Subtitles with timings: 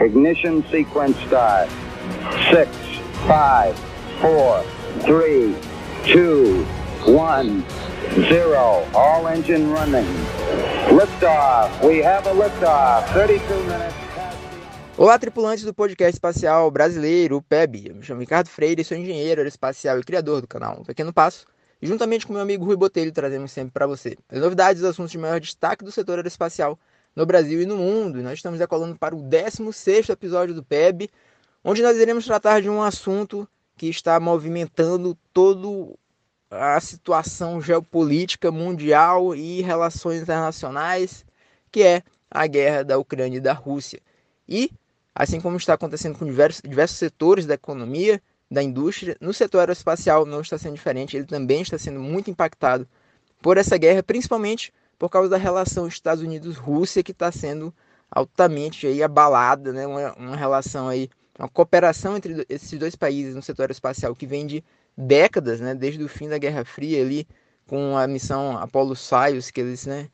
[0.00, 1.68] Ignition sequence start.
[2.52, 2.70] Six,
[3.26, 3.76] five,
[4.20, 4.62] four,
[5.02, 5.56] three,
[6.06, 6.64] two,
[7.04, 7.64] one,
[8.28, 8.86] zero.
[8.94, 10.06] All engine running.
[10.86, 11.84] Liftoff.
[11.84, 13.12] We have a liftoff.
[13.12, 13.98] 32 minutes.
[14.96, 17.88] Olá, tripulantes do podcast espacial brasileiro, o PEB.
[17.88, 21.44] Eu me chamo Ricardo Freire, sou engenheiro aeroespacial e criador do canal Um Pequeno Passo.
[21.82, 24.90] E juntamente com meu amigo Rui Botelho, trazemos sempre para você as novidades e os
[24.90, 26.78] assuntos de maior destaque do setor aeroespacial
[27.18, 28.22] no Brasil e no mundo.
[28.22, 31.10] Nós estamos decolando para o 16º episódio do PEB,
[31.64, 33.46] onde nós iremos tratar de um assunto
[33.76, 35.96] que está movimentando toda
[36.48, 41.26] a situação geopolítica mundial e relações internacionais,
[41.72, 44.00] que é a guerra da Ucrânia e da Rússia.
[44.48, 44.70] E,
[45.12, 50.24] assim como está acontecendo com diversos, diversos setores da economia, da indústria, no setor aeroespacial
[50.24, 52.86] não está sendo diferente, ele também está sendo muito impactado
[53.42, 57.72] por essa guerra, principalmente por causa da relação Estados Unidos-Rússia que está sendo
[58.10, 59.86] altamente aí abalada, né?
[59.86, 64.46] Uma, uma, relação aí, uma cooperação entre esses dois países no setor aeroespacial que vem
[64.46, 64.64] de
[64.96, 65.74] décadas, né?
[65.74, 67.26] Desde o fim da Guerra Fria ali,
[67.66, 70.08] com a missão Apollo Soyuz, que eles, né?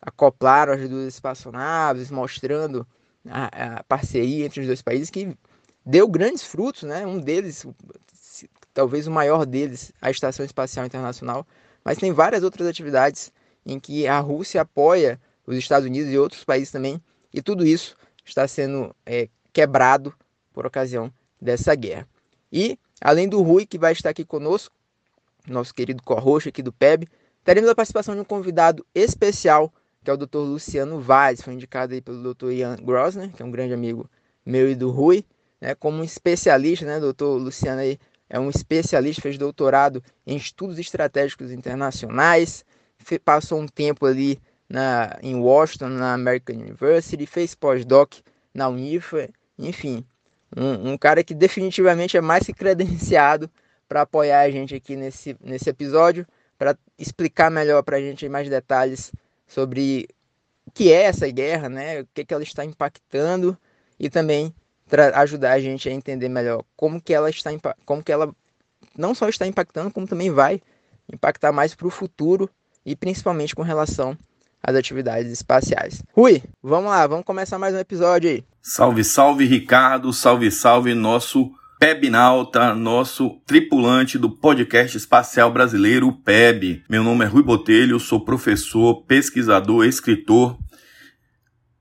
[0.00, 2.86] Acoplaram as duas espaçonaves, mostrando
[3.28, 5.36] a, a parceria entre os dois países que
[5.84, 7.06] deu grandes frutos, né?
[7.06, 7.66] Um deles,
[8.72, 11.46] talvez o maior deles, a Estação Espacial Internacional,
[11.84, 13.30] mas tem várias outras atividades
[13.64, 17.00] em que a Rússia apoia os Estados Unidos e outros países também,
[17.32, 20.14] e tudo isso está sendo é, quebrado
[20.52, 22.06] por ocasião dessa guerra.
[22.52, 24.74] E, além do Rui, que vai estar aqui conosco,
[25.46, 27.08] nosso querido corroxo aqui do PEB,
[27.44, 29.72] teremos a participação de um convidado especial,
[30.04, 30.38] que é o Dr.
[30.38, 32.50] Luciano Vaz, foi indicado aí pelo Dr.
[32.52, 34.08] Ian Grosner, que é um grande amigo
[34.44, 35.24] meu e do Rui,
[35.60, 37.24] né, como um especialista, né, Dr.
[37.24, 42.64] Luciano aí é um especialista, fez doutorado em estudos estratégicos internacionais,
[43.24, 48.14] passou um tempo ali na, em Washington, na American University, fez pós-doc
[48.54, 50.04] na Unifa, enfim,
[50.56, 53.50] um, um, cara que definitivamente é mais que credenciado
[53.88, 58.48] para apoiar a gente aqui nesse, nesse episódio, para explicar melhor para a gente mais
[58.48, 59.12] detalhes
[59.46, 60.08] sobre
[60.66, 62.02] o que é essa guerra, né?
[62.02, 63.58] o que, que ela está impactando
[63.98, 64.54] e também
[65.14, 67.50] ajudar a gente a entender melhor como que ela está
[67.84, 68.34] como que ela
[68.96, 70.60] não só está impactando, como também vai
[71.12, 72.50] impactar mais para o futuro
[72.84, 74.16] e principalmente com relação
[74.62, 76.02] às atividades espaciais.
[76.12, 78.44] Rui, vamos lá, vamos começar mais um episódio aí.
[78.62, 86.84] Salve, salve Ricardo, salve, salve nosso Pebnauta, nosso tripulante do podcast espacial brasileiro, PEB.
[86.90, 90.58] Meu nome é Rui Botelho, sou professor, pesquisador, escritor,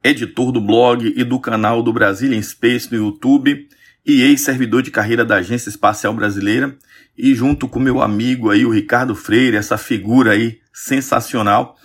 [0.01, 3.67] editor do blog e do canal do Brazilian Space no YouTube
[4.09, 6.75] e ex-servidor de carreira da Agência Espacial Brasileira.
[7.16, 11.78] E junto com meu amigo aí, o Ricardo Freire, essa figura aí sensacional.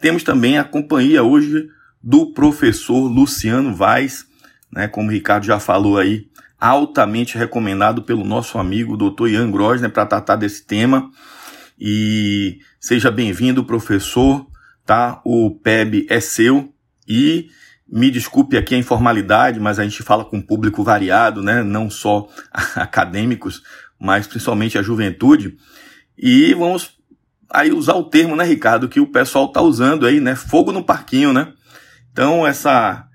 [0.00, 1.68] Temos também a companhia hoje
[2.00, 4.24] do professor Luciano Vaz,
[4.70, 6.28] né, como o Ricardo já falou aí,
[6.60, 9.28] altamente recomendado pelo nosso amigo Dr.
[9.28, 11.10] Ian Grosner para tratar desse tema.
[11.76, 14.46] E seja bem-vindo, professor,
[14.86, 15.20] tá?
[15.24, 16.72] O PEB é seu
[17.08, 17.50] e
[17.92, 21.62] me desculpe aqui a informalidade, mas a gente fala com um público variado, né?
[21.62, 22.26] Não só
[22.74, 23.62] acadêmicos,
[24.00, 25.58] mas principalmente a juventude.
[26.16, 26.98] E vamos
[27.50, 30.34] aí usar o termo, né, Ricardo, que o pessoal tá usando aí, né?
[30.34, 31.52] Fogo no parquinho, né?
[32.10, 33.06] Então, essa,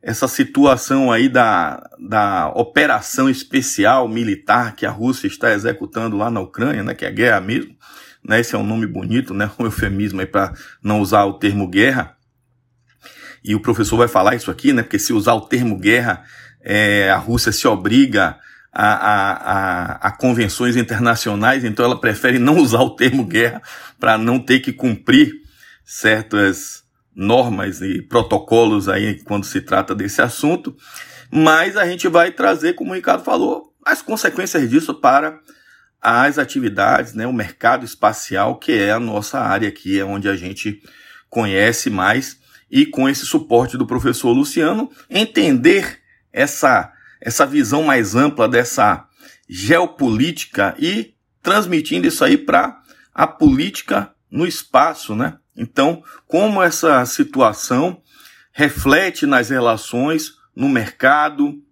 [0.00, 6.38] essa situação aí da, da operação especial militar que a Rússia está executando lá na
[6.38, 6.94] Ucrânia, né?
[6.94, 7.74] Que é guerra mesmo,
[8.24, 8.38] né?
[8.38, 9.50] Esse é um nome bonito, né?
[9.58, 12.16] Um eufemismo aí para não usar o termo guerra.
[13.44, 14.82] E o professor vai falar isso aqui, né?
[14.82, 16.24] Porque se usar o termo guerra,
[16.62, 18.38] é, a Rússia se obriga
[18.72, 23.62] a, a, a, a, convenções internacionais, então ela prefere não usar o termo guerra
[23.98, 25.32] para não ter que cumprir
[25.84, 26.84] certas
[27.14, 30.76] normas e protocolos aí quando se trata desse assunto.
[31.32, 35.40] Mas a gente vai trazer, como o Ricardo falou, as consequências disso para
[36.00, 40.36] as atividades, né, o mercado espacial, que é a nossa área aqui, é onde a
[40.36, 40.80] gente
[41.28, 42.38] conhece mais,
[42.70, 46.00] e com esse suporte do professor Luciano, entender
[46.32, 49.06] essa essa visão mais ampla dessa
[49.46, 51.12] geopolítica e
[51.42, 52.80] transmitindo isso aí para
[53.12, 55.36] a política no espaço, né?
[55.54, 58.00] Então, como essa situação
[58.52, 61.62] reflete nas relações no mercado,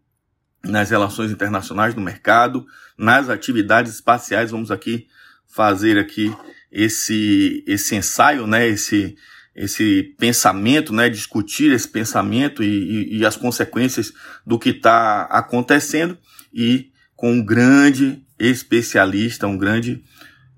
[0.62, 2.66] nas relações internacionais no mercado,
[2.96, 5.06] nas atividades espaciais, vamos aqui
[5.46, 6.34] fazer aqui
[6.70, 8.68] esse esse ensaio, né?
[8.68, 9.16] Esse
[9.58, 14.12] esse pensamento, né, discutir esse pensamento e, e, e as consequências
[14.46, 16.16] do que está acontecendo
[16.52, 20.02] e com um grande especialista, um grande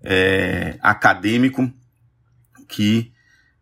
[0.03, 1.73] é, acadêmico
[2.69, 3.11] que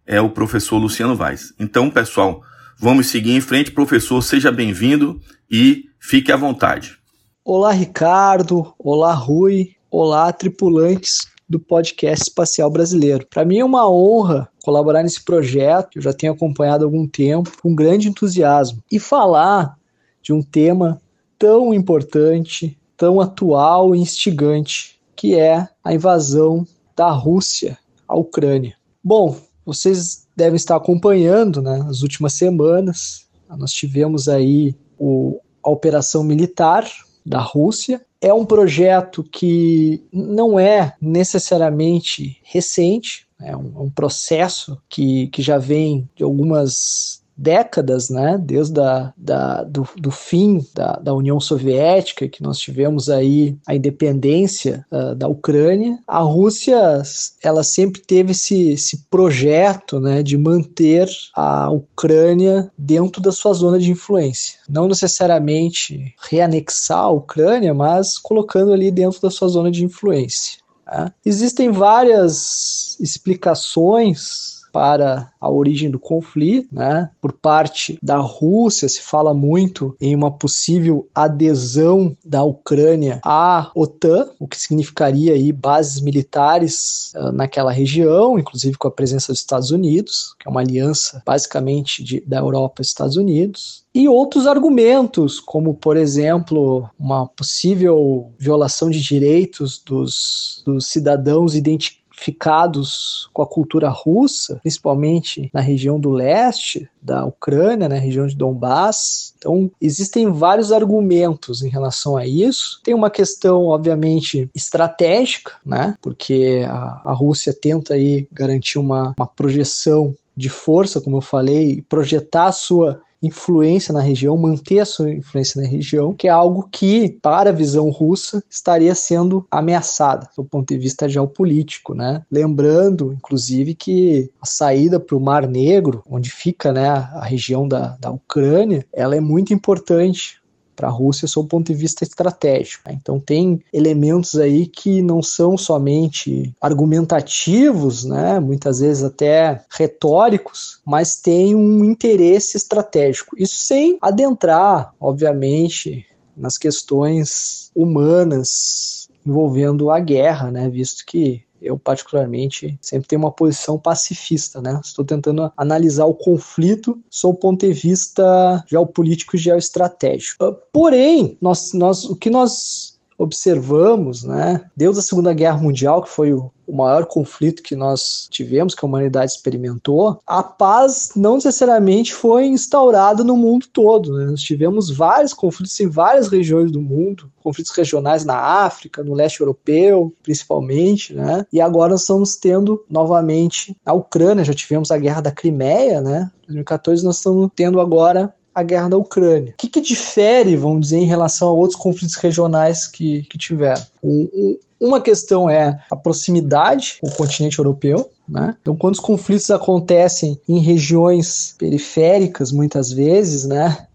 [0.04, 1.54] é o professor Luciano Vaz.
[1.58, 2.44] Então, pessoal,
[2.80, 5.20] Vamos seguir em frente, professor, seja bem-vindo
[5.50, 6.96] e fique à vontade.
[7.44, 8.72] Olá, Ricardo.
[8.78, 9.74] Olá, Rui.
[9.90, 13.26] Olá, tripulantes do podcast espacial brasileiro.
[13.26, 17.50] Para mim é uma honra colaborar nesse projeto, eu já tenho acompanhado há algum tempo,
[17.62, 19.78] com grande entusiasmo, e falar
[20.22, 21.00] de um tema
[21.38, 28.76] tão importante, tão atual e instigante, que é a invasão da Rússia à Ucrânia.
[29.02, 36.22] Bom, vocês devem estar acompanhando, né, nas últimas semanas, nós tivemos aí o, a operação
[36.22, 36.86] militar
[37.24, 38.04] da Rússia.
[38.20, 45.40] É um projeto que não é necessariamente recente, é um, é um processo que, que
[45.40, 51.38] já vem de algumas décadas, né, desde a, da, do, do fim da, da União
[51.38, 57.00] Soviética, que nós tivemos aí a independência uh, da Ucrânia, a Rússia
[57.42, 63.78] ela sempre teve esse, esse projeto né, de manter a Ucrânia dentro da sua zona
[63.78, 64.58] de influência.
[64.68, 70.58] Não necessariamente reanexar a Ucrânia, mas colocando ali dentro da sua zona de influência.
[70.84, 71.12] Tá?
[71.24, 77.10] Existem várias explicações para a origem do conflito, né?
[77.20, 84.28] Por parte da Rússia se fala muito em uma possível adesão da Ucrânia à OTAN,
[84.38, 89.70] o que significaria aí bases militares uh, naquela região, inclusive com a presença dos Estados
[89.70, 95.40] Unidos, que é uma aliança basicamente de, da Europa e Estados Unidos e outros argumentos,
[95.40, 103.46] como, por exemplo, uma possível violação de direitos dos, dos cidadãos identificados identificados com a
[103.46, 109.34] cultura russa, principalmente na região do leste da Ucrânia, na né, região de Donbass.
[109.38, 112.80] Então, existem vários argumentos em relação a isso.
[112.82, 115.94] Tem uma questão, obviamente, estratégica, né?
[116.02, 121.84] Porque a, a Rússia tenta aí garantir uma, uma projeção de força, como eu falei,
[121.88, 126.68] projetar a sua influência na região, manter a sua influência na região, que é algo
[126.70, 132.22] que, para a visão russa, estaria sendo ameaçada do ponto de vista geopolítico, né?
[132.30, 137.96] Lembrando, inclusive, que a saída para o Mar Negro, onde fica né, a região da,
[138.00, 140.40] da Ucrânia, ela é muito importante
[140.78, 142.84] para a Rússia sob o ponto de vista estratégico.
[142.86, 142.96] Né?
[143.02, 148.38] Então tem elementos aí que não são somente argumentativos, né?
[148.38, 153.34] muitas vezes até retóricos, mas tem um interesse estratégico.
[153.36, 160.68] Isso sem adentrar, obviamente, nas questões humanas envolvendo a guerra, né?
[160.68, 164.80] visto que eu particularmente sempre tenho uma posição pacifista, né?
[164.82, 170.44] Estou tentando analisar o conflito sob o ponto de vista geopolítico e geoestratégico.
[170.44, 176.08] Uh, porém, nós, nós, o que nós observamos, né, desde a Segunda Guerra Mundial, que
[176.08, 182.14] foi o, maior conflito que nós tivemos, que a humanidade experimentou, a paz não necessariamente
[182.14, 184.16] foi instaurada no mundo todo.
[184.16, 184.26] Né?
[184.26, 189.40] Nós tivemos vários conflitos em várias regiões do mundo, conflitos regionais na África, no leste
[189.40, 191.46] europeu, principalmente, né?
[191.50, 196.30] E agora nós estamos tendo novamente a Ucrânia, já tivemos a guerra da Crimeia, né?
[196.44, 199.52] Em 2014 nós estamos tendo agora a guerra da Ucrânia.
[199.52, 203.82] O que, que difere, vamos dizer, em relação a outros conflitos regionais que, que tiveram?
[204.02, 208.56] Um, um, uma questão é a proximidade com o continente europeu, né?
[208.60, 213.86] Então, quando os conflitos acontecem em regiões periféricas, muitas vezes, né,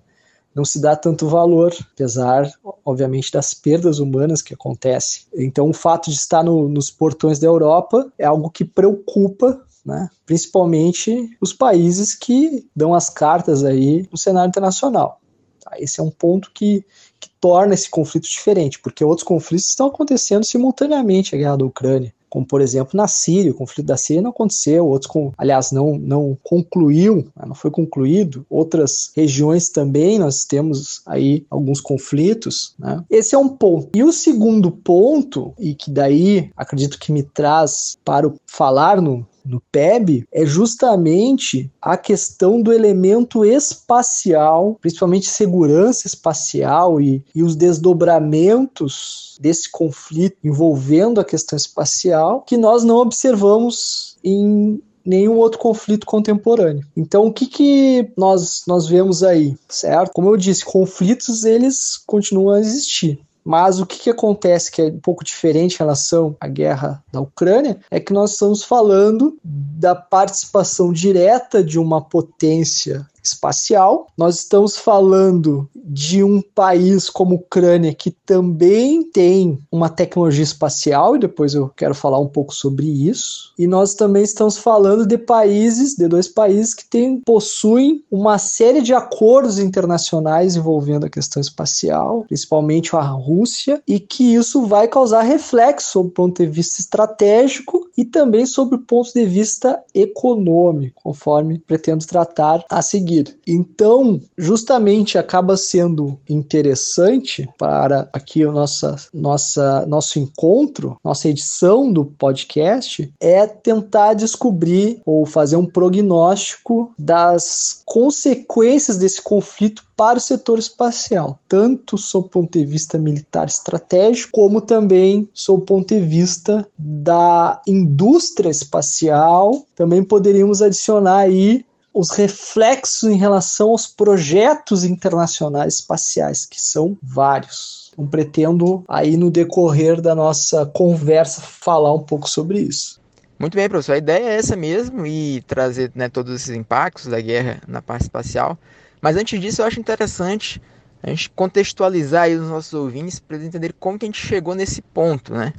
[0.56, 2.50] não se dá tanto valor, apesar,
[2.86, 5.24] obviamente, das perdas humanas que acontecem.
[5.36, 10.10] Então, o fato de estar no, nos portões da Europa é algo que preocupa né?
[10.26, 15.20] principalmente os países que dão as cartas aí no cenário internacional.
[15.60, 15.72] Tá?
[15.78, 16.86] Esse é um ponto que,
[17.20, 22.14] que torna esse conflito diferente, porque outros conflitos estão acontecendo simultaneamente a guerra da Ucrânia
[22.34, 26.00] como por exemplo na Síria, o conflito da Síria não aconteceu, outros, com, aliás, não,
[26.00, 28.44] não concluiu, né, não foi concluído.
[28.50, 32.74] Outras regiões também nós temos aí alguns conflitos.
[32.80, 33.04] Né?
[33.08, 33.90] Esse é um ponto.
[33.96, 39.62] E o segundo ponto, e que daí acredito que me traz para falar no, no
[39.72, 49.38] PEB é justamente a questão do elemento espacial, principalmente segurança espacial e, e os desdobramentos
[49.40, 56.86] desse conflito envolvendo a questão espacial que nós não observamos em nenhum outro conflito contemporâneo.
[56.96, 60.12] Então, o que, que nós, nós vemos aí, certo?
[60.14, 63.20] Como eu disse, conflitos eles continuam a existir.
[63.44, 67.20] Mas o que, que acontece que é um pouco diferente em relação à guerra da
[67.20, 74.08] Ucrânia é que nós estamos falando da participação direta de uma potência espacial.
[74.18, 81.20] Nós estamos falando de um país como Ucrânia que também tem uma tecnologia espacial, e
[81.20, 83.54] depois eu quero falar um pouco sobre isso.
[83.58, 88.82] E nós também estamos falando de países, de dois países que têm, possuem uma série
[88.82, 95.22] de acordos internacionais envolvendo a questão espacial, principalmente a Rússia, e que isso vai causar
[95.22, 101.02] reflexo sob o ponto de vista estratégico e também sob o ponto de vista econômico,
[101.04, 103.13] conforme pretendo tratar a seguir.
[103.48, 112.06] Então, justamente acaba sendo interessante para aqui o nossa, nossa, nosso encontro, nossa edição do
[112.06, 120.58] podcast, é tentar descobrir ou fazer um prognóstico das consequências desse conflito para o setor
[120.58, 126.00] espacial, tanto sob o ponto de vista militar estratégico, como também sob o ponto de
[126.00, 129.66] vista da indústria espacial.
[129.76, 137.92] Também poderíamos adicionar aí os reflexos em relação aos projetos internacionais espaciais, que são vários.
[137.94, 143.00] Então, pretendo aí no decorrer da nossa conversa falar um pouco sobre isso.
[143.38, 143.94] Muito bem, professor.
[143.94, 148.04] A ideia é essa mesmo e trazer né, todos esses impactos da guerra na parte
[148.04, 148.58] espacial.
[149.00, 150.62] Mas antes disso, eu acho interessante
[151.04, 154.56] a gente contextualizar aí os nossos ouvintes para eles entenderem como que a gente chegou
[154.56, 155.54] nesse ponto, né?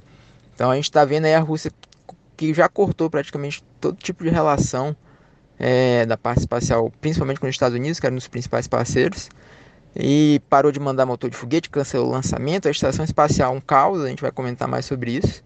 [0.54, 1.70] Então a gente está vendo aí a Rússia
[2.36, 4.96] que já cortou praticamente todo tipo de relação
[5.58, 9.28] é, da parte espacial, principalmente com os Estados Unidos, que era um dos principais parceiros,
[9.96, 12.66] e parou de mandar motor de foguete, cancelou o lançamento.
[12.66, 15.42] A estação espacial é um caos, a gente vai comentar mais sobre isso.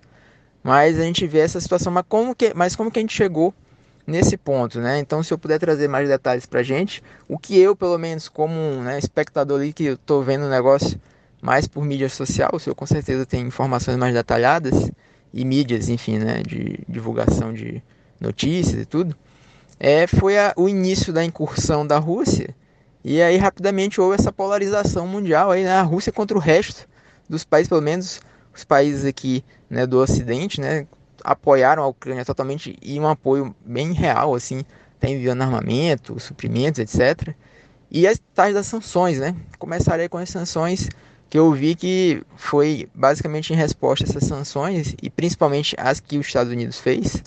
[0.63, 3.55] Mas a gente vê essa situação, mas como que, mas como que a gente chegou
[4.07, 4.99] nesse ponto, né?
[4.99, 8.55] Então, se eu puder trazer mais detalhes para gente, o que eu, pelo menos, como
[8.83, 10.99] né, espectador ali que eu tô vendo o negócio
[11.43, 14.91] mais por mídia social, o senhor com certeza tem informações mais detalhadas
[15.33, 17.83] e mídias, enfim, né, de divulgação de
[18.19, 19.15] notícias e tudo,
[19.79, 22.55] é, foi a, o início da incursão da Rússia
[23.05, 26.89] e aí rapidamente houve essa polarização mundial aí, né, a Rússia contra o resto
[27.29, 28.21] dos países, pelo menos
[28.55, 30.87] os países aqui né, do Ocidente, né,
[31.23, 34.65] apoiaram a Ucrânia totalmente e um apoio bem real, assim,
[34.99, 37.35] tá enviando armamento, suprimentos, etc.
[37.91, 39.35] E as tais das sanções, né?
[39.59, 40.89] Começarei com as sanções
[41.31, 46.19] que eu vi que foi basicamente em resposta a essas sanções e principalmente as que
[46.19, 47.23] os Estados Unidos fez,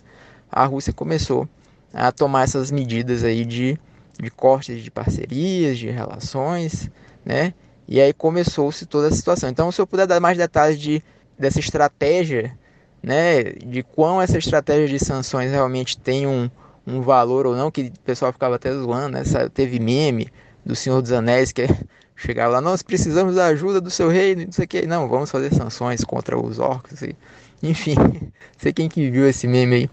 [0.52, 1.48] a Rússia começou
[1.94, 3.78] a tomar essas medidas aí de,
[4.20, 6.90] de cortes de parcerias, de relações,
[7.26, 7.54] né?
[7.88, 9.50] E aí começou-se toda a situação.
[9.50, 11.04] Então, se eu puder dar mais detalhes de,
[11.38, 12.58] dessa estratégia
[13.02, 16.50] né, de quão essa estratégia de sanções realmente tem um,
[16.86, 19.24] um valor ou não, que o pessoal ficava até zoando, né?
[19.54, 20.32] Teve meme
[20.66, 21.68] do Senhor dos Anéis que
[22.16, 25.32] chegar lá, nós precisamos da ajuda do seu rei, não sei o que, não, vamos
[25.32, 27.16] fazer sanções contra os orcs, e,
[27.64, 27.96] enfim,
[28.60, 29.90] sei quem que viu esse meme aí,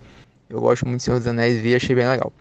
[0.48, 2.32] eu gosto muito do Senhor dos Anéis, vi, achei bem legal.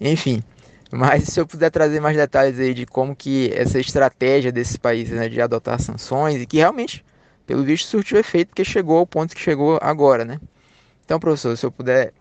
[0.00, 0.42] Enfim,
[0.90, 5.14] mas se eu puder trazer mais detalhes aí de como que essa estratégia desses países
[5.14, 7.04] né, de adotar sanções e que realmente
[7.46, 10.40] pelo visto surtiu efeito porque chegou ao ponto que chegou agora, né?
[11.04, 12.12] Então, professor, se eu puder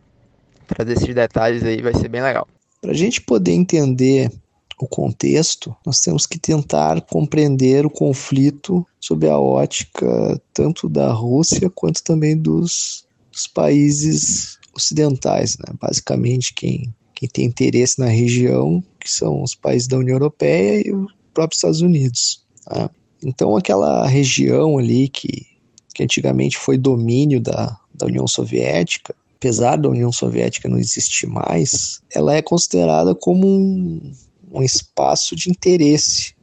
[0.68, 2.48] trazer esses detalhes aí, vai ser bem legal.
[2.82, 4.32] Para a gente poder entender
[4.80, 11.70] o contexto, nós temos que tentar compreender o conflito sob a ótica tanto da Rússia
[11.70, 15.74] quanto também dos, dos países ocidentais, né?
[15.80, 20.94] Basicamente, quem, quem tem interesse na região, que são os países da União Europeia e
[20.94, 22.44] os próprios Estados Unidos.
[22.66, 22.90] Tá?
[23.24, 25.46] Então, aquela região ali que,
[25.94, 32.02] que antigamente foi domínio da, da União Soviética, apesar da União Soviética não existir mais,
[32.14, 34.12] ela é considerada como um,
[34.52, 36.34] um espaço de interesse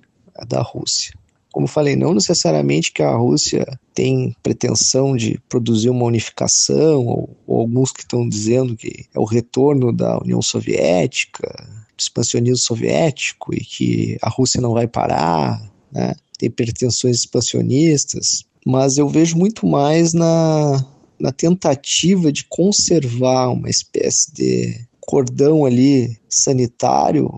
[0.47, 1.18] da Rússia.
[1.59, 7.59] Como falei, não necessariamente que a Rússia tem pretensão de produzir uma unificação, ou, ou
[7.63, 13.59] alguns que estão dizendo que é o retorno da União Soviética, do expansionismo soviético, e
[13.59, 15.61] que a Rússia não vai parar,
[15.91, 16.15] né?
[16.39, 20.87] tem pretensões expansionistas, mas eu vejo muito mais na,
[21.19, 27.29] na tentativa de conservar uma espécie de cordão ali sanitário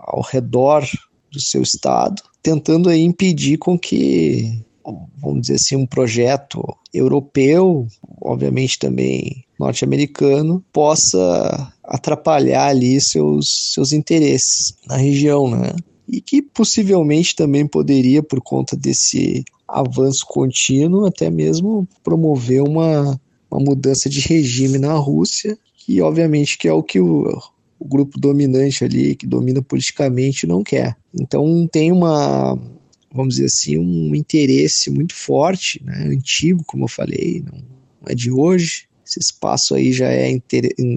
[0.00, 0.84] ao redor
[1.30, 4.62] do seu estado, tentando aí impedir com que,
[5.20, 7.86] vamos dizer assim, um projeto europeu,
[8.20, 15.72] obviamente também norte-americano, possa atrapalhar ali seus, seus interesses na região, né?
[16.08, 23.20] e que possivelmente também poderia, por conta desse avanço contínuo, até mesmo promover uma,
[23.50, 27.26] uma mudança de regime na Rússia, que obviamente que é o que o,
[27.78, 30.96] o grupo dominante ali, que domina politicamente, não quer.
[31.18, 32.58] Então tem uma,
[33.12, 37.62] vamos dizer assim, um interesse muito forte, né, antigo, como eu falei, não
[38.06, 38.88] é de hoje.
[39.06, 40.38] Esse espaço aí já é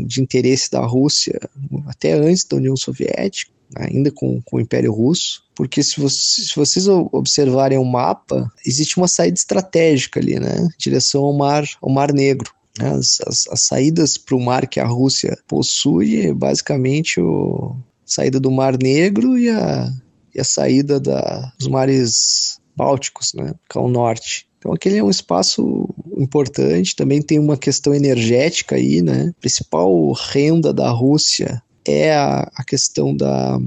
[0.06, 1.40] de interesse da Rússia
[1.88, 6.56] até antes da União Soviética ainda com, com o Império Russo, porque se, você, se,
[6.56, 11.90] vocês observarem o mapa, existe uma saída estratégica ali, né, em direção ao mar, ao
[11.90, 12.52] mar Negro.
[12.80, 17.76] As, as, as saídas para o mar que a Rússia possui é basicamente a
[18.06, 19.92] saída do Mar Negro e a,
[20.34, 24.48] e a saída da, dos mares bálticos, né, que é o norte.
[24.58, 29.34] Então aquele é um espaço importante, também tem uma questão energética aí, né?
[29.36, 33.60] A principal renda da Rússia é a, a questão da,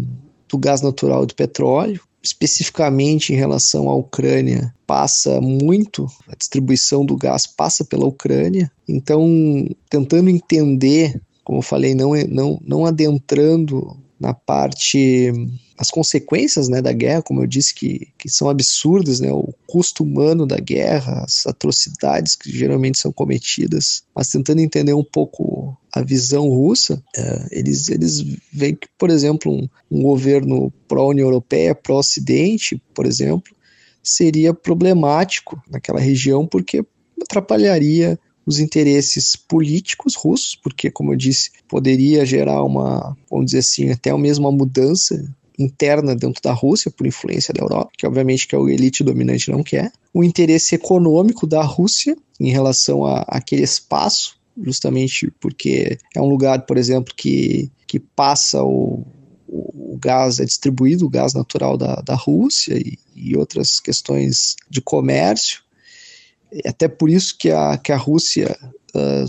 [0.49, 7.05] do gás natural e do petróleo, especificamente em relação à Ucrânia, passa muito, a distribuição
[7.05, 8.71] do gás passa pela Ucrânia.
[8.89, 15.31] Então, tentando entender, como eu falei, não, não, não adentrando na parte
[15.77, 20.05] as consequências né, da guerra, como eu disse, que, que são absurdas, né, o custo
[20.05, 26.01] humano da guerra, as atrocidades que geralmente são cometidas, mas tentando entender um pouco a
[26.03, 32.81] visão russa, é, eles, eles veem que, por exemplo, um, um governo pró-União Europeia, pró-Ocidente,
[32.95, 33.55] por exemplo,
[34.03, 36.85] seria problemático naquela região porque
[37.21, 43.91] atrapalharia os interesses políticos russos, porque, como eu disse, poderia gerar uma, vamos dizer assim,
[43.91, 48.57] até mesmo uma mudança interna dentro da Rússia por influência da Europa, que obviamente que
[48.57, 54.39] a elite dominante não quer, o interesse econômico da Rússia em relação a, aquele espaço,
[54.63, 59.05] justamente porque é um lugar, por exemplo, que, que passa o,
[59.49, 64.81] o, gás, é distribuído o gás natural da, da Rússia e, e outras questões de
[64.81, 65.63] comércio,
[66.53, 68.57] é até por isso que a, que a Rússia
[68.95, 69.25] uh,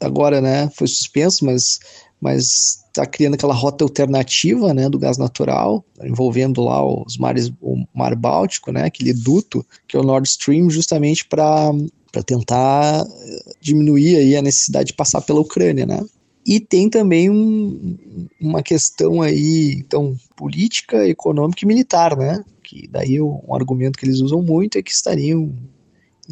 [0.00, 1.78] agora né, foi suspenso, mas
[2.22, 7.84] mas está criando aquela rota alternativa né, do gás natural, envolvendo lá os mares, o
[7.94, 11.72] Mar Báltico, né, aquele duto, que é o Nord Stream, justamente para
[12.24, 15.86] tentar eh, diminuir aí a necessidade de passar pela Ucrânia.
[15.86, 16.04] Né?
[16.46, 17.96] E tem também um,
[18.40, 22.44] uma questão aí, então, política, econômica e militar, né?
[22.62, 25.52] Que daí um argumento que eles usam muito é que estariam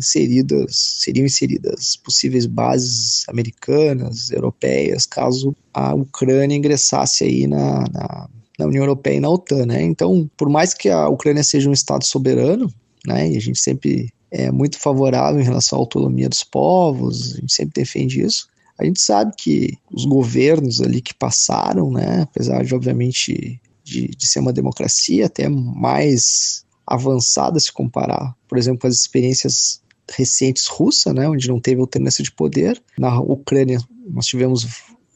[0.00, 8.28] inseridas, seriam inseridas possíveis bases americanas, europeias, caso a Ucrânia ingressasse aí na, na,
[8.58, 9.82] na União Europeia e na OTAN, né?
[9.82, 12.72] Então, por mais que a Ucrânia seja um estado soberano,
[13.06, 17.40] né, e a gente sempre é muito favorável em relação à autonomia dos povos, a
[17.40, 18.48] gente sempre defende isso.
[18.78, 24.26] A gente sabe que os governos ali que passaram, né, apesar de obviamente de, de
[24.26, 29.80] ser uma democracia até mais avançada se comparar, por exemplo, com as experiências
[30.10, 32.80] recentes russa, né, onde não teve alternância de poder.
[32.98, 34.66] Na Ucrânia nós tivemos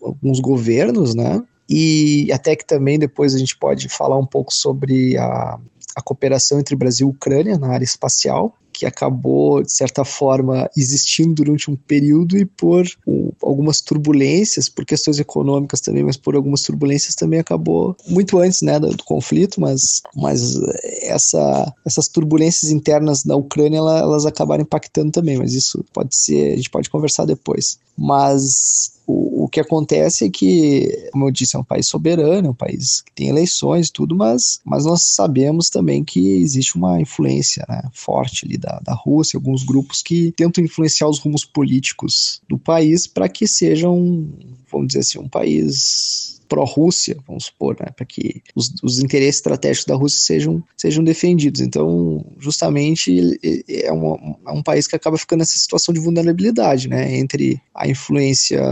[0.03, 5.17] alguns governos, né, e até que também depois a gente pode falar um pouco sobre
[5.17, 5.59] a,
[5.97, 11.35] a cooperação entre Brasil e Ucrânia na área espacial, que acabou, de certa forma, existindo
[11.35, 16.63] durante um período e por um, algumas turbulências, por questões econômicas também, mas por algumas
[16.63, 20.59] turbulências também acabou muito antes né, do, do conflito, mas, mas
[21.03, 26.53] essa, essas turbulências internas da Ucrânia elas, elas acabaram impactando também, mas isso pode ser,
[26.53, 27.79] a gente pode conversar depois.
[27.97, 32.55] Mas o que acontece é que, como eu disse, é um país soberano, é um
[32.55, 37.64] país que tem eleições e tudo, mas, mas nós sabemos também que existe uma influência
[37.69, 42.59] né, forte ali da, da Rússia, alguns grupos que tentam influenciar os rumos políticos do
[42.59, 44.29] país para que sejam,
[44.69, 49.87] vamos dizer assim, um país pró-Rússia, vamos supor, né, para que os, os, interesses estratégicos
[49.87, 51.61] da Rússia sejam, sejam defendidos.
[51.61, 53.38] Então, justamente,
[53.69, 57.88] é, uma, é um país que acaba ficando nessa situação de vulnerabilidade, né, entre a
[57.88, 58.62] influência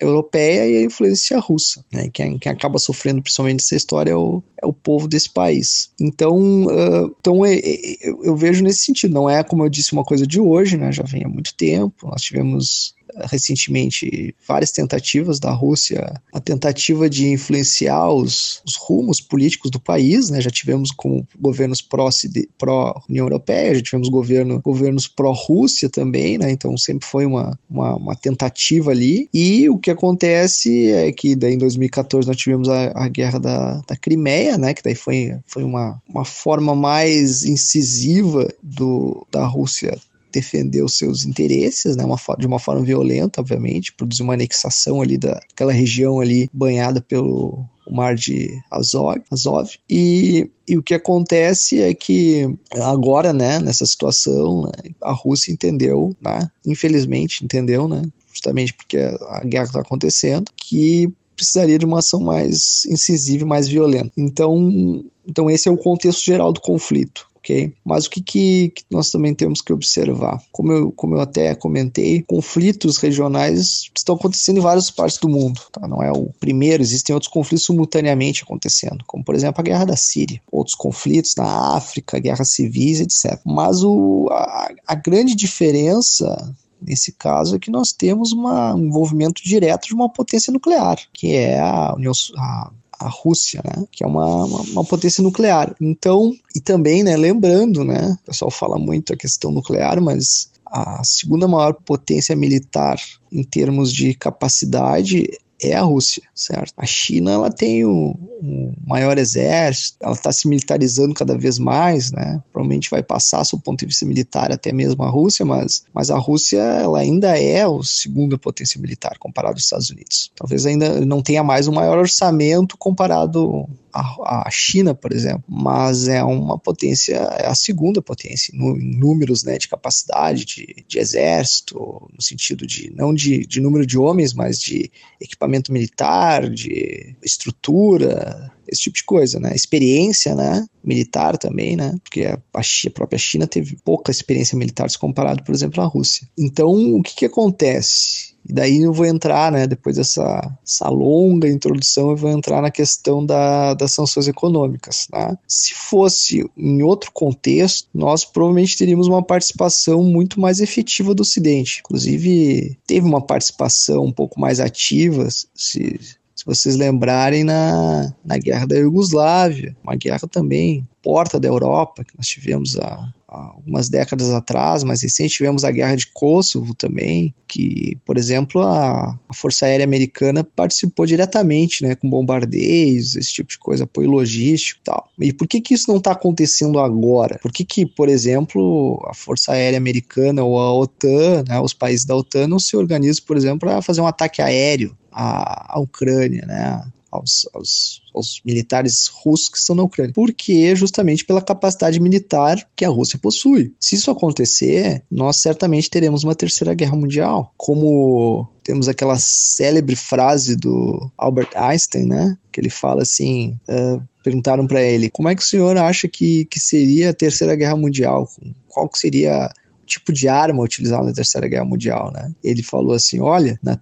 [0.00, 1.84] europeia e a influência russa.
[1.92, 5.90] Né, quem, quem acaba sofrendo principalmente essa história é o, é o povo desse país.
[6.00, 9.12] Então, uh, então é, é, eu vejo nesse sentido.
[9.12, 12.08] Não é, como eu disse, uma coisa de hoje, né, já vem há muito tempo.
[12.08, 19.70] Nós tivemos recentemente várias tentativas da Rússia, a tentativa de influenciar os, os rumos políticos
[19.70, 20.40] do país, né?
[20.40, 26.50] Já tivemos com governos pró-União pró Europeia, já tivemos governo, governos pró-Rússia também, né?
[26.50, 29.28] Então sempre foi uma, uma, uma, tentativa ali.
[29.32, 33.82] E o que acontece é que daí em 2014 nós tivemos a, a guerra da,
[33.86, 34.74] da Crimeia, né?
[34.74, 39.98] Que daí foi, foi uma, uma forma mais incisiva do, da Rússia
[40.36, 45.16] defender os seus interesses, né, uma, de uma forma violenta, obviamente, produzir uma anexação ali
[45.16, 49.70] daquela região ali banhada pelo o mar de Azov, Azov.
[49.88, 56.14] E, e o que acontece é que agora, né, nessa situação, né, a Rússia entendeu,
[56.20, 62.20] né, infelizmente entendeu, né, justamente porque a guerra está acontecendo, que precisaria de uma ação
[62.20, 64.10] mais incisiva e mais violenta.
[64.16, 67.72] Então, então esse é o contexto geral do conflito ok?
[67.84, 70.42] Mas o que, que, nós também temos que observar?
[70.50, 75.60] Como eu, como eu até comentei, conflitos regionais estão acontecendo em várias partes do mundo,
[75.70, 75.86] tá?
[75.86, 79.96] Não é o primeiro, existem outros conflitos simultaneamente acontecendo, como por exemplo a guerra da
[79.96, 83.40] Síria, outros conflitos na África, guerras civis, etc.
[83.44, 89.42] Mas o, a, a grande diferença nesse caso é que nós temos uma, um envolvimento
[89.42, 94.06] direto de uma potência nuclear, que é a União, a, a Rússia, né, que é
[94.06, 95.74] uma, uma, uma, potência nuclear.
[95.80, 101.02] Então, e também, né, lembrando, né, o pessoal fala muito a questão nuclear, mas a
[101.04, 102.98] segunda maior potência militar
[103.30, 105.28] em termos de capacidade
[105.62, 106.74] é a Rússia, certo?
[106.76, 112.12] A China ela tem o, o maior exército, ela está se militarizando cada vez mais,
[112.12, 112.42] né?
[112.52, 116.18] Provavelmente vai passar, do ponto de vista militar, até mesmo a Rússia, mas, mas a
[116.18, 120.30] Rússia ela ainda é a segunda potência militar comparado aos Estados Unidos.
[120.36, 126.08] Talvez ainda não tenha mais o maior orçamento comparado a, a China, por exemplo, mas
[126.08, 131.76] é uma potência, é a segunda potência em números né, de capacidade de, de exército,
[132.12, 138.52] no sentido de não de, de número de homens, mas de equipamento militar, de estrutura,
[138.68, 139.54] esse tipo de coisa, né?
[139.54, 140.66] Experiência, né?
[140.82, 141.94] Militar também, né?
[142.02, 146.28] Porque a, a, própria China teve pouca experiência militar se comparado, por exemplo, à Rússia.
[146.36, 148.35] Então, o que, que acontece?
[148.48, 152.70] E daí eu vou entrar, né, depois dessa essa longa introdução, eu vou entrar na
[152.70, 155.06] questão da, das sanções econômicas.
[155.06, 155.36] Tá?
[155.48, 161.80] Se fosse em outro contexto, nós provavelmente teríamos uma participação muito mais efetiva do Ocidente.
[161.80, 165.98] Inclusive, teve uma participação um pouco mais ativa, se,
[166.34, 172.16] se vocês lembrarem, na, na Guerra da Iugoslávia, uma guerra também porta da Europa, que
[172.16, 177.98] nós tivemos há algumas décadas atrás, mas recente tivemos a Guerra de Kosovo também, que,
[178.04, 183.58] por exemplo, a, a Força Aérea Americana participou diretamente, né, com bombardeios, esse tipo de
[183.58, 185.08] coisa, apoio logístico e tal.
[185.20, 187.38] E por que que isso não está acontecendo agora?
[187.42, 192.06] Por que que, por exemplo, a Força Aérea Americana ou a OTAN, né, os países
[192.06, 196.44] da OTAN não se organizam, por exemplo, para fazer um ataque aéreo à, à Ucrânia,
[196.46, 200.12] né, aos, aos, aos, militares russos que estão na Ucrânia.
[200.14, 203.74] Porque justamente pela capacidade militar que a Rússia possui.
[203.80, 207.52] Se isso acontecer, nós certamente teremos uma terceira guerra mundial.
[207.56, 212.36] Como temos aquela célebre frase do Albert Einstein, né?
[212.50, 213.58] Que ele fala assim.
[213.68, 217.54] Uh, perguntaram para ele como é que o senhor acha que, que seria a terceira
[217.54, 218.28] guerra mundial
[218.76, 219.50] qual que seria
[219.86, 222.30] tipo de arma utilizada na Terceira Guerra Mundial, né?
[222.44, 223.80] Ele falou assim, olha, na,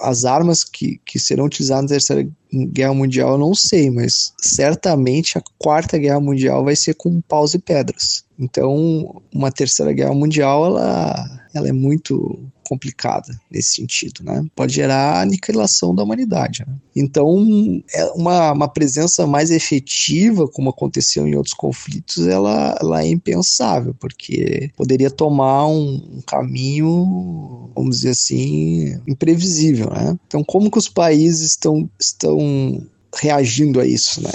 [0.00, 5.38] as armas que, que serão utilizadas na Terceira Guerra Mundial eu não sei, mas certamente
[5.38, 8.24] a Quarta Guerra Mundial vai ser com paus e pedras.
[8.42, 14.44] Então, uma Terceira Guerra Mundial, ela, ela é muito complicada nesse sentido, né?
[14.56, 16.64] Pode gerar aniquilação da humanidade.
[16.66, 16.74] Né?
[16.96, 23.08] Então, é uma, uma presença mais efetiva, como aconteceu em outros conflitos, ela, ela é
[23.08, 30.18] impensável, porque poderia tomar um, um caminho, vamos dizer assim, imprevisível, né?
[30.26, 32.82] Então, como que os países estão, estão
[33.14, 34.32] reagindo a isso, né?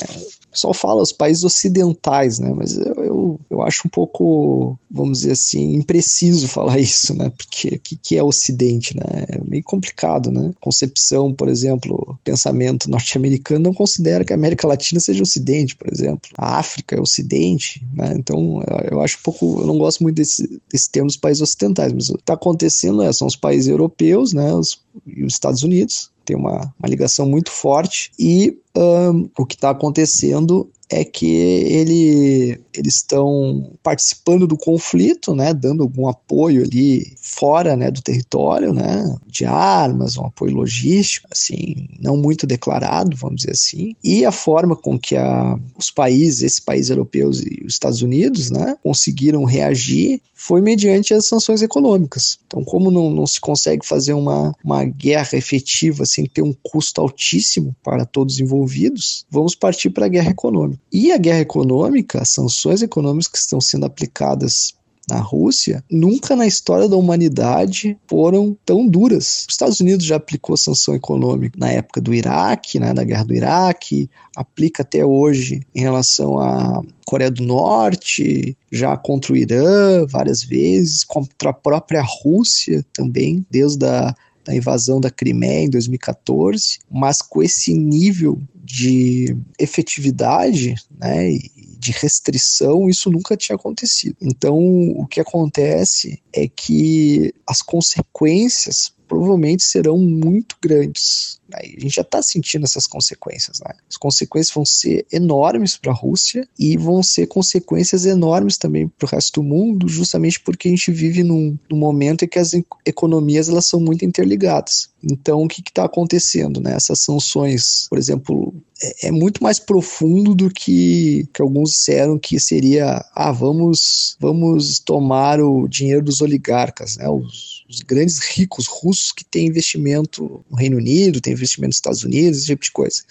[0.58, 2.52] Pessoal fala os países ocidentais, né?
[2.52, 7.32] Mas eu, eu, eu acho um pouco, vamos dizer assim, impreciso falar isso, né?
[7.38, 9.26] Porque o que, que é Ocidente, né?
[9.28, 10.52] É meio complicado, né?
[10.60, 16.32] Concepção, por exemplo, pensamento norte-americano não considera que a América Latina seja Ocidente, por exemplo.
[16.36, 18.16] A África é Ocidente, né?
[18.18, 21.94] Então eu acho um pouco, eu não gosto muito desse, desse termo dos países ocidentais,
[21.94, 24.52] mas o que está acontecendo é, são os países europeus, né?
[24.56, 29.56] Os, e os Estados Unidos, tem uma, uma ligação muito forte e um, o que
[29.56, 37.16] está acontecendo é que ele, eles estão participando do conflito, né, dando algum apoio ali
[37.22, 43.38] fora, né, do território, né, de armas, um apoio logístico, assim, não muito declarado, vamos
[43.38, 47.74] dizer assim, e a forma com que a, os países, esses países europeus e os
[47.74, 52.38] Estados Unidos, né, conseguiram reagir foi mediante as sanções econômicas.
[52.46, 57.02] Então, como não, não se consegue fazer uma, uma guerra efetiva sem ter um custo
[57.02, 60.80] altíssimo para todos os envolvidos, vamos partir para a guerra econômica.
[60.94, 64.76] E a guerra econômica, as sanções econômicas que estão sendo aplicadas
[65.10, 69.46] na Rússia, nunca na história da humanidade foram tão duras.
[69.48, 73.34] Os Estados Unidos já aplicou sanção econômica na época do Iraque, né, da guerra do
[73.34, 80.44] Iraque, aplica até hoje em relação à Coreia do Norte, já contra o Irã várias
[80.44, 84.14] vezes, contra a própria Rússia também, desde a
[84.48, 91.38] da invasão da Crimeia em 2014, mas com esse nível de efetividade né,
[91.78, 94.18] de restrição, isso nunca tinha acontecido.
[94.22, 94.58] Então,
[94.92, 101.40] o que acontece é que as consequências provavelmente serão muito grandes.
[101.54, 103.62] A gente já está sentindo essas consequências.
[103.62, 103.74] Né?
[103.90, 109.06] As consequências vão ser enormes para a Rússia e vão ser consequências enormes também para
[109.06, 112.52] o resto do mundo, justamente porque a gente vive num, num momento em que as
[112.86, 114.90] economias elas são muito interligadas.
[115.02, 116.60] Então, o que está acontecendo?
[116.60, 116.76] Né?
[116.76, 122.40] Essas sanções, por exemplo, é, é, muito mais profundo do que, que alguns disseram que
[122.40, 127.10] seria, ah, vamos, vamos tomar o dinheiro dos oligarcas, né?
[127.10, 132.04] os, os grandes ricos russos que têm investimento no Reino Unido, têm investimento nos Estados
[132.04, 133.04] Unidos, esse tipo de coisa.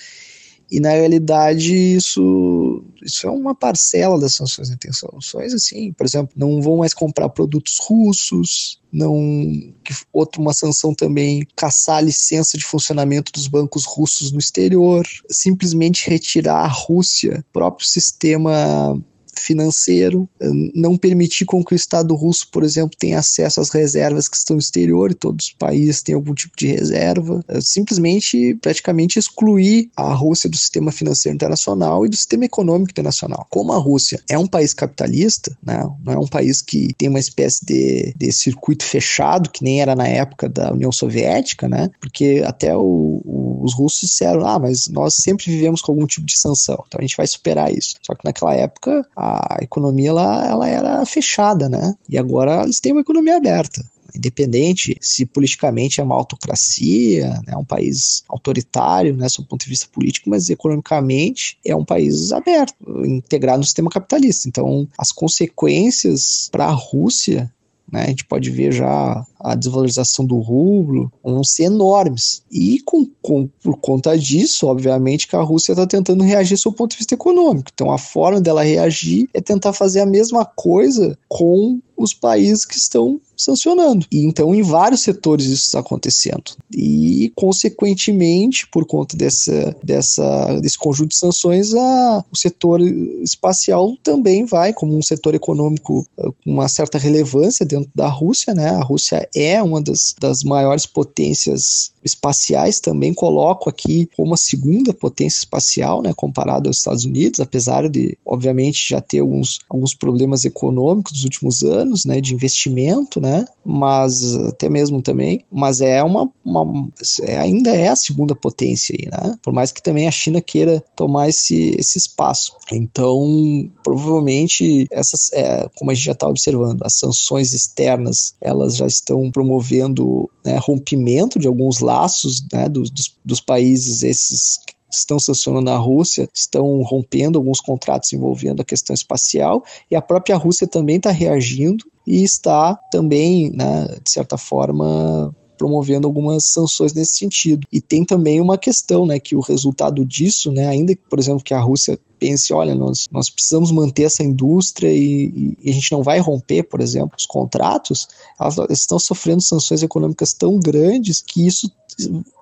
[0.71, 4.69] E na realidade isso, isso é uma parcela das sanções.
[4.69, 4.77] Né?
[4.79, 9.73] Tem sanções assim, por exemplo, não vão mais comprar produtos russos, não
[10.13, 16.11] outra uma sanção também caçar a licença de funcionamento dos bancos russos no exterior, simplesmente
[16.11, 19.01] retirar a Rússia próprio sistema
[19.47, 24.29] financeiro, eh, não permitir com que o Estado russo, por exemplo, tenha acesso às reservas
[24.29, 28.55] que estão no exterior, e todos os países têm algum tipo de reserva, eh, simplesmente,
[28.61, 33.47] praticamente excluir a Rússia do sistema financeiro internacional e do sistema econômico internacional.
[33.51, 37.21] Como a Rússia é um país capitalista, né, não é um país que tem uma
[37.21, 42.43] espécie de, de circuito fechado, que nem era na época da União Soviética, né, porque
[42.45, 46.37] até o, o, os russos disseram, ah, mas nós sempre vivemos com algum tipo de
[46.39, 47.97] sanção, então a gente vai superar isso.
[48.03, 51.95] Só que naquela época, a a economia ela, ela era fechada, né?
[52.09, 53.85] E agora eles têm uma economia aberta
[54.17, 59.65] independente se politicamente é uma autocracia, é né, um país autoritário, né, sob o ponto
[59.65, 64.49] de vista político, mas economicamente é um país aberto, integrado no sistema capitalista.
[64.49, 67.53] Então, as consequências para a Rússia
[67.91, 68.05] né?
[68.05, 72.43] A gente pode ver já a desvalorização do rublo, vão ser enormes.
[72.51, 76.93] E com, com, por conta disso, obviamente, que a Rússia está tentando reagir do ponto
[76.93, 77.71] de vista econômico.
[77.73, 82.77] Então, a forma dela reagir é tentar fazer a mesma coisa com os países que
[82.77, 84.07] estão sancionando.
[84.11, 86.53] E então, em vários setores isso está acontecendo.
[86.73, 94.45] E, consequentemente, por conta dessa, dessa, desse conjunto de sanções, a, o setor espacial também
[94.45, 98.55] vai, como um setor econômico eh, com uma certa relevância dentro da Rússia.
[98.55, 98.71] Né?
[98.71, 104.95] A Rússia é uma das, das maiores potências espaciais, também coloco aqui como a segunda
[104.95, 110.45] potência espacial, né, comparado aos Estados Unidos, apesar de, obviamente, já ter alguns, alguns problemas
[110.45, 116.31] econômicos nos últimos anos, né, de investimento, né, mas até mesmo também, mas é uma,
[116.45, 116.89] uma
[117.23, 120.83] é, ainda é a segunda potência aí, né, por mais que também a China queira
[120.95, 122.55] tomar esse, esse espaço.
[122.73, 128.87] Então, provavelmente, essas, é, como a gente já está observando, as sanções externas, elas já
[128.87, 135.71] estão promovendo né, rompimento de alguns laços né, dos, dos, dos países esses estão sancionando
[135.71, 140.97] a Rússia, estão rompendo alguns contratos envolvendo a questão espacial, e a própria Rússia também
[140.97, 147.67] está reagindo e está também, né, de certa forma, promovendo algumas sanções nesse sentido.
[147.73, 151.43] E tem também uma questão, né, que o resultado disso, né, ainda que, por exemplo,
[151.43, 155.93] que a Rússia pense, olha, nós, nós precisamos manter essa indústria e, e, a gente
[155.93, 158.09] não vai romper, por exemplo, os contratos,
[158.41, 161.71] elas estão sofrendo sanções econômicas tão grandes que isso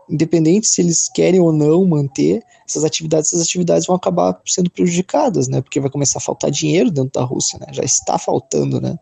[0.09, 5.49] independente se eles querem ou não manter essas atividades, essas atividades vão acabar sendo prejudicadas,
[5.49, 5.61] né?
[5.61, 7.67] Porque vai começar a faltar dinheiro dentro da Rússia, né?
[7.73, 8.99] Já está faltando, né?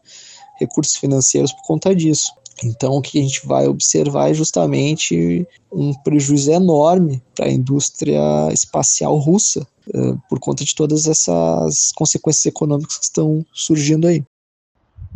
[0.59, 2.33] Recursos financeiros por conta disso.
[2.65, 8.21] Então, o que a gente vai observar é justamente um prejuízo enorme para a indústria
[8.53, 14.23] espacial russa, uh, por conta de todas essas consequências econômicas que estão surgindo aí.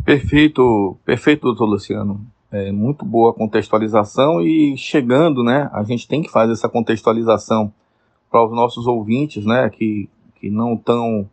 [0.03, 2.25] Perfeito, perfeito, doutor Luciano.
[2.51, 7.73] É muito boa a contextualização e chegando, né, a gente tem que fazer essa contextualização
[8.31, 11.29] para os nossos ouvintes, né, que, que não estão,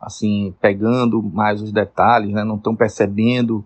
[0.00, 3.62] assim, pegando mais os detalhes, né, não estão percebendo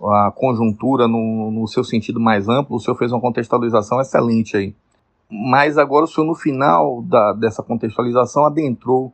[0.00, 4.74] a conjuntura no, no seu sentido mais amplo, o senhor fez uma contextualização excelente aí.
[5.30, 9.12] Mas agora o senhor, no final da, dessa contextualização, adentrou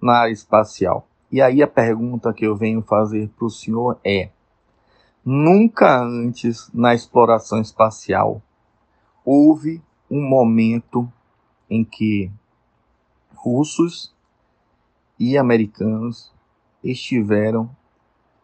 [0.00, 1.06] na área espacial.
[1.30, 4.30] E aí a pergunta que eu venho fazer para o senhor é:
[5.24, 8.42] nunca antes na exploração espacial
[9.24, 11.10] houve um momento
[11.70, 12.30] em que
[13.34, 14.14] russos
[15.18, 16.32] e americanos
[16.82, 17.70] estiveram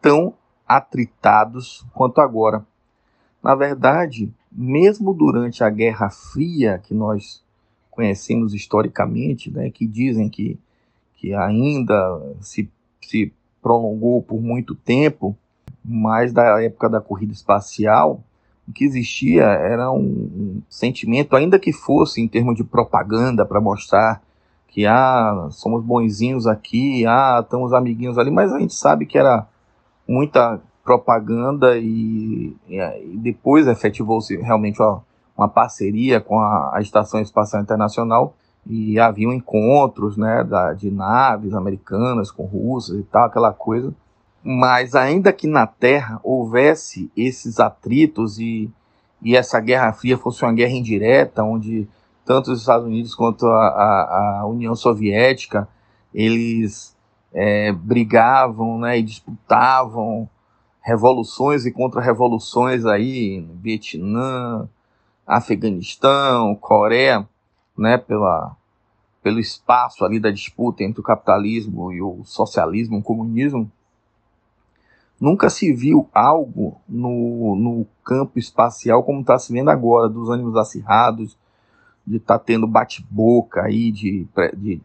[0.01, 0.33] tão
[0.69, 2.63] atritados quanto agora.
[3.41, 7.43] Na verdade, mesmo durante a Guerra Fria, que nós
[7.89, 10.59] conhecemos historicamente, né, que dizem que,
[11.15, 12.69] que ainda se,
[13.01, 15.35] se prolongou por muito tempo,
[15.83, 18.23] mais da época da corrida espacial,
[18.67, 23.59] o que existia era um, um sentimento, ainda que fosse em termos de propaganda, para
[23.59, 24.21] mostrar
[24.67, 29.47] que ah, somos bonzinhos aqui, ah, estamos amiguinhos ali, mas a gente sabe que era
[30.09, 35.01] muita propaganda e, e depois efetivou-se realmente ó,
[35.37, 38.33] uma parceria com a, a, Estação Espacial Internacional
[38.65, 43.93] e haviam encontros né, da, de naves americanas com russas e tal, aquela coisa.
[44.43, 48.67] Mas ainda que na Terra houvesse esses atritos e,
[49.21, 51.87] e essa Guerra Fria fosse uma guerra indireta, onde
[52.25, 55.67] tanto os Estados Unidos quanto a, a, a União Soviética
[56.11, 56.97] eles
[57.33, 60.29] é, brigavam né, e disputavam
[60.81, 64.67] revoluções e contra-revoluções aí no Vietnã,
[65.25, 67.27] Afeganistão, Coreia,
[67.77, 68.55] né, pela,
[69.21, 73.71] pelo espaço ali da disputa entre o capitalismo e o socialismo, o comunismo,
[75.19, 80.55] nunca se viu algo no, no campo espacial como está se vendo agora, dos ânimos
[80.55, 81.37] acirrados,
[82.07, 84.81] de estar tá tendo bate-boca aí, de, de,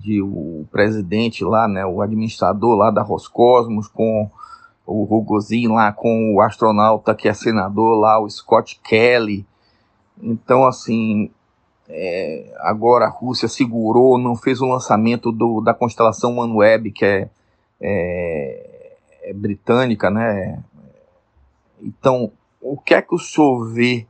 [0.00, 4.30] de, o presidente lá, né, o administrador lá da Roscosmos com
[4.86, 9.46] o Rogozinho lá, com o astronauta que é senador lá, o Scott Kelly.
[10.20, 11.30] Então, assim,
[11.88, 17.28] é, agora a Rússia segurou, não fez o lançamento do, da constelação OneWeb, que é,
[17.80, 20.62] é, é, britânica, né?
[21.80, 24.06] Então, o que é que o senhor vê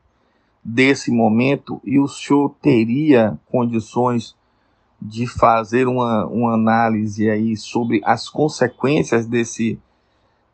[0.64, 4.37] desse momento e o senhor teria condições
[5.00, 9.80] de fazer uma, uma análise aí sobre as consequências desse,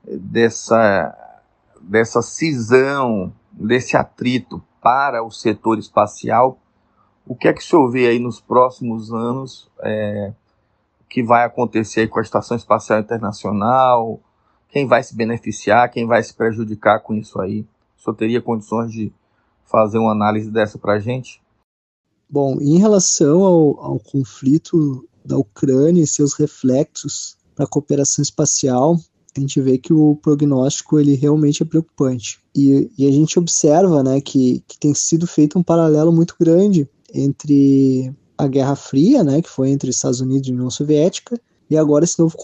[0.04, 1.42] dessa,
[1.80, 6.58] dessa cisão, desse atrito para o setor espacial,
[7.26, 10.32] o que é que o senhor vê aí nos próximos anos é,
[11.08, 14.20] que vai acontecer com a Estação Espacial Internacional?
[14.68, 17.66] Quem vai se beneficiar, quem vai se prejudicar com isso aí?
[17.98, 19.12] O senhor teria condições de
[19.64, 21.42] fazer uma análise dessa para a gente?
[22.28, 28.98] Bom, em relação ao, ao conflito da Ucrânia e seus reflexos para a cooperação espacial,
[29.36, 32.38] a gente vê que o prognóstico ele realmente é preocupante.
[32.54, 36.88] E, e a gente observa né, que, que tem sido feito um paralelo muito grande
[37.12, 42.04] entre a Guerra Fria, né, que foi entre Estados Unidos e União Soviética, e agora
[42.04, 42.36] esse novo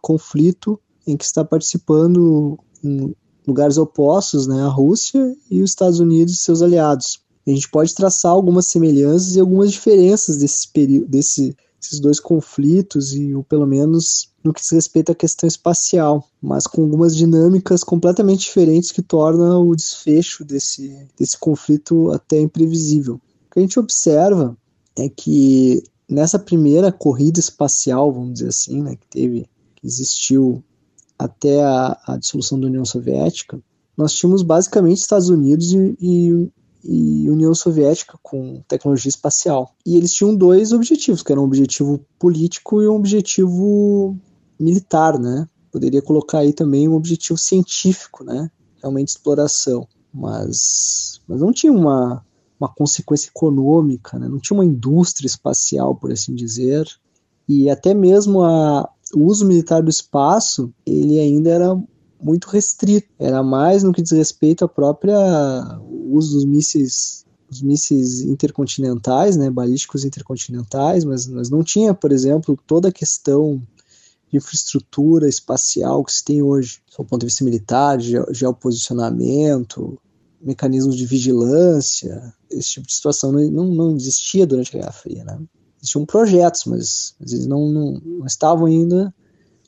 [0.00, 3.14] conflito em que está participando em
[3.46, 7.21] lugares opostos, né, a Rússia e os Estados Unidos e seus aliados.
[7.46, 13.14] A gente pode traçar algumas semelhanças e algumas diferenças desse período, desse, desses dois conflitos
[13.14, 17.82] e ou pelo menos no que diz respeito à questão espacial, mas com algumas dinâmicas
[17.84, 23.14] completamente diferentes que tornam o desfecho desse, desse conflito até imprevisível.
[23.16, 24.56] O que a gente observa
[24.96, 30.62] é que nessa primeira corrida espacial, vamos dizer assim, né, que teve, que existiu
[31.18, 33.60] até a, a dissolução da União Soviética,
[33.96, 36.52] nós tínhamos basicamente Estados Unidos e, e,
[36.84, 39.74] e, União Soviética com tecnologia espacial.
[39.86, 44.16] E eles tinham dois objetivos, que eram um objetivo político e um objetivo
[44.58, 45.46] militar, né?
[45.70, 48.50] Poderia colocar aí também um objetivo científico, né?
[48.80, 49.86] Realmente exploração.
[50.12, 52.24] Mas, mas não tinha uma,
[52.60, 54.28] uma consequência econômica, né?
[54.28, 56.86] não tinha uma indústria espacial, por assim dizer.
[57.48, 61.82] E até mesmo a, o uso militar do espaço, ele ainda era
[62.20, 63.08] muito restrito.
[63.18, 65.16] Era mais no que diz respeito à própria
[66.12, 67.22] uso dos mísseis
[67.52, 73.62] os mísseis intercontinentais, né, balísticos intercontinentais, mas, não tinha, por exemplo, toda a questão
[74.30, 80.00] de infraestrutura espacial que se tem hoje, do ponto de vista militar, de geoposicionamento,
[80.40, 85.38] mecanismos de vigilância, esse tipo de situação não, não, existia durante a Guerra Fria, né?
[85.80, 89.14] existiam projetos, mas, mas eles não, não, não, estavam ainda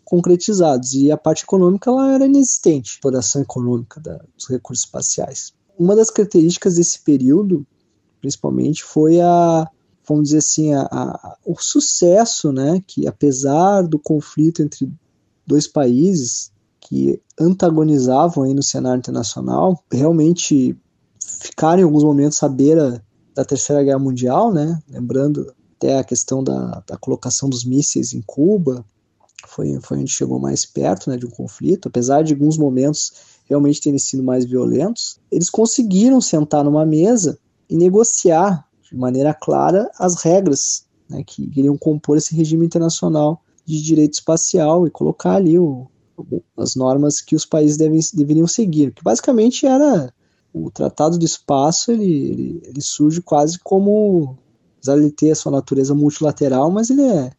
[0.04, 0.94] concretizados.
[0.94, 5.52] E a parte econômica ela era inexistente, exploração econômica da, dos recursos espaciais.
[5.78, 7.66] Uma das características desse período,
[8.20, 9.68] principalmente, foi a,
[10.06, 14.90] vamos dizer assim, a, a, o sucesso, né, que apesar do conflito entre
[15.46, 20.76] dois países que antagonizavam aí no cenário internacional, realmente
[21.20, 23.02] ficaram em alguns momentos à beira
[23.34, 28.22] da Terceira Guerra Mundial, né, lembrando até a questão da, da colocação dos mísseis em
[28.22, 28.84] Cuba,
[29.46, 33.12] foi, foi onde chegou mais perto né, de um conflito, apesar de alguns momentos
[33.44, 39.90] realmente terem sido mais violentos, eles conseguiram sentar numa mesa e negociar de maneira clara
[39.98, 45.58] as regras né, que iriam compor esse regime internacional de direito espacial e colocar ali
[45.58, 45.86] o,
[46.56, 50.12] as normas que os países devem, deveriam seguir, que basicamente era
[50.52, 54.38] o Tratado do Espaço, ele, ele, ele surge quase como
[54.76, 57.32] apesar de ter a sua natureza multilateral, mas ele é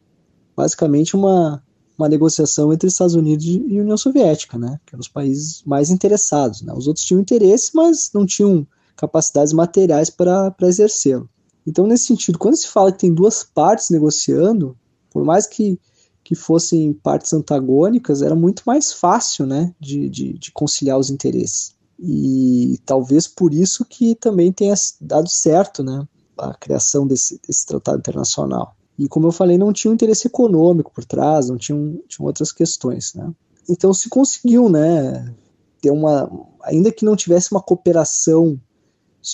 [0.56, 1.64] basicamente uma,
[1.98, 6.62] uma negociação entre Estados Unidos e União Soviética, né, que eram os países mais interessados.
[6.62, 6.74] Né.
[6.74, 11.30] Os outros tinham interesse, mas não tinham capacidades materiais para exercê-lo.
[11.66, 14.78] Então, nesse sentido, quando se fala que tem duas partes negociando,
[15.10, 15.80] por mais que
[16.26, 21.76] que fossem partes antagônicas, era muito mais fácil né, de, de, de conciliar os interesses.
[22.00, 28.00] E talvez por isso que também tenha dado certo né, a criação desse, desse tratado
[28.00, 28.76] internacional.
[28.98, 32.52] E como eu falei, não tinha um interesse econômico por trás, não tinham, tinham outras
[32.52, 33.14] questões.
[33.14, 33.30] Né?
[33.70, 35.34] Então se conseguiu né,
[35.82, 36.30] ter uma.
[36.64, 38.60] Ainda que não tivesse uma cooperação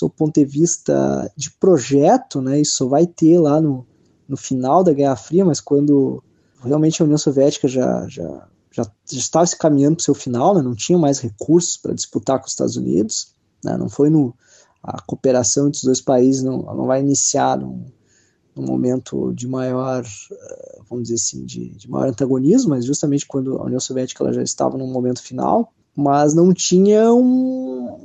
[0.00, 3.86] do ponto de vista de projeto, né, isso vai ter lá no,
[4.26, 6.22] no final da Guerra Fria, mas quando
[6.64, 10.54] realmente a União Soviética já, já, já, já estava se caminhando para o seu final,
[10.54, 14.34] né, não tinha mais recursos para disputar com os Estados Unidos, né, não foi no
[14.82, 17.56] a cooperação entre os dois países não, não vai iniciar
[18.54, 23.56] num momento de maior, eh, vamos dizer assim, de, de maior antagonismo, mas justamente quando
[23.58, 27.96] a União Soviética ela já estava num momento final, mas não tinha um,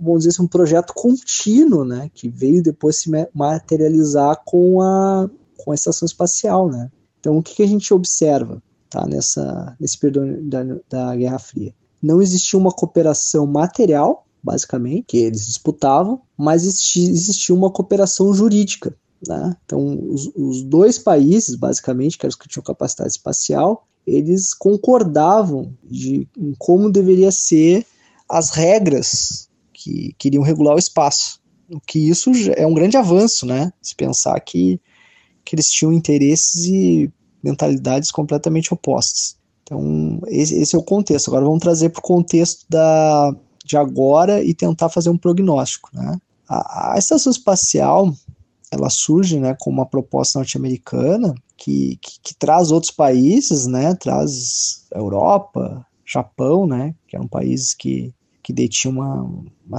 [0.00, 5.28] vamos dizer assim, um projeto contínuo, né, que veio depois se materializar com a,
[5.58, 6.90] com a estação espacial, né.
[7.20, 11.74] Então, o que, que a gente observa, tá, nessa, nesse período da, da Guerra Fria?
[12.02, 18.94] Não existia uma cooperação material, basicamente, que eles disputavam, mas existia, existia uma cooperação jurídica.
[19.28, 19.56] Né?
[19.64, 25.72] Então, os, os, dois países, basicamente, que eram os que tinham capacidade espacial, eles concordavam
[25.82, 27.86] de em como deveria ser
[28.28, 31.40] as regras que queriam regular o espaço.
[31.70, 33.72] O que isso é um grande avanço, né?
[33.80, 34.80] Se pensar que,
[35.44, 37.10] que eles tinham interesses e
[37.42, 39.36] mentalidades completamente opostas.
[39.62, 41.28] Então, esse, esse é o contexto.
[41.28, 45.90] Agora vamos trazer para o contexto da, de agora e tentar fazer um prognóstico.
[45.92, 46.18] Né?
[46.48, 48.14] A, a estação espacial
[48.74, 54.86] ela surge né, como uma proposta norte-americana que, que, que, traz outros países, né, traz
[54.92, 58.12] Europa, Japão, né, que eram países que,
[58.42, 59.22] que detinham uma,
[59.66, 59.78] uma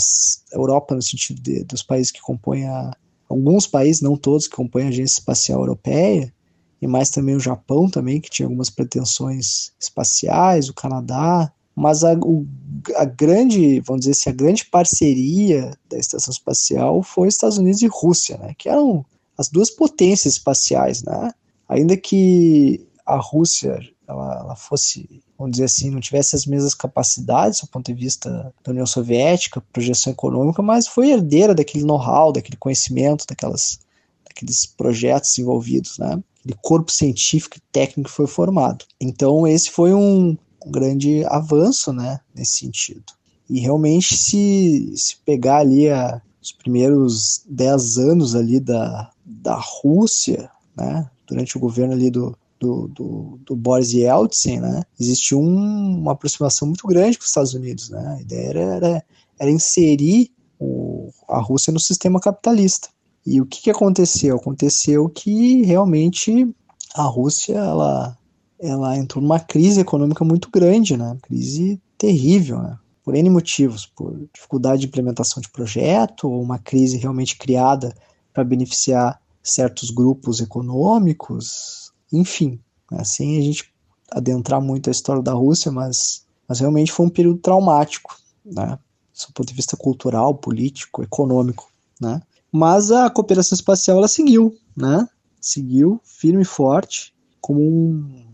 [0.52, 2.92] Europa no sentido de, dos países que compõem a,
[3.30, 6.34] alguns países, não todos, que compõem a Agência Espacial Europeia,
[6.82, 12.14] e mais também o Japão também, que tinha algumas pretensões espaciais, o Canadá, mas a,
[12.14, 12.48] o,
[12.96, 17.88] a grande, vamos dizer assim, a grande parceria da estação espacial foi Estados Unidos e
[17.88, 19.06] Rússia, né, que eram
[19.38, 21.32] as duas potências espaciais, né,
[21.68, 27.60] ainda que a Rússia ela, ela fosse, vamos dizer assim, não tivesse as mesmas capacidades
[27.60, 32.58] do ponto de vista da União Soviética, projeção econômica, mas foi herdeira daquele know-how, daquele
[32.58, 33.80] conhecimento, daquelas,
[34.26, 38.86] daqueles projetos envolvidos, né, aquele corpo científico e técnico que foi formado.
[39.02, 43.04] Então esse foi um, um grande avanço, né, nesse sentido.
[43.50, 50.50] E realmente se, se pegar ali a, os primeiros dez anos ali da, da Rússia,
[50.76, 56.14] né, durante o governo ali do, do, do, do Boris Yeltsin, né, existiu um, uma
[56.14, 59.06] aproximação muito grande com os Estados Unidos, né, a ideia era, era,
[59.40, 62.90] era inserir o, a Rússia no sistema capitalista.
[63.26, 64.36] E o que, que aconteceu?
[64.36, 66.48] Aconteceu que realmente
[66.94, 68.18] a Rússia, ela
[68.60, 71.18] ela entrou numa crise econômica muito grande, né?
[71.22, 72.78] Crise terrível, né?
[73.04, 77.94] Por N motivos, por dificuldade de implementação de projeto, ou uma crise realmente criada
[78.34, 82.60] para beneficiar certos grupos econômicos, enfim,
[82.92, 83.04] né?
[83.04, 83.72] sem a gente
[84.12, 88.80] adentrar muito a história da Rússia, mas, mas realmente foi um período traumático, né?
[89.28, 92.22] Do ponto de vista cultural, político, econômico, né?
[92.52, 95.08] Mas a cooperação espacial ela seguiu, né?
[95.40, 98.26] Seguiu firme e forte como um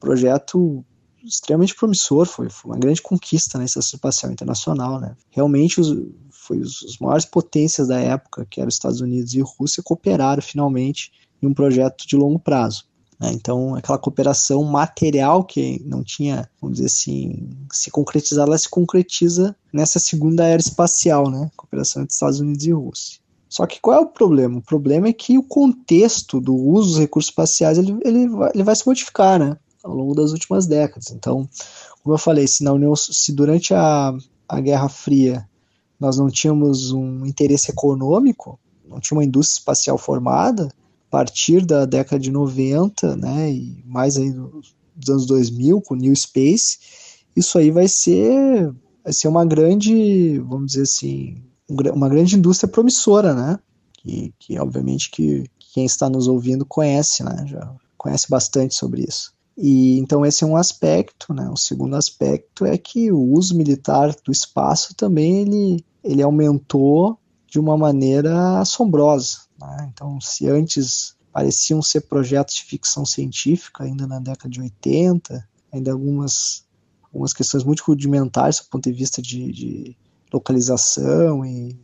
[0.00, 0.84] projeto
[1.24, 5.16] extremamente promissor, foi, foi uma grande conquista na né, estação espacial internacional, né?
[5.30, 5.96] Realmente os,
[6.30, 10.42] foi os, os maiores potências da época, que eram os Estados Unidos e Rússia, cooperaram
[10.42, 11.10] finalmente
[11.42, 12.84] em um projeto de longo prazo.
[13.18, 13.30] Né?
[13.32, 19.56] Então, aquela cooperação material que não tinha, vamos dizer assim, se concretizar, ela se concretiza
[19.72, 21.50] nessa segunda era espacial, né?
[21.56, 23.20] Cooperação entre Estados Unidos e Rússia.
[23.48, 24.58] Só que qual é o problema?
[24.58, 28.64] O problema é que o contexto do uso dos recursos espaciais ele, ele, vai, ele
[28.64, 29.56] vai se modificar, né?
[29.86, 31.10] Ao longo das últimas décadas.
[31.10, 31.48] Então,
[32.02, 34.12] como eu falei, se, na União, se durante a,
[34.48, 35.48] a Guerra Fria
[35.98, 41.86] nós não tínhamos um interesse econômico, não tinha uma indústria espacial formada, a partir da
[41.86, 46.78] década de 90, né, e mais aí dos anos 2000, com o New Space,
[47.34, 48.72] isso aí vai ser,
[49.02, 53.58] vai ser uma grande, vamos dizer assim, uma grande indústria promissora, né,
[53.94, 59.35] que, que obviamente que quem está nos ouvindo conhece, né, já conhece bastante sobre isso.
[59.56, 61.48] E então esse é um aspecto, né?
[61.48, 67.58] O segundo aspecto é que o uso militar do espaço também ele, ele aumentou de
[67.58, 69.38] uma maneira assombrosa.
[69.58, 69.90] Né?
[69.92, 75.92] Então, se antes pareciam ser projetos de ficção científica, ainda na década de 80, ainda
[75.92, 76.66] algumas,
[77.04, 79.96] algumas questões muito rudimentares do ponto de vista de, de
[80.32, 81.78] localização e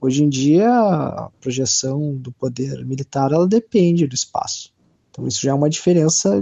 [0.00, 4.72] hoje em dia a projeção do poder militar ela depende do espaço.
[5.10, 6.38] Então isso já é uma diferença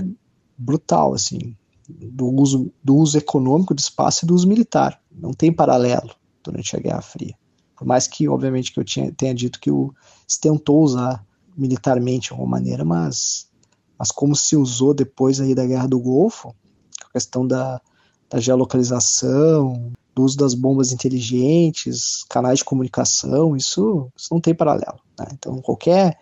[0.56, 1.56] brutal, assim,
[1.88, 5.00] do uso, do uso econômico do espaço e do uso militar.
[5.10, 6.10] Não tem paralelo
[6.42, 7.34] durante a Guerra Fria.
[7.76, 9.92] Por mais que, obviamente, que eu tinha, tenha dito que o,
[10.26, 11.24] se tentou usar
[11.56, 13.48] militarmente de alguma maneira, mas,
[13.98, 16.54] mas como se usou depois aí da Guerra do Golfo,
[17.04, 17.80] a questão da,
[18.30, 25.00] da geolocalização, do uso das bombas inteligentes, canais de comunicação, isso, isso não tem paralelo.
[25.18, 25.26] Né?
[25.32, 26.18] Então, qualquer,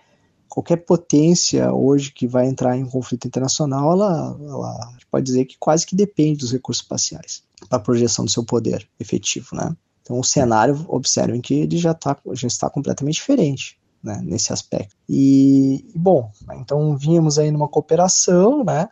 [0.53, 5.57] qualquer potência hoje que vai entrar em um conflito internacional, ela, ela pode dizer que
[5.59, 9.49] quase que depende dos recursos espaciais para a projeção do seu poder efetivo.
[9.55, 9.75] Né?
[10.03, 13.79] Então, o cenário, observem que ele já, tá, já está completamente diferente.
[14.05, 14.97] Né, nesse aspecto.
[15.09, 18.89] E, bom, então vínhamos aí numa cooperação, né?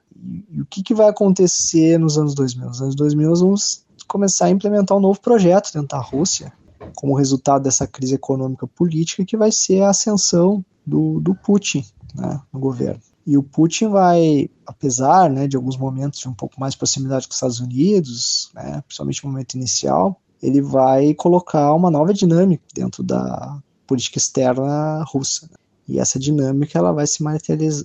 [0.48, 2.68] E, o que, que vai acontecer nos anos 2000?
[2.68, 6.52] Nos anos 2000 nós vamos começar a implementar um novo projeto dentro da Rússia,
[6.94, 12.40] como resultado dessa crise econômica política, que vai ser a ascensão do, do Putin né,
[12.52, 13.00] no governo.
[13.26, 17.32] E o Putin vai, apesar né, de alguns momentos de um pouco mais proximidade com
[17.32, 23.02] os Estados Unidos, né, principalmente no momento inicial, ele vai colocar uma nova dinâmica dentro
[23.02, 25.48] da política externa russa.
[25.86, 27.22] E essa dinâmica ela vai se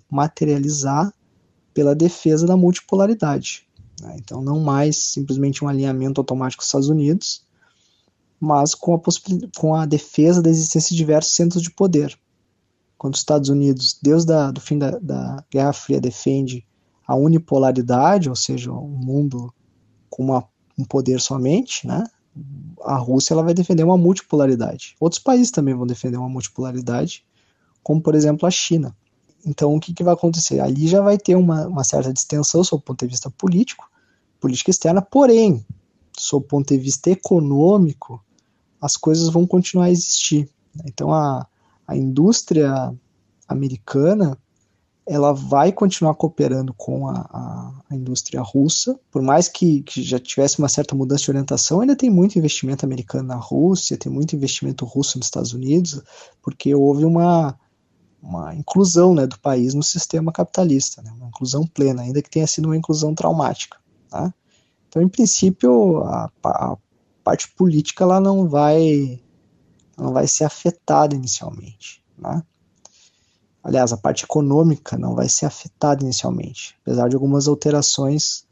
[0.09, 1.13] materializar
[1.73, 3.67] pela defesa da multipolaridade.
[4.01, 4.15] Né?
[4.17, 7.43] Então, não mais simplesmente um alinhamento automático com os Estados Unidos,
[8.39, 9.01] mas com a,
[9.57, 12.17] com a defesa da existência de diversos centros de poder.
[12.97, 16.65] Quando os Estados Unidos, desde o fim da, da Guerra Fria, defende
[17.05, 19.53] a unipolaridade, ou seja, um mundo
[20.09, 20.43] com uma,
[20.77, 22.03] um poder somente, né?
[22.83, 24.95] a Rússia ela vai defender uma multipolaridade.
[24.99, 27.23] Outros países também vão defender uma multipolaridade,
[27.81, 28.95] como por exemplo a China.
[29.45, 30.59] Então, o que, que vai acontecer?
[30.59, 33.89] Ali já vai ter uma, uma certa distensão sob o ponto de vista político,
[34.39, 35.63] política externa, porém,
[36.17, 38.23] sob o ponto de vista econômico,
[38.81, 40.49] as coisas vão continuar a existir.
[40.85, 41.47] Então, a,
[41.87, 42.93] a indústria
[43.47, 44.37] americana
[45.07, 50.17] ela vai continuar cooperando com a, a, a indústria russa, por mais que, que, já
[50.17, 54.35] tivesse uma certa mudança de orientação, ainda tem muito investimento americano na Rússia, tem muito
[54.35, 56.01] investimento russo nos Estados Unidos,
[56.41, 57.55] porque houve uma,
[58.21, 62.47] uma inclusão né, do país no sistema capitalista, né, uma inclusão plena, ainda que tenha
[62.47, 63.77] sido uma inclusão traumática.
[64.09, 64.33] Tá?
[64.89, 66.77] Então, em princípio, a, a,
[67.23, 69.19] parte política ela não vai,
[69.97, 72.03] não vai ser afetada inicialmente.
[72.17, 72.41] Né?
[73.63, 78.45] Aliás, a parte econômica não vai ser afetada inicialmente, apesar de algumas alterações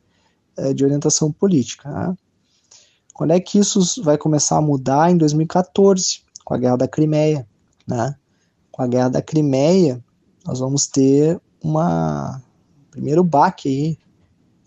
[0.57, 1.89] é, de orientação política.
[1.89, 2.17] Né?
[3.13, 5.11] Quando é que isso vai começar a mudar?
[5.11, 7.47] Em 2014, com a Guerra da Crimeia.
[7.85, 8.15] Né?
[8.73, 10.03] com a guerra da Crimeia,
[10.43, 12.41] nós vamos ter uma
[12.89, 13.97] primeiro baque aí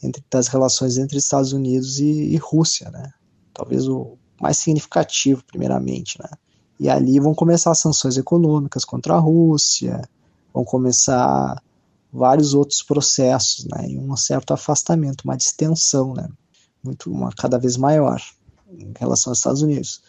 [0.01, 3.13] entre das relações entre Estados Unidos e, e Rússia, né?
[3.53, 6.29] Talvez o mais significativo, primeiramente, né?
[6.79, 10.03] E ali vão começar sanções econômicas contra a Rússia,
[10.53, 11.63] vão começar
[12.13, 13.89] vários outros processos, né?
[13.89, 16.29] E um certo afastamento, uma distensão, né?
[16.83, 18.21] Muito, uma cada vez maior
[18.71, 20.03] em relação aos Estados Unidos.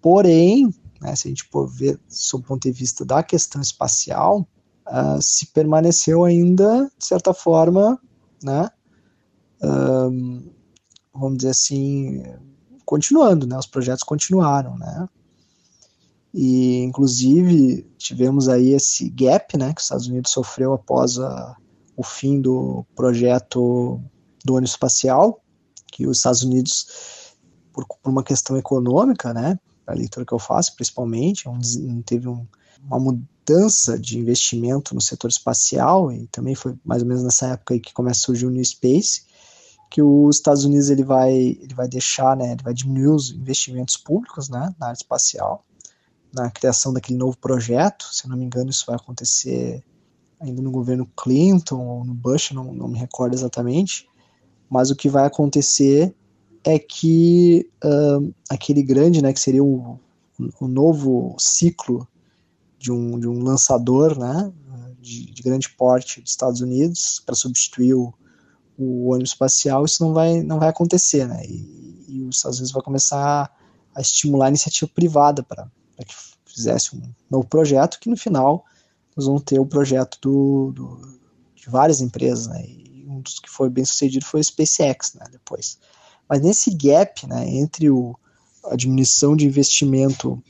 [0.00, 4.46] Porém, né, se a gente for ver sob o ponto de vista da questão espacial,
[4.86, 7.98] uh, se permaneceu ainda, de certa forma,
[8.42, 8.68] né,
[9.62, 10.50] um,
[11.12, 12.22] vamos dizer assim,
[12.84, 15.08] continuando, né, os projetos continuaram, né,
[16.36, 21.56] e inclusive tivemos aí esse gap, né, que os Estados Unidos sofreu após a,
[21.96, 24.00] o fim do projeto
[24.44, 25.40] do ônibus espacial,
[25.92, 27.36] que os Estados Unidos,
[27.72, 29.56] por, por uma questão econômica, né,
[29.86, 32.44] a leitura que eu faço, principalmente, um, teve um,
[32.84, 37.74] uma mudança de investimento no setor espacial, e também foi mais ou menos nessa época
[37.74, 39.22] aí que começa a surgir o New Space,
[39.88, 43.96] que os Estados Unidos ele vai, ele vai deixar, né, ele vai diminuir os investimentos
[43.96, 45.64] públicos né, na área espacial,
[46.34, 49.82] na criação daquele novo projeto, se não me engano isso vai acontecer
[50.40, 54.08] ainda no governo Clinton ou no Bush, não, não me recordo exatamente,
[54.68, 56.14] mas o que vai acontecer
[56.64, 59.98] é que uh, aquele grande, né, que seria o,
[60.60, 62.06] o novo ciclo
[62.78, 64.52] de um, de um lançador, né,
[65.00, 68.12] de, de grande porte dos Estados Unidos para substituir o,
[68.76, 72.72] o ônibus espacial, isso não vai, não vai acontecer, né, e, e os Estados Unidos
[72.72, 73.50] vai começar
[73.94, 75.70] a estimular a iniciativa privada para
[76.02, 76.14] que
[76.46, 78.64] fizesse um novo projeto, que no final
[79.16, 81.14] nós vamos ter o projeto do, do
[81.54, 85.24] de várias empresas, né, e um dos que foi bem sucedido foi o SpaceX, né,
[85.30, 85.78] depois.
[86.28, 88.16] Mas nesse gap né, entre o,
[88.64, 90.42] a diminuição de investimento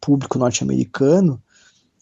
[0.00, 1.42] público norte-americano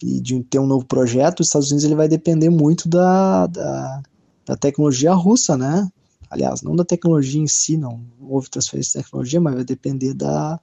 [0.03, 4.03] e de ter um novo projeto, os Estados Unidos ele vai depender muito da, da,
[4.45, 5.89] da tecnologia russa, né?
[6.29, 10.61] Aliás, não da tecnologia em si, não houve transferência de tecnologia, mas vai depender da,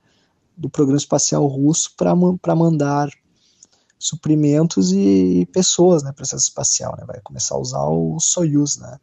[0.60, 3.10] do programa espacial russo para mandar
[3.98, 8.98] suprimentos e pessoas, né, para essa espacial, né, vai começar a usar o Soyuz, né,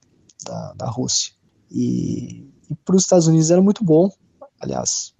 [0.44, 1.32] da, da Rússia.
[1.70, 4.10] E, e para os Estados Unidos era muito bom,
[4.60, 5.14] aliás,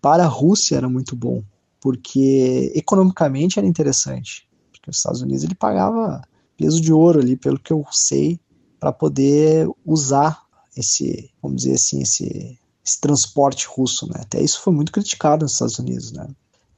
[0.00, 1.42] para a Rússia era muito bom,
[1.80, 6.22] porque economicamente era interessante, porque os Estados Unidos ele pagava
[6.56, 8.40] peso de ouro ali, pelo que eu sei,
[8.78, 10.40] para poder usar
[10.76, 14.20] esse, vamos dizer assim, esse, esse transporte russo, né?
[14.22, 16.28] Até isso foi muito criticado nos Estados Unidos, né?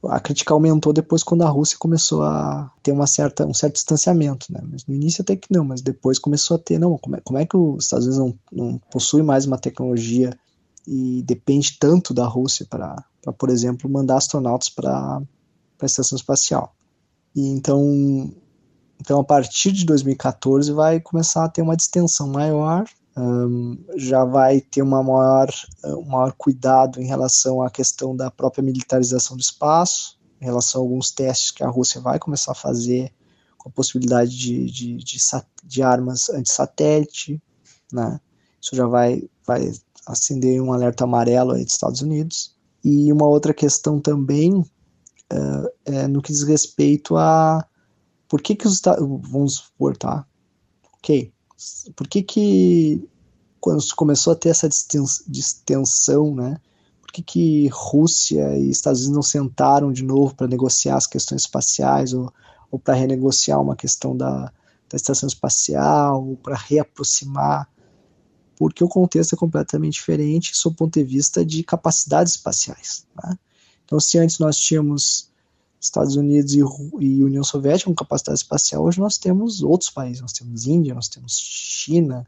[0.05, 4.51] A crítica aumentou depois quando a Rússia começou a ter uma certa, um certo distanciamento,
[4.51, 4.59] né?
[4.69, 7.39] Mas no início até que não, mas depois começou a ter, não, como é, como
[7.39, 10.37] é que os Estados Unidos não, não possui mais uma tecnologia
[10.85, 13.03] e depende tanto da Rússia para,
[13.37, 15.21] por exemplo, mandar astronautas para
[15.81, 16.75] a estação espacial.
[17.33, 18.29] E então,
[18.99, 22.85] então, a partir de 2014 vai começar a ter uma distensão maior
[23.15, 25.49] um, já vai ter uma maior,
[25.85, 30.83] um maior cuidado em relação à questão da própria militarização do espaço, em relação a
[30.83, 33.13] alguns testes que a Rússia vai começar a fazer
[33.57, 35.17] com a possibilidade de, de, de,
[35.63, 37.41] de armas anti-satélite,
[37.91, 38.19] né?
[38.61, 39.71] Isso já vai, vai
[40.05, 42.55] acender um alerta amarelo aí dos Estados Unidos.
[42.83, 47.65] E uma outra questão também uh, é no que diz respeito a
[48.27, 50.25] por que que os Estados vamos supor, tá?
[50.97, 51.32] Ok,
[51.95, 53.09] por que que
[53.63, 54.67] quando começou a ter essa
[55.25, 56.57] distensão, né?
[57.01, 61.43] Por que, que Rússia e Estados Unidos não sentaram de novo para negociar as questões
[61.43, 62.29] espaciais ou,
[62.69, 64.51] ou para renegociar uma questão da,
[64.89, 67.69] da estação espacial, ou para reaproximar?
[68.57, 73.05] Porque o contexto é completamente diferente sob o ponto de vista de capacidades espaciais.
[73.15, 73.37] Né?
[73.85, 75.31] Então, se antes nós tínhamos
[75.83, 76.59] Estados Unidos e,
[76.99, 81.09] e, União Soviética com capacidade espacial, hoje nós temos outros países, nós temos Índia, nós
[81.09, 82.25] temos China,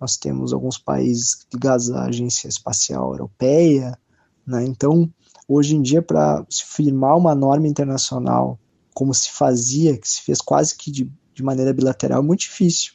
[0.00, 3.98] nós temos alguns países ligados à Agência Espacial Europeia,
[4.46, 4.64] né?
[4.64, 5.10] então
[5.46, 8.58] hoje em dia para se firmar uma norma internacional
[8.94, 12.94] como se fazia, que se fez quase que de, de maneira bilateral, é muito difícil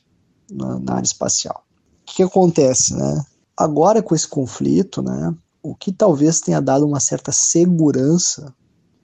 [0.52, 1.64] na, na área espacial.
[2.02, 3.24] O que, que acontece, né?
[3.56, 8.52] Agora com esse conflito, né, o que talvez tenha dado uma certa segurança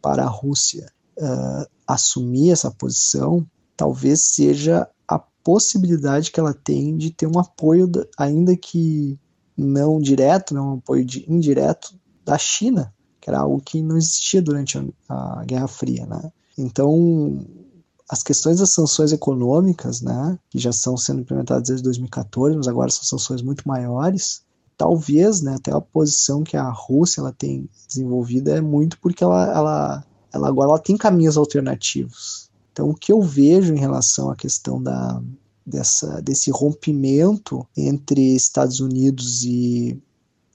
[0.01, 3.45] para a Rússia uh, assumir essa posição
[3.77, 9.17] talvez seja a possibilidade que ela tem de ter um apoio, ainda que
[9.55, 11.95] não direto, não um apoio de, indireto
[12.25, 14.77] da China, que era algo que não existia durante
[15.07, 16.31] a, a Guerra Fria, né?
[16.57, 17.45] Então,
[18.09, 22.89] as questões das sanções econômicas, né, que já estão sendo implementadas desde 2014, mas agora
[22.89, 24.41] são sanções muito maiores,
[24.77, 29.45] talvez, né, até a posição que a Rússia ela tem desenvolvida é muito porque ela,
[29.51, 32.49] ela, ela agora ela tem caminhos alternativos.
[32.71, 35.21] Então, o que eu vejo em relação à questão da,
[35.65, 39.99] dessa, desse rompimento entre Estados Unidos e,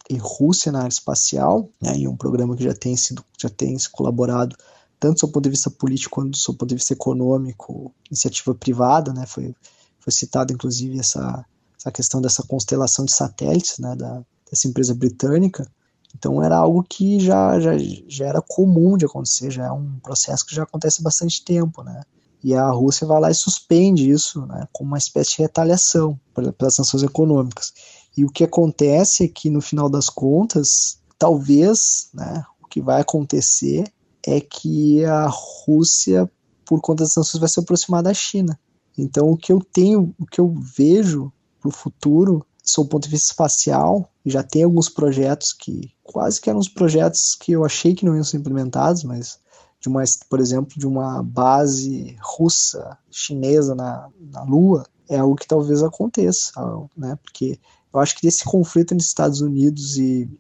[0.09, 3.77] e Rússia na área espacial, né, em um programa que já tem sido já tem
[3.77, 4.57] se colaborado
[5.03, 9.27] tanto do ponto de vista político quanto do ponto de vista econômico, iniciativa privada, né,
[9.27, 9.53] foi,
[9.99, 11.45] foi citado inclusive essa
[11.83, 15.66] essa questão dessa constelação de satélites, né, da, dessa empresa britânica.
[16.14, 17.72] Então era algo que já, já,
[18.07, 21.83] já era comum de acontecer, já é um processo que já acontece há bastante tempo,
[21.83, 22.03] né?
[22.45, 26.18] E a Rússia vai lá e suspende isso, né, como uma espécie de retaliação
[26.59, 27.72] pelas sanções econômicas.
[28.16, 33.01] E o que acontece é que no final das contas, talvez, né, o que vai
[33.01, 33.85] acontecer
[34.26, 36.30] é que a Rússia,
[36.64, 38.59] por conta das sanções, vai se aproximar da China.
[38.99, 43.04] Então o que eu tenho, o que eu vejo para o futuro, sob o ponto
[43.04, 47.64] de vista espacial, já tem alguns projetos que quase que eram os projetos que eu
[47.64, 49.38] achei que não iam ser implementados, mas
[49.80, 55.46] de uma, por exemplo, de uma base russa, chinesa na, na Lua, é algo que
[55.46, 56.52] talvez aconteça,
[56.96, 57.18] né?
[57.22, 57.58] Porque
[57.92, 60.30] eu acho que desse conflito entre Estados Unidos e,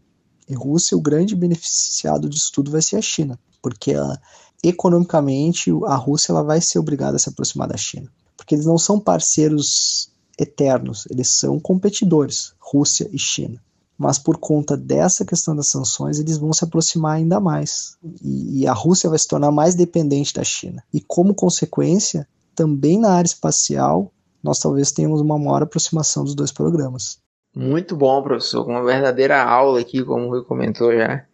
[0.48, 4.20] e Rússia, o grande beneficiado disso tudo vai ser a China, porque ela,
[4.62, 8.78] economicamente a Rússia ela vai ser obrigada a se aproximar da China, porque eles não
[8.78, 13.60] são parceiros eternos, eles são competidores, Rússia e China.
[13.96, 17.96] Mas por conta dessa questão das sanções, eles vão se aproximar ainda mais.
[18.22, 20.82] E, e a Rússia vai se tornar mais dependente da China.
[20.92, 24.12] E como consequência, também na área espacial,
[24.42, 27.18] nós talvez tenhamos uma maior aproximação dos dois programas.
[27.54, 28.66] Muito bom, professor.
[28.66, 31.24] Uma verdadeira aula aqui, como o Rui comentou já.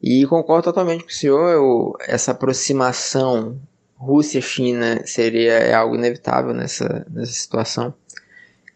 [0.00, 1.50] E concordo totalmente com o senhor.
[1.50, 3.60] Eu, essa aproximação
[3.96, 7.94] Rússia-China seria é algo inevitável nessa, nessa situação.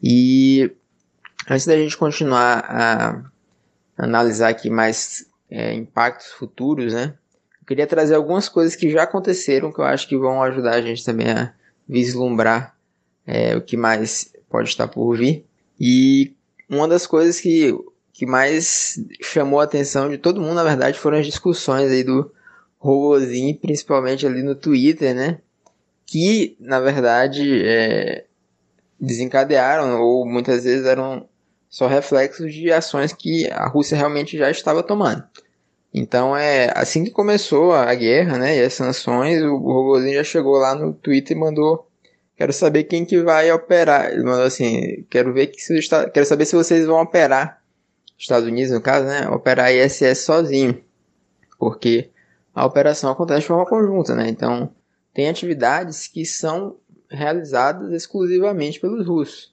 [0.02, 0.70] E
[1.48, 3.22] antes da gente continuar a
[3.96, 7.14] analisar aqui mais é, impactos futuros, né?
[7.60, 10.82] Eu queria trazer algumas coisas que já aconteceram que eu acho que vão ajudar a
[10.82, 11.52] gente também a
[11.88, 12.76] vislumbrar
[13.26, 15.44] é, o que mais pode estar por vir.
[15.78, 16.34] E
[16.68, 17.76] uma das coisas que,
[18.12, 22.30] que mais chamou a atenção de todo mundo, na verdade, foram as discussões aí do
[22.78, 25.38] robozinho, principalmente ali no Twitter, né?
[26.06, 28.24] Que, na verdade, é,
[29.00, 31.28] desencadearam, ou muitas vezes eram
[31.68, 35.22] só reflexos de ações que a Rússia realmente já estava tomando.
[35.92, 40.56] Então é assim que começou a guerra, né, e as sanções, o Rogozin já chegou
[40.58, 41.86] lá no Twitter e mandou
[42.36, 44.12] quero saber quem que vai operar.
[44.12, 47.60] Ele mandou assim, quero ver que se está, quero saber se vocês vão operar
[48.16, 50.82] Estados Unidos no caso, né, operar ISS sozinho,
[51.58, 52.10] porque
[52.54, 54.28] a operação acontece de forma conjunta, né?
[54.28, 54.70] Então
[55.14, 56.76] tem atividades que são
[57.10, 59.52] realizadas exclusivamente pelos russos.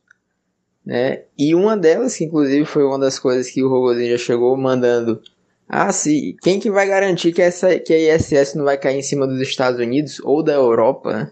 [0.86, 1.24] Né?
[1.38, 5.22] E uma delas, que inclusive foi uma das coisas que o Rogozin já chegou mandando.
[5.68, 9.02] Ah, sim, quem que vai garantir que, essa, que a ISS não vai cair em
[9.02, 11.32] cima dos Estados Unidos ou da Europa?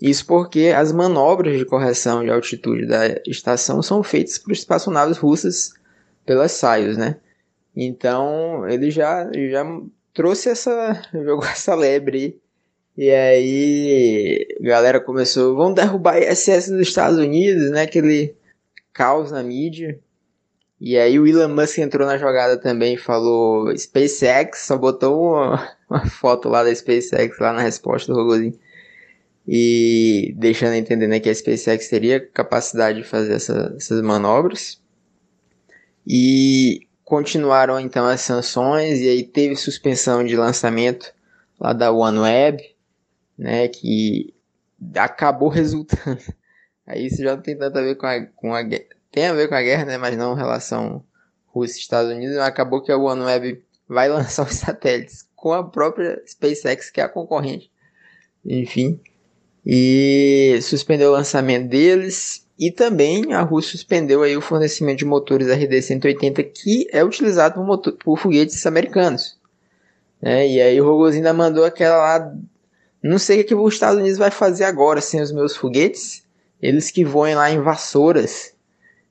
[0.00, 5.72] Isso porque as manobras de correção de altitude da estação são feitas por espaçonaves russas
[6.26, 7.16] pelas SAIOS, né?
[7.74, 9.64] Então ele já, já
[10.12, 11.02] trouxe essa.
[11.12, 12.38] jogou essa lebre
[12.96, 17.82] e aí, galera começou, vão derrubar a ISS dos Estados Unidos, né?
[17.82, 18.34] Aquele
[18.92, 20.00] caos na mídia.
[20.80, 25.76] E aí o Elon Musk entrou na jogada também e falou SpaceX, só botou uma,
[25.90, 28.58] uma, foto lá da SpaceX lá na resposta do Rogozin.
[29.46, 34.80] E deixando entender né, que a SpaceX teria capacidade de fazer essa, essas manobras.
[36.06, 41.12] E continuaram então as sanções e aí teve suspensão de lançamento
[41.60, 42.75] lá da OneWeb
[43.38, 44.34] né, que
[44.94, 46.20] acabou resultando.
[46.86, 48.62] Aí isso já não tem tanto a ver com a, com a
[49.10, 51.04] tem a ver com a guerra, né, mas não relação
[51.46, 56.90] Rússia Estados Unidos, acabou que a OneWeb vai lançar os satélites com a própria SpaceX,
[56.90, 57.70] que é a concorrente.
[58.44, 59.00] Enfim,
[59.64, 65.48] e suspendeu o lançamento deles e também a Rússia suspendeu aí o fornecimento de motores
[65.48, 69.36] RD-180 que é utilizado por, motor, por foguetes americanos.
[70.22, 72.32] É, e aí o ainda mandou aquela lá
[73.06, 76.24] não sei o que os Estados Unidos vai fazer agora sem os meus foguetes.
[76.60, 78.54] Eles que voem lá em vassouras.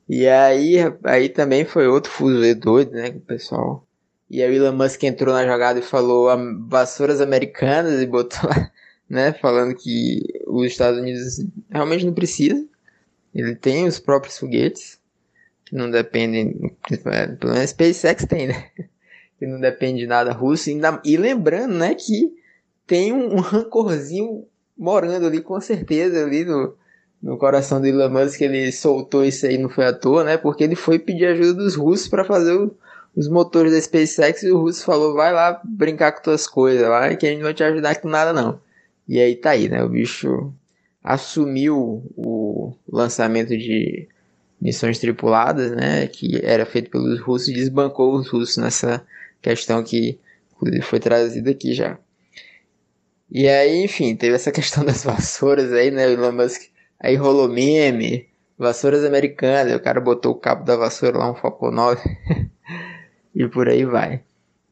[0.07, 3.85] E aí, aí também foi outro fuso doido, né, pessoal.
[4.29, 6.29] E aí o Elon Musk entrou na jogada e falou
[6.67, 8.71] vassouras americanas e botou lá,
[9.09, 12.65] né, falando que os Estados Unidos realmente não precisa.
[13.33, 14.99] Ele tem os próprios foguetes,
[15.65, 16.75] que não dependem,
[17.39, 18.69] pelo menos SpaceX tem, né,
[19.37, 20.69] que não depende de nada russo.
[21.03, 22.33] E lembrando, né, que
[22.87, 24.45] tem um, um rancorzinho
[24.77, 26.75] morando ali, com certeza, ali no,
[27.21, 30.37] no coração do Elon Musk, ele soltou isso aí, não foi à toa, né?
[30.37, 32.75] Porque ele foi pedir ajuda dos russos para fazer o,
[33.15, 37.15] os motores da SpaceX e o russo falou: vai lá brincar com tuas coisas lá,
[37.15, 38.59] que a gente não vai te ajudar com nada não.
[39.07, 39.83] E aí tá aí, né?
[39.83, 40.53] O bicho
[41.03, 44.07] assumiu o lançamento de
[44.59, 46.07] missões tripuladas, né?
[46.07, 49.05] Que era feito pelos russos e desbancou os russos nessa
[49.41, 50.19] questão que
[50.83, 51.97] foi trazida aqui já.
[53.37, 56.07] E aí, enfim, teve essa questão das vassouras aí, né?
[56.07, 61.17] O Elon Musk aí rolou meme, vassouras americanas, o cara botou o cabo da vassoura
[61.17, 62.01] lá, um Falcon 9,
[63.35, 64.23] e por aí vai.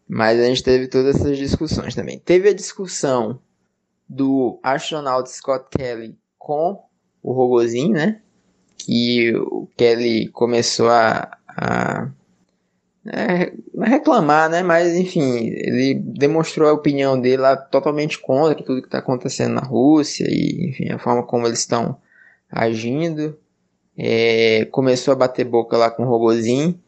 [0.08, 2.18] Mas a gente teve todas essas discussões também.
[2.20, 3.38] Teve a discussão
[4.08, 6.82] do astronauta Scott Kelly com
[7.22, 8.22] o robozinho, né?
[8.78, 12.10] Que o Kelly começou a, a
[13.06, 14.64] é, reclamar, né?
[14.64, 19.62] Mas enfim, ele demonstrou a opinião dele lá totalmente contra tudo que está acontecendo na
[19.62, 21.98] Rússia e enfim a forma como eles estão
[22.50, 23.38] agindo.
[23.98, 26.80] É, começou a bater boca lá com o Rogozinho.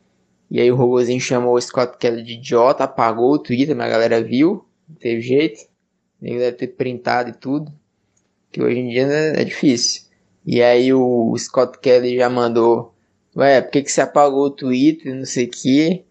[0.50, 3.90] E aí o Rogozinho chamou o Scott Kelly de idiota, apagou o Twitter, mas a
[3.90, 5.60] galera viu, não teve jeito.
[6.22, 7.72] Ele deve ter printado e tudo.
[8.52, 10.04] Que hoje em dia né, é difícil.
[10.46, 12.96] E aí o Scott Kelly já mandou
[13.36, 16.05] ué, por que, que você apagou o Twitter, não sei o que.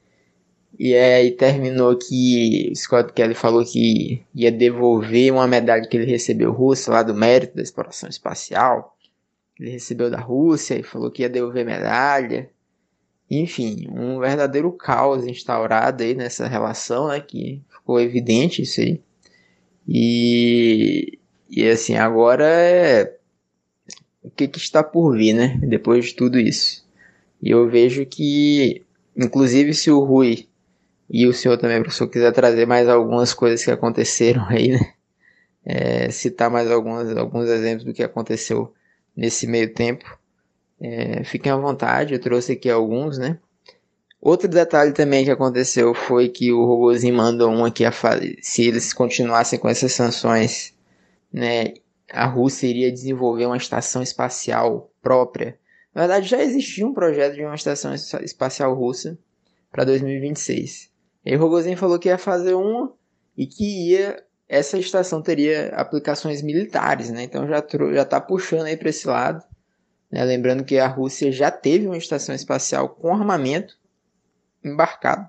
[0.79, 6.53] E aí terminou que Scott Kelly falou que ia devolver uma medalha que ele recebeu
[6.53, 8.97] russa lá do mérito da exploração espacial.
[9.59, 12.51] Ele recebeu da Rússia e falou que ia devolver medalha.
[13.31, 17.21] Enfim, um verdadeiro caos instaurado aí nessa relação, né?
[17.21, 19.01] Que ficou evidente isso aí.
[19.87, 21.19] E,
[21.49, 23.17] e assim, agora é
[24.23, 25.61] o que, que está por vir, né?
[25.63, 26.85] Depois de tudo isso.
[27.41, 28.83] E eu vejo que,
[29.17, 30.49] inclusive, se o Rui
[31.15, 34.95] e o senhor também, professor, quiser trazer mais algumas coisas que aconteceram aí, né?
[35.67, 38.75] É, citar mais alguns, alguns exemplos do que aconteceu
[39.17, 40.05] nesse meio tempo.
[40.81, 43.39] É, fiquem à vontade, eu trouxe aqui alguns, né?
[44.21, 47.93] Outro detalhe também que aconteceu foi que o Rogozinho mandou um aqui a
[48.43, 50.75] se eles continuassem com essas sanções,
[51.33, 51.75] né,
[52.11, 55.59] a Rússia iria desenvolver uma estação espacial própria
[55.95, 59.17] na verdade, já existia um projeto de uma estação espacial russa
[59.71, 60.91] para 2026.
[61.25, 62.93] E o Rogozin falou que ia fazer uma
[63.37, 67.23] e que ia essa estação teria aplicações militares, né?
[67.23, 67.65] Então já
[67.95, 69.43] já está puxando aí para esse lado.
[70.11, 70.25] Né?
[70.25, 73.77] Lembrando que a Rússia já teve uma estação espacial com armamento
[74.63, 75.29] embarcado.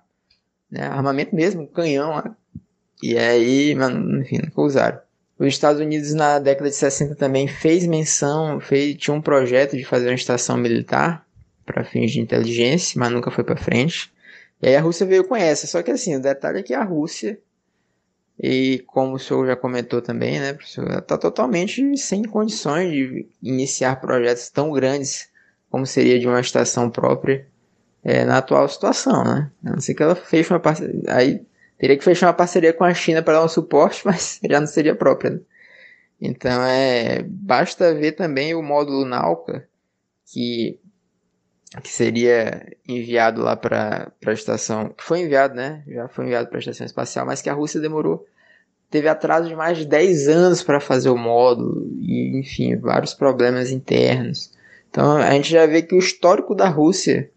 [0.70, 0.86] Né?
[0.86, 2.18] Armamento mesmo, canhão.
[2.18, 2.36] Né?
[3.02, 5.00] E aí, enfim, nunca usaram.
[5.38, 9.84] Os Estados Unidos na década de 60 também fez menção, fez, tinha um projeto de
[9.84, 11.26] fazer uma estação militar
[11.66, 14.14] para fins de inteligência, mas nunca foi para frente.
[14.62, 15.68] E aí a Rússia veio com essa.
[15.68, 17.40] Só que assim, o detalhe é que a Rússia,
[18.40, 24.00] e como o senhor já comentou também, né, professor, está totalmente sem condições de iniciar
[24.02, 25.30] projetos tão grandes
[25.70, 27.48] como seria de uma estação própria
[28.04, 29.52] é, na atual situação, né?
[29.66, 31.02] A não ser que ela feche uma parceria.
[31.08, 31.46] Aí
[31.78, 34.68] teria que fechar uma parceria com a China para dar um suporte, mas já não
[34.68, 35.32] seria própria.
[35.32, 35.40] Né?
[36.22, 37.24] Então é.
[37.24, 39.68] Basta ver também o módulo Nauka,
[40.32, 40.80] que
[41.82, 45.84] que seria enviado lá para a estação, que foi enviado, né?
[45.88, 48.26] Já foi enviado para a estação espacial, mas que a Rússia demorou,
[48.90, 53.72] teve atraso de mais de 10 anos para fazer o módulo e, enfim, vários problemas
[53.72, 54.52] internos.
[54.90, 57.30] Então a gente já vê que o histórico da Rússia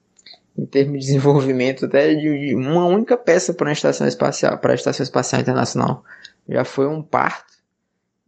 [0.59, 4.74] em termos de desenvolvimento até de uma única peça para a estação espacial, para a
[4.74, 6.03] estação espacial internacional,
[6.49, 7.55] já foi um parto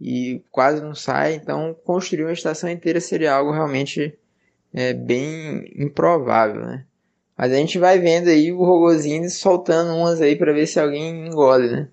[0.01, 1.35] e quase não sai.
[1.35, 4.17] Então construir uma estação inteira seria algo realmente
[4.73, 6.85] é bem improvável, né?
[7.37, 11.27] Mas a gente vai vendo aí o Rogozinho soltando umas aí para ver se alguém
[11.27, 11.89] engole, né?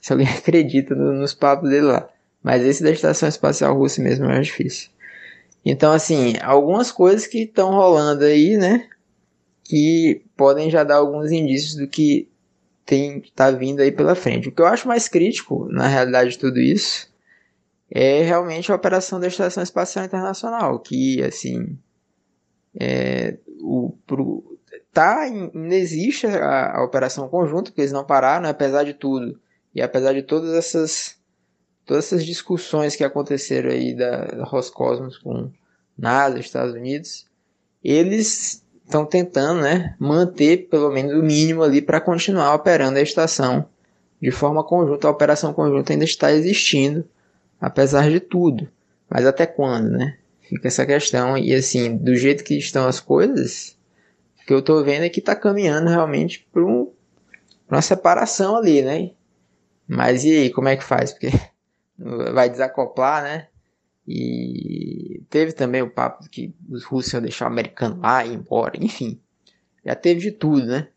[0.00, 2.08] Se alguém acredita no, nos papos dele lá.
[2.42, 4.90] Mas esse da Estação Espacial Russa mesmo é mais difícil.
[5.64, 8.86] Então, assim, algumas coisas que estão rolando aí, né?
[9.64, 12.28] Que podem já dar alguns indícios do que
[12.84, 14.48] tem tá vindo aí pela frente.
[14.48, 17.08] O que eu acho mais crítico, na realidade, de tudo isso,
[17.90, 21.78] é realmente a operação da Estação Espacial Internacional, que, assim,
[22.78, 24.58] é, o, pro,
[24.92, 29.38] tá, ainda existe a, a, operação conjunta, porque eles não pararam, né, apesar de tudo.
[29.74, 31.16] E apesar de todas essas,
[31.84, 35.50] todas essas discussões que aconteceram aí da, da Roscosmos com
[35.98, 37.26] NASA, Estados Unidos,
[37.82, 43.66] eles estão tentando né, manter pelo menos o mínimo ali para continuar operando a estação
[44.20, 45.08] de forma conjunta.
[45.08, 47.04] A operação conjunta ainda está existindo,
[47.60, 48.68] apesar de tudo.
[49.08, 50.16] Mas até quando, né?
[50.48, 51.36] Fica essa questão.
[51.36, 53.78] E assim, do jeito que estão as coisas,
[54.40, 56.92] o que eu tô vendo é que tá caminhando realmente para um,
[57.68, 59.10] uma separação ali, né?
[59.86, 61.12] Mas e aí, como é que faz?
[61.12, 61.28] Porque
[62.32, 63.48] vai desacoplar, né?
[64.06, 68.34] E teve também o papo que os russos iam deixar o americano lá e ir
[68.34, 69.20] embora, enfim.
[69.84, 70.88] Já teve de tudo, né?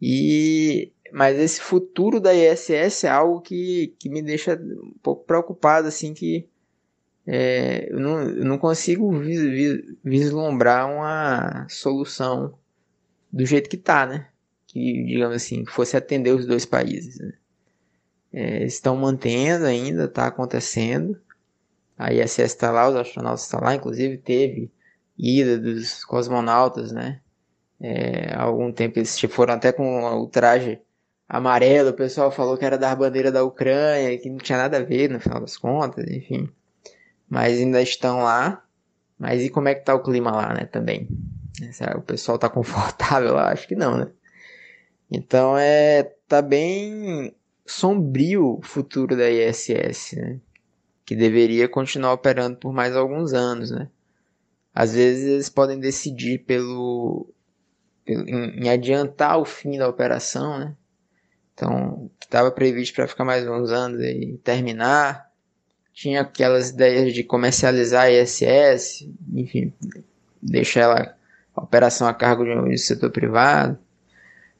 [0.00, 5.86] E mas esse futuro da ISS é algo que, que me deixa um pouco preocupado,
[5.86, 6.48] assim, que
[7.26, 12.58] é, eu, não, eu não consigo vis, vis, vislumbrar uma solução
[13.32, 14.28] do jeito que tá, né?
[14.66, 17.18] Que, digamos assim, fosse atender os dois países.
[17.18, 17.32] Né?
[18.32, 21.18] É, estão mantendo ainda, está acontecendo.
[21.96, 24.70] A ISS está lá, os astronautas estão lá, inclusive teve
[25.16, 27.20] ida dos cosmonautas, né?
[27.80, 30.80] É, há algum tempo eles foram até com o traje
[31.28, 34.82] amarelo, o pessoal falou que era da bandeira da Ucrânia, que não tinha nada a
[34.82, 36.50] ver no final das contas, enfim
[37.28, 38.62] mas ainda estão lá.
[39.18, 41.08] Mas e como é que tá o clima lá, né, também?
[41.96, 43.52] O pessoal tá confortável lá?
[43.52, 44.08] Acho que não, né?
[45.10, 47.34] Então é tá bem
[47.66, 50.40] sombrio o futuro da ISS, né?
[51.04, 53.88] Que deveria continuar operando por mais alguns anos, né?
[54.74, 57.32] Às vezes eles podem decidir pelo,
[58.04, 60.74] pelo em, em adiantar o fim da operação, né?
[61.54, 65.30] Então, que estava previsto para ficar mais uns anos e terminar,
[65.94, 69.72] tinha aquelas ideias de comercializar a ISS, enfim,
[70.42, 71.16] deixar ela,
[71.54, 73.78] a operação a cargo de um setor privado.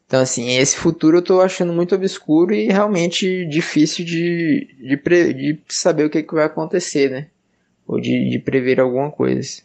[0.06, 5.34] Então, assim, esse futuro eu estou achando muito obscuro e realmente difícil de, de, pre,
[5.34, 7.26] de saber o que, que vai acontecer, né?
[7.86, 9.60] Ou de, de prever alguma coisa.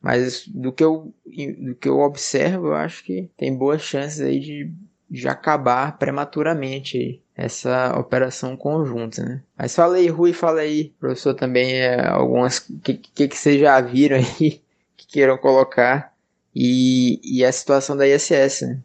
[0.00, 1.12] Mas do que, eu,
[1.58, 4.72] do que eu observo, eu acho que tem boas chances aí de,
[5.10, 9.42] de acabar prematuramente essa operação conjunta, né?
[9.56, 13.80] Mas fala aí, Rui, fala aí, professor, também é, algumas que, que, que vocês já
[13.80, 14.60] viram aí
[14.96, 16.12] que queiram colocar
[16.54, 18.80] e, e a situação da ISS, né?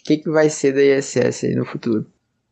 [0.00, 2.06] O que, que vai ser da ISS aí no futuro?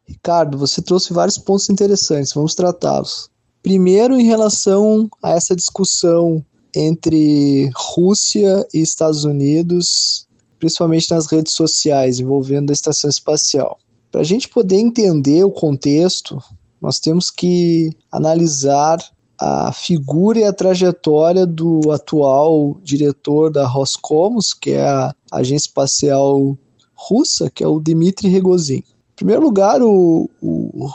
[0.06, 3.28] Ricardo, você trouxe vários pontos interessantes, vamos tratá-los.
[3.62, 10.28] Primeiro, em relação a essa discussão entre Rússia e Estados Unidos,
[10.58, 13.78] principalmente nas redes sociais envolvendo a estação espacial.
[14.10, 16.42] Para a gente poder entender o contexto,
[16.80, 18.98] nós temos que analisar
[19.38, 26.56] a figura e a trajetória do atual diretor da Roscosmos, que é a agência espacial
[26.94, 28.78] russa, que é o Dmitry Rogozin.
[28.78, 30.90] Em primeiro lugar, o, o,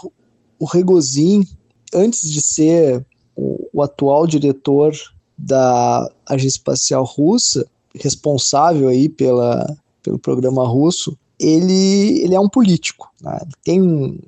[0.59, 1.45] o Rogozin,
[1.93, 3.05] antes de ser
[3.35, 4.93] o, o atual diretor
[5.37, 9.65] da Agência Espacial Russa, responsável aí pela,
[10.01, 13.39] pelo programa russo, ele, ele é um político, né?
[13.41, 14.19] ele tem um,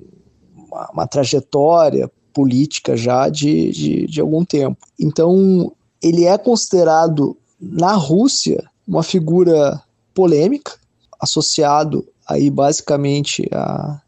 [0.67, 4.77] uma, uma, trajetória política já de, de, de algum tempo.
[4.99, 9.81] Então, ele é considerado na Rússia uma figura
[10.13, 10.73] polêmica,
[11.19, 14.01] associado aí basicamente à,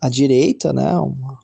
[0.00, 0.98] à direita, né?
[0.98, 1.38] Uma,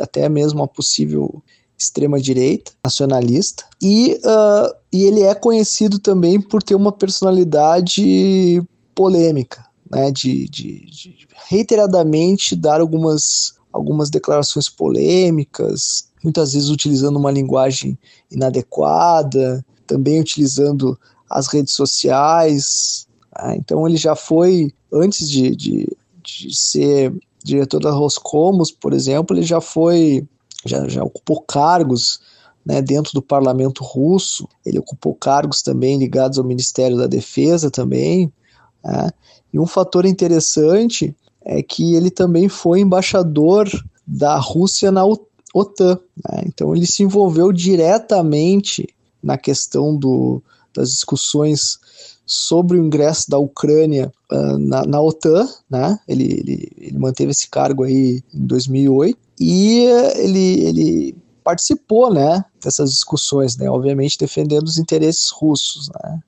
[0.00, 1.42] até mesmo uma possível
[1.78, 8.62] extrema-direita, nacionalista, e, uh, e ele é conhecido também por ter uma personalidade
[8.94, 17.30] polêmica, né, de, de, de reiteradamente dar algumas, algumas declarações polêmicas, muitas vezes utilizando uma
[17.30, 17.98] linguagem
[18.30, 20.98] inadequada, também utilizando
[21.28, 23.06] as redes sociais.
[23.36, 23.56] Né?
[23.58, 27.12] Então ele já foi, antes de, de, de ser
[27.44, 30.26] diretor da Roscomos, por exemplo, ele já foi
[30.64, 32.20] já, já ocupou cargos
[32.64, 38.32] né, dentro do parlamento russo, ele ocupou cargos também ligados ao Ministério da Defesa também,
[38.82, 39.10] né,
[39.52, 43.68] e um fator interessante é que ele também foi embaixador
[44.06, 45.04] da Rússia na
[45.54, 48.88] OTAN, né, então ele se envolveu diretamente
[49.22, 50.42] na questão do,
[50.74, 51.78] das discussões
[52.26, 55.98] sobre o ingresso da Ucrânia uh, na, na, OTAN, né?
[56.08, 59.84] Ele, ele, ele, manteve esse cargo aí em 2008 e
[60.16, 63.68] ele, ele participou, né, dessas discussões, né?
[63.68, 66.20] Obviamente defendendo os interesses russos, né?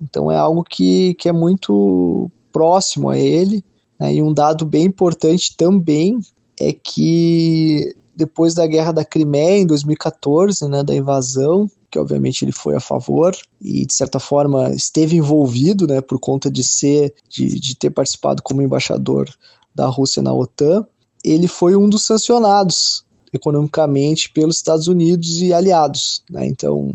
[0.00, 3.64] Então é algo que, que é muito próximo a ele,
[3.98, 4.14] né?
[4.14, 6.18] E um dado bem importante também
[6.58, 12.52] é que depois da guerra da Crimeia em 2014, né, da invasão, que obviamente ele
[12.52, 17.58] foi a favor e de certa forma esteve envolvido, né, por conta de ser, de,
[17.58, 19.28] de ter participado como embaixador
[19.74, 20.86] da Rússia na OTAN,
[21.24, 26.46] ele foi um dos sancionados economicamente pelos Estados Unidos e aliados, né?
[26.46, 26.94] Então,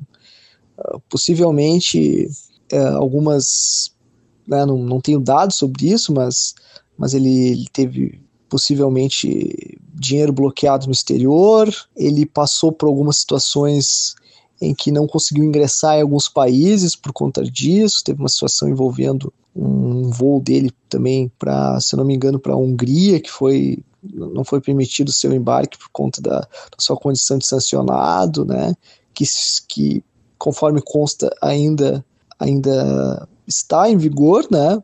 [0.78, 2.30] uh, possivelmente
[2.71, 3.91] uh, algumas,
[4.47, 6.53] né, não, não tenho dados sobre isso, mas,
[6.97, 14.15] mas ele, ele teve possivelmente dinheiro bloqueado no exterior, ele passou por algumas situações
[14.61, 18.03] em que não conseguiu ingressar em alguns países por conta disso.
[18.03, 22.57] Teve uma situação envolvendo um voo dele também para, se não me engano, para a
[22.57, 23.80] Hungria, que foi
[24.13, 28.75] não foi permitido o seu embarque por conta da, da sua condição de sancionado, né?
[29.13, 29.25] Que,
[29.67, 30.03] que
[30.37, 32.05] conforme consta ainda
[32.39, 34.81] ainda está em vigor, né?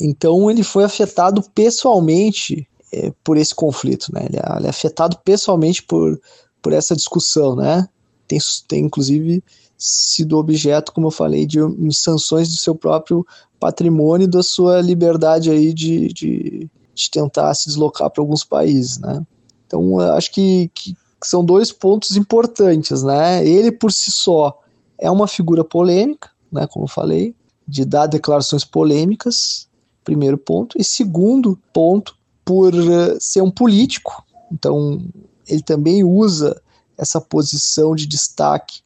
[0.00, 4.26] Então ele foi afetado pessoalmente é, por esse conflito, né?
[4.26, 6.20] Ele é, ele é afetado pessoalmente por,
[6.62, 7.88] por essa discussão, né?
[8.26, 9.42] tem, tem inclusive
[9.76, 11.58] sido objeto, como eu falei, de,
[11.92, 13.26] sanções do seu próprio
[13.58, 18.98] patrimônio e da sua liberdade aí de, de, de tentar se deslocar para alguns países,
[18.98, 19.24] né?
[19.66, 23.46] Então, acho que, que são dois pontos importantes, né?
[23.46, 24.60] Ele por si só
[24.98, 26.66] é uma figura polêmica, né?
[26.66, 27.34] Como eu falei,
[27.66, 29.68] de dar declarações polêmicas,
[30.04, 34.22] primeiro ponto, e segundo ponto, por uh, ser um político,
[34.52, 35.02] então
[35.48, 36.60] ele também usa
[36.96, 38.80] essa posição de destaque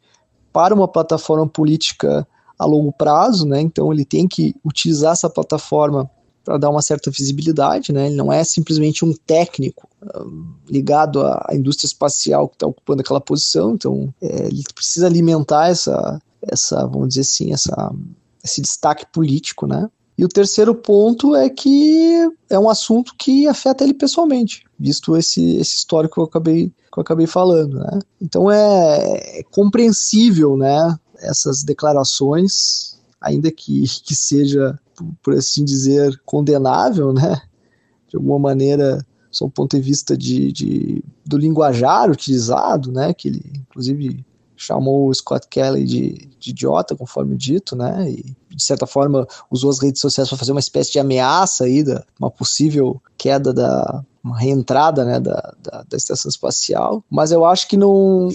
[0.53, 2.27] para uma plataforma política
[2.59, 3.61] a longo prazo, né?
[3.61, 6.11] Então ele tem que utilizar essa plataforma
[6.49, 8.07] para dar uma certa visibilidade, né?
[8.07, 9.87] Ele não é simplesmente um técnico
[10.17, 15.69] um, ligado à indústria espacial que está ocupando aquela posição, então é, ele precisa alimentar
[15.69, 17.93] essa, essa, vamos dizer assim, essa,
[18.43, 19.91] esse destaque político, né?
[20.17, 25.57] E o terceiro ponto é que é um assunto que afeta ele pessoalmente, visto esse,
[25.57, 27.79] esse histórico que eu acabei, que eu acabei falando.
[27.79, 27.99] Né?
[28.23, 34.79] Então é, é compreensível né, essas declarações, ainda que, que seja,
[35.23, 37.41] por assim dizer, condenável, né?
[38.09, 43.13] de alguma maneira, sob o ponto de vista de, de, do linguajar utilizado, né?
[43.13, 44.25] que ele, inclusive,
[44.59, 48.11] chamou o Scott Kelly de, de idiota, conforme dito, né?
[48.11, 51.85] E de certa forma usou as redes sociais para fazer uma espécie de ameaça aí
[51.85, 57.05] da uma possível queda da uma reentrada, né, da, da, da estação espacial.
[57.09, 58.29] Mas eu acho que não,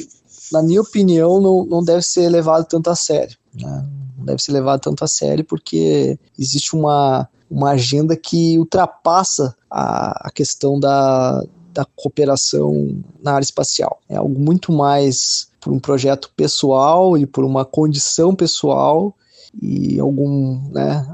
[0.51, 3.37] na minha opinião, não, não deve ser levado tanto a sério.
[3.53, 3.85] Né?
[4.23, 10.31] Deve ser levado tanto a sério porque existe uma uma agenda que ultrapassa a, a
[10.31, 13.99] questão da, da cooperação na área espacial.
[14.09, 19.15] É algo muito mais por um projeto pessoal e por uma condição pessoal
[19.61, 21.05] e algum, né,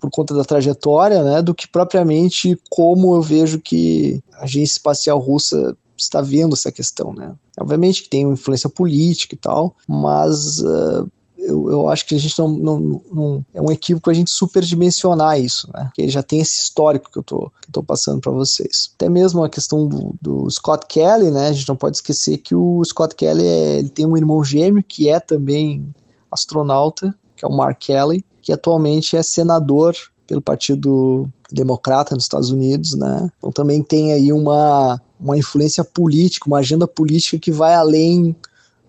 [0.00, 5.18] por conta da trajetória, né, do que propriamente como eu vejo que a agência espacial
[5.18, 7.34] russa está vendo essa questão, né.
[7.60, 12.18] Obviamente que tem uma influência política e tal, mas uh, eu, eu acho que a
[12.18, 15.84] gente não, não, não, É um equívoco a gente superdimensionar isso, né?
[15.84, 18.90] Porque já tem esse histórico que eu tô, que eu tô passando para vocês.
[18.96, 21.48] Até mesmo a questão do, do, Scott Kelly, né?
[21.48, 24.82] A gente não pode esquecer que o Scott Kelly é, ele tem um irmão gêmeo
[24.82, 25.94] que é também
[26.30, 29.94] astronauta, que é o Mark Kelly, que atualmente é senador
[30.26, 33.30] pelo Partido Democrata nos Estados Unidos, né?
[33.38, 38.36] Então também tem aí uma, uma influência política, uma agenda política que vai além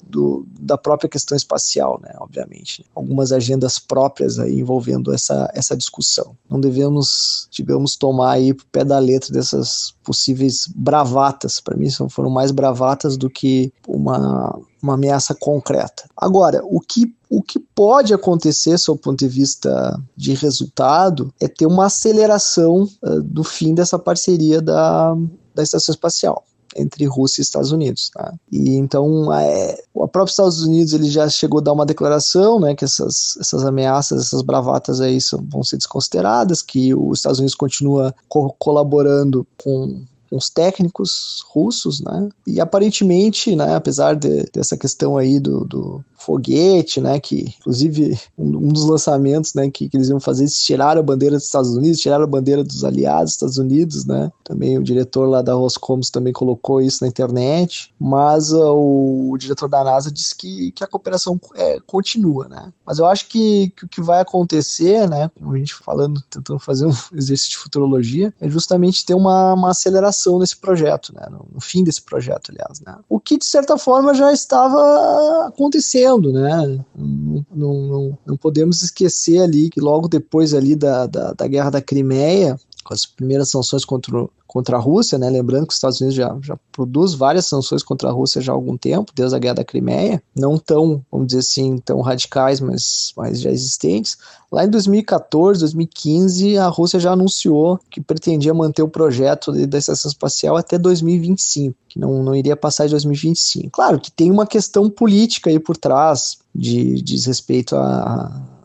[0.09, 2.83] do, da própria questão espacial, né, obviamente.
[2.95, 6.35] Algumas agendas próprias aí envolvendo essa, essa discussão.
[6.49, 11.59] Não devemos, digamos, tomar aí o pé da letra dessas possíveis bravatas.
[11.59, 16.09] Para mim, foram mais bravatas do que uma, uma ameaça concreta.
[16.17, 21.47] Agora, o que o que pode acontecer, sob o ponto de vista de resultado, é
[21.47, 25.15] ter uma aceleração uh, do fim dessa parceria da,
[25.53, 26.43] da estação espacial
[26.75, 28.09] entre Rússia e Estados Unidos.
[28.13, 28.33] Tá?
[28.51, 32.75] E então é, o próprio Estados Unidos ele já chegou a dar uma declaração, né,
[32.75, 37.55] que essas, essas ameaças, essas bravatas aí são, vão ser desconsideradas, que os Estados Unidos
[37.55, 40.01] continua co colaborando com
[40.31, 42.29] uns técnicos russos, né?
[42.45, 48.45] E aparentemente, né, apesar de, dessa questão aí do, do foguete, né, que inclusive um,
[48.45, 51.75] um dos lançamentos, né, que, que, eles iam fazer, eles tiraram a bandeira dos Estados
[51.75, 55.53] Unidos, tiraram a bandeira dos aliados dos Estados Unidos, né, também o diretor lá da
[55.53, 60.71] Roscomos também colocou isso na internet, mas uh, o, o, diretor da NASA disse que,
[60.73, 65.09] que a cooperação é, continua, né, mas eu acho que, que o que vai acontecer,
[65.09, 69.53] né, como a gente falando, tentando fazer um exercício de futurologia, é justamente ter uma,
[69.53, 73.77] uma aceleração nesse projeto, né, no, fim desse projeto, aliás, né, o que de certa
[73.77, 76.85] forma já estava acontecendo acontecendo, né?
[76.95, 81.81] Não, não, não, podemos esquecer ali que logo depois ali da, da, da guerra da
[81.81, 82.59] Crimeia,
[82.89, 85.29] com as primeiras sanções contra, contra a Rússia, né?
[85.29, 88.55] Lembrando que os Estados Unidos já, já produz várias sanções contra a Rússia já há
[88.55, 93.13] algum tempo, desde a Guerra da Crimeia, não tão, vamos dizer assim, tão radicais, mas,
[93.15, 94.17] mas já existentes.
[94.51, 100.09] Lá em 2014, 2015, a Rússia já anunciou que pretendia manter o projeto da estação
[100.09, 103.69] espacial até 2025, que não, não iria passar de 2025.
[103.69, 108.58] Claro que tem uma questão política aí por trás, de diz respeito a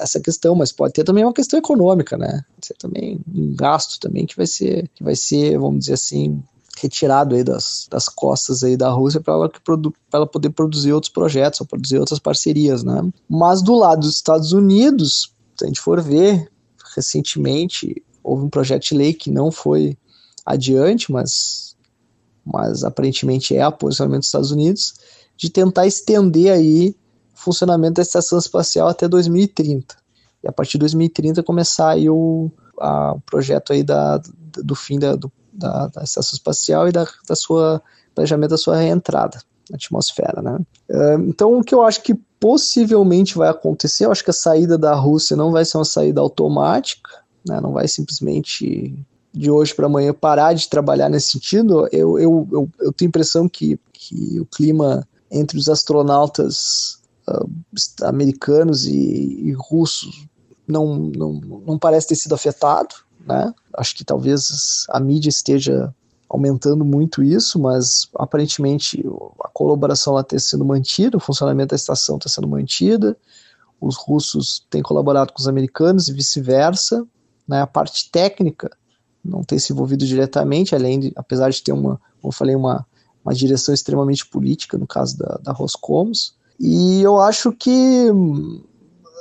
[0.00, 2.44] essa questão, mas pode ter também uma questão econômica, né?
[2.78, 6.42] Também um gasto também que vai ser, que vai ser, vamos dizer assim,
[6.78, 9.50] retirado aí das, das costas aí da Rússia para ela,
[10.12, 13.02] ela poder produzir outros projetos ou produzir outras parcerias, né?
[13.28, 16.50] Mas do lado dos Estados Unidos, se a gente for ver,
[16.94, 19.96] recentemente houve um projeto de lei que não foi
[20.44, 21.76] adiante, mas,
[22.44, 24.94] mas aparentemente é o posicionamento dos Estados Unidos,
[25.36, 26.94] de tentar estender aí
[27.36, 29.96] funcionamento da estação espacial até 2030.
[30.42, 34.20] E a partir de 2030 começar aí o a, projeto aí da,
[34.62, 37.82] do fim da, do, da, da, estação espacial e da, da sua
[38.14, 40.58] planejamento da sua reentrada na atmosfera, né?
[41.28, 44.94] Então o que eu acho que possivelmente vai acontecer, eu acho que a saída da
[44.94, 47.10] Rússia não vai ser uma saída automática,
[47.46, 47.60] né?
[47.60, 48.94] Não vai simplesmente
[49.32, 51.86] de hoje para amanhã parar de trabalhar nesse sentido.
[51.92, 57.50] Eu, eu, eu, eu tenho a impressão que, que o clima entre os astronautas uh,
[58.02, 60.26] americanos e, e, russos
[60.66, 61.32] não, não,
[61.66, 63.52] não parece ter sido afetado, né?
[63.76, 65.94] Acho que talvez a mídia esteja
[66.28, 69.04] aumentando muito isso, mas aparentemente
[69.44, 73.16] a colaboração lá está sendo mantida, o funcionamento da estação está sendo mantida,
[73.80, 77.06] os russos têm colaborado com os americanos e vice-versa,
[77.46, 77.60] né?
[77.60, 78.70] A parte técnica
[79.24, 82.86] não tem se envolvido diretamente, além de, apesar de ter uma, como eu falei, uma,
[83.24, 88.08] uma direção extremamente política no caso da, da Roscomos, e eu acho que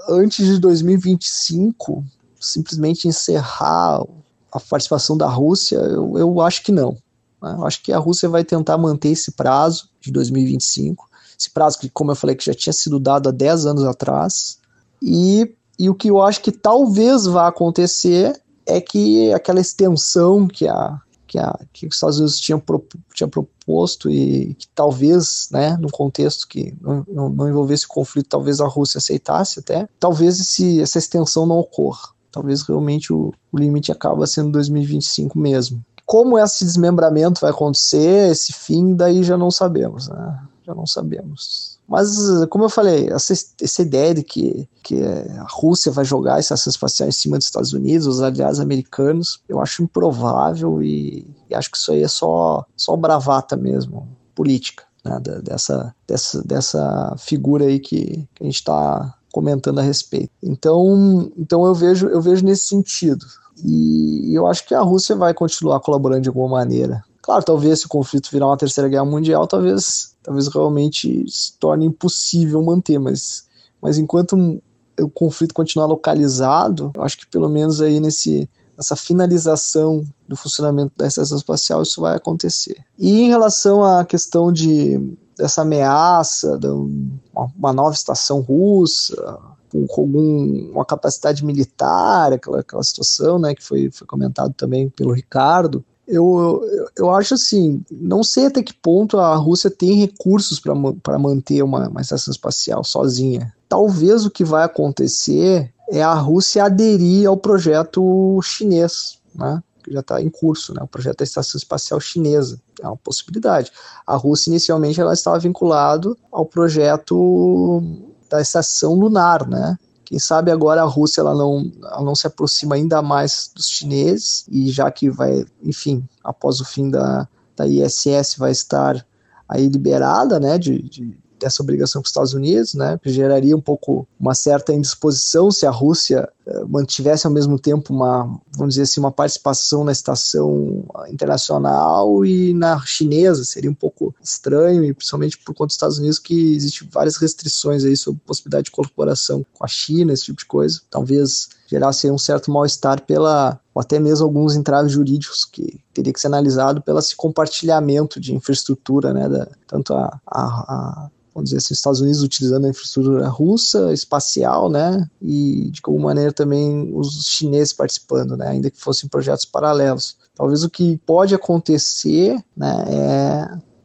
[0.09, 2.03] antes de 2025,
[2.39, 4.03] simplesmente encerrar
[4.51, 6.97] a participação da Rússia, eu, eu acho que não.
[7.41, 7.55] Né?
[7.57, 11.89] Eu acho que a Rússia vai tentar manter esse prazo de 2025, esse prazo que,
[11.89, 14.59] como eu falei, que já tinha sido dado há 10 anos atrás.
[15.01, 20.67] E, e o que eu acho que talvez vá acontecer é que aquela extensão que
[20.67, 21.01] a,
[21.35, 25.89] que, a, que os Estados Unidos tinham, pro, tinham proposto e que talvez, né, num
[25.89, 30.97] contexto que não, não, não envolvesse conflito, talvez a Rússia aceitasse até, talvez esse, essa
[30.97, 32.09] extensão não ocorra.
[32.31, 35.83] Talvez realmente o, o limite acaba sendo 2025 mesmo.
[36.05, 40.39] Como esse desmembramento vai acontecer, esse fim, daí já não sabemos, né?
[40.65, 41.74] Já não sabemos.
[41.87, 42.17] Mas,
[42.49, 47.07] como eu falei, essa, essa ideia de que, que a Rússia vai jogar essa espacial
[47.07, 51.77] em cima dos Estados Unidos, os aliados americanos, eu acho improvável e, e acho que
[51.77, 58.27] isso aí é só, só bravata mesmo, política, né, dessa, dessa, dessa figura aí que,
[58.33, 60.31] que a gente está comentando a respeito.
[60.41, 63.25] Então, então eu vejo eu vejo nesse sentido.
[63.63, 67.03] E eu acho que a Rússia vai continuar colaborando de alguma maneira.
[67.21, 71.85] Claro, talvez se o conflito virar uma terceira guerra mundial, talvez, talvez realmente se torne
[71.85, 73.45] impossível manter, mas,
[73.79, 74.59] mas enquanto
[74.99, 80.93] o conflito continuar localizado, eu acho que pelo menos aí nesse, nessa finalização do funcionamento
[80.97, 82.83] da estação espacial isso vai acontecer.
[82.97, 84.99] E em relação à questão de
[85.37, 86.89] dessa ameaça, do,
[87.31, 89.37] uma, uma nova estação russa,
[89.69, 94.89] com, com algum, uma capacidade militar, aquela, aquela situação né, que foi, foi comentado também
[94.89, 95.83] pelo Ricardo.
[96.07, 96.61] Eu,
[96.95, 101.89] eu, acho assim, não sei até que ponto a Rússia tem recursos para manter uma,
[101.89, 103.53] uma estação espacial sozinha.
[103.67, 109.61] Talvez o que vai acontecer é a Rússia aderir ao projeto chinês, né?
[109.83, 110.81] que já está em curso, né?
[110.81, 112.59] o projeto da Estação Espacial Chinesa.
[112.81, 113.71] É uma possibilidade.
[114.05, 117.81] A Rússia, inicialmente, ela estava vinculado ao projeto
[118.29, 119.77] da Estação Lunar, né?
[120.05, 124.45] Quem sabe agora a Rússia ela não, ela não se aproxima ainda mais dos chineses,
[124.49, 129.05] e já que vai, enfim, após o fim da, da ISS, vai estar
[129.49, 133.61] aí liberada, né, de, de dessa obrigação com os Estados Unidos, né, que geraria um
[133.61, 136.29] pouco uma certa indisposição se a Rússia
[136.67, 142.79] mantivesse ao mesmo tempo uma, vamos dizer assim, uma participação na estação internacional e na
[142.85, 147.17] chinesa, seria um pouco estranho, e principalmente por conta dos Estados Unidos que existem várias
[147.17, 152.09] restrições aí sobre possibilidade de colaboração com a China, esse tipo de coisa, talvez gerasse
[152.11, 156.81] um certo mal-estar pela, ou até mesmo alguns entraves jurídicos que teria que ser analisado
[156.81, 161.79] pelo esse compartilhamento de infraestrutura, né, da, tanto a, a, a vamos dizer assim, os
[161.79, 167.73] Estados Unidos utilizando a infraestrutura russa, espacial, né, e de alguma maneira também os chineses
[167.73, 170.17] participando, né, ainda que fossem projetos paralelos.
[170.35, 172.85] Talvez o que pode acontecer, né,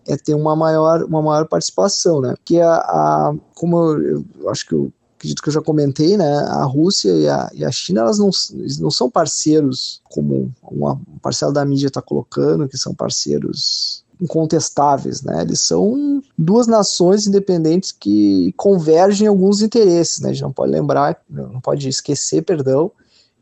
[0.06, 4.50] é, é ter uma maior, uma maior participação, né, porque a, a como eu, eu
[4.50, 7.70] acho que eu acredito que eu já comentei, né, a Rússia e a, e a
[7.70, 8.30] China, elas não,
[8.80, 15.42] não são parceiros como uma parcela da mídia está colocando, que são parceiros incontestáveis, né?
[15.42, 20.30] Eles são duas nações independentes que convergem em alguns interesses, né?
[20.30, 22.90] A gente não pode lembrar, não pode esquecer, perdão,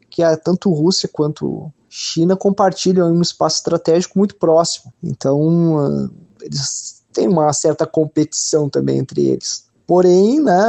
[0.09, 4.93] que a, tanto Rússia quanto China compartilham um espaço estratégico muito próximo.
[5.03, 6.11] Então,
[6.43, 9.65] eles têm uma certa competição também entre eles.
[9.87, 10.63] Porém, né,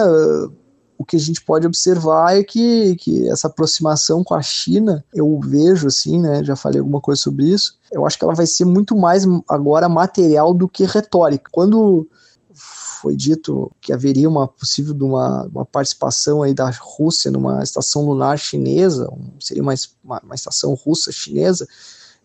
[0.99, 5.39] o que a gente pode observar é que, que essa aproximação com a China, eu
[5.39, 8.65] vejo assim, né, já falei alguma coisa sobre isso, eu acho que ela vai ser
[8.65, 11.49] muito mais agora material do que retórica.
[11.53, 12.05] Quando
[12.53, 18.37] foi dito que haveria uma possível uma, uma participação aí da Rússia numa estação lunar
[18.37, 19.09] chinesa,
[19.39, 19.73] seria uma,
[20.03, 21.65] uma, uma estação russa chinesa,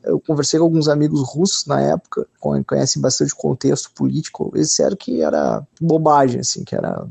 [0.02, 2.26] eu conversei com alguns amigos russos na época,
[2.66, 7.06] conhecem bastante contexto político, eles disseram que era bobagem, assim, que era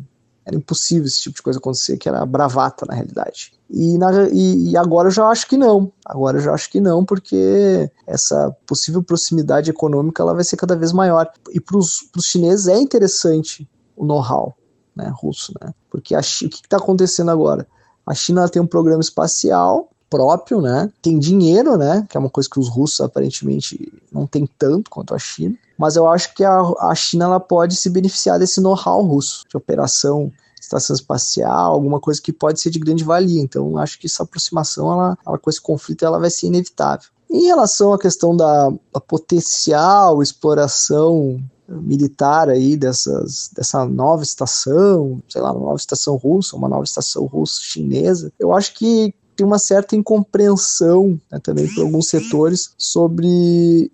[0.45, 3.53] era impossível esse tipo de coisa acontecer, que era bravata na realidade.
[3.69, 5.91] E, na, e, e, agora eu já acho que não.
[6.05, 10.75] Agora eu já acho que não, porque essa possível proximidade econômica ela vai ser cada
[10.75, 11.31] vez maior.
[11.51, 14.55] E para os chineses é interessante o know-how
[14.95, 15.73] né, russo, né?
[15.89, 17.67] Porque a, o que está acontecendo agora?
[18.05, 20.91] A China tem um programa espacial próprio, né?
[21.01, 22.05] Tem dinheiro, né?
[22.07, 25.55] Que é uma coisa que os russos aparentemente não têm tanto quanto a China.
[25.75, 29.57] Mas eu acho que a, a China ela pode se beneficiar desse know-how russo de
[29.57, 30.31] operação
[30.61, 33.41] estação espacial, alguma coisa que pode ser de grande valia.
[33.41, 37.09] Então, acho que essa aproximação, ela, ela, com esse conflito, ela vai ser inevitável.
[37.29, 45.41] Em relação à questão da, da potencial exploração militar aí dessas, dessa nova estação, sei
[45.41, 49.59] lá, uma nova estação russa, uma nova estação russa chinesa, eu acho que tem uma
[49.59, 53.91] certa incompreensão né, também por alguns setores sobre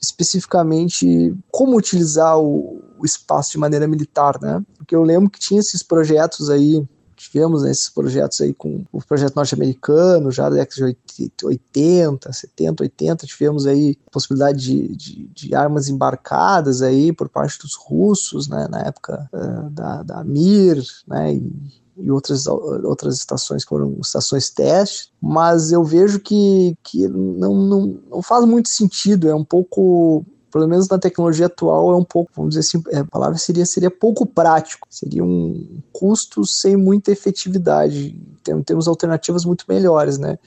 [0.00, 4.62] especificamente como utilizar o, o, espaço de maneira militar, né?
[4.76, 6.86] Porque eu lembro que tinha esses projetos aí,
[7.16, 12.82] tivemos né, esses projetos aí com o projeto norte-americano, já da década de 80, 70,
[12.84, 18.68] 80, tivemos aí possibilidade de, de, de, armas embarcadas aí por parte dos russos, né?
[18.70, 21.34] Na época uh, da, da Mir, né?
[21.34, 27.54] E, e outras, outras estações que foram estações teste, mas eu vejo que, que não,
[27.54, 30.24] não, não faz muito sentido, é um pouco
[30.56, 33.66] pelo menos na tecnologia atual, é um pouco, vamos dizer assim, é, a palavra seria,
[33.66, 38.18] seria pouco prático, seria um custo sem muita efetividade.
[38.42, 40.38] Tem, temos alternativas muito melhores, né?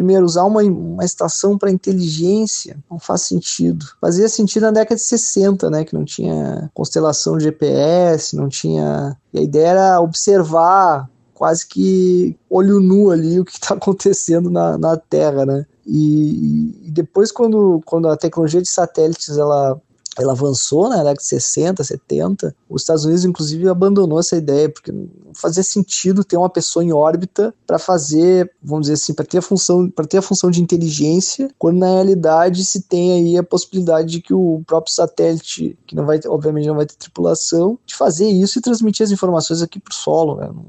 [0.00, 3.84] Primeiro, usar uma, uma estação para inteligência não faz sentido.
[4.00, 5.84] Fazia sentido na década de 60, né?
[5.84, 9.14] Que não tinha constelação de GPS, não tinha.
[9.30, 14.78] E a ideia era observar quase que olho nu ali o que está acontecendo na,
[14.78, 15.66] na Terra, né?
[15.86, 19.78] E, e, depois, quando, quando a tecnologia de satélites ela
[20.18, 22.54] ela avançou na década de 60, 70.
[22.68, 26.92] Os Estados Unidos, inclusive, abandonou essa ideia, porque não fazia sentido ter uma pessoa em
[26.92, 30.60] órbita para fazer, vamos dizer assim, para ter a função, para ter a função de
[30.60, 35.94] inteligência, quando na realidade se tem aí a possibilidade de que o próprio satélite, que
[35.94, 39.78] não vai, obviamente não vai ter tripulação, de fazer isso e transmitir as informações aqui
[39.78, 40.36] para o solo.
[40.36, 40.50] Né?
[40.52, 40.64] Não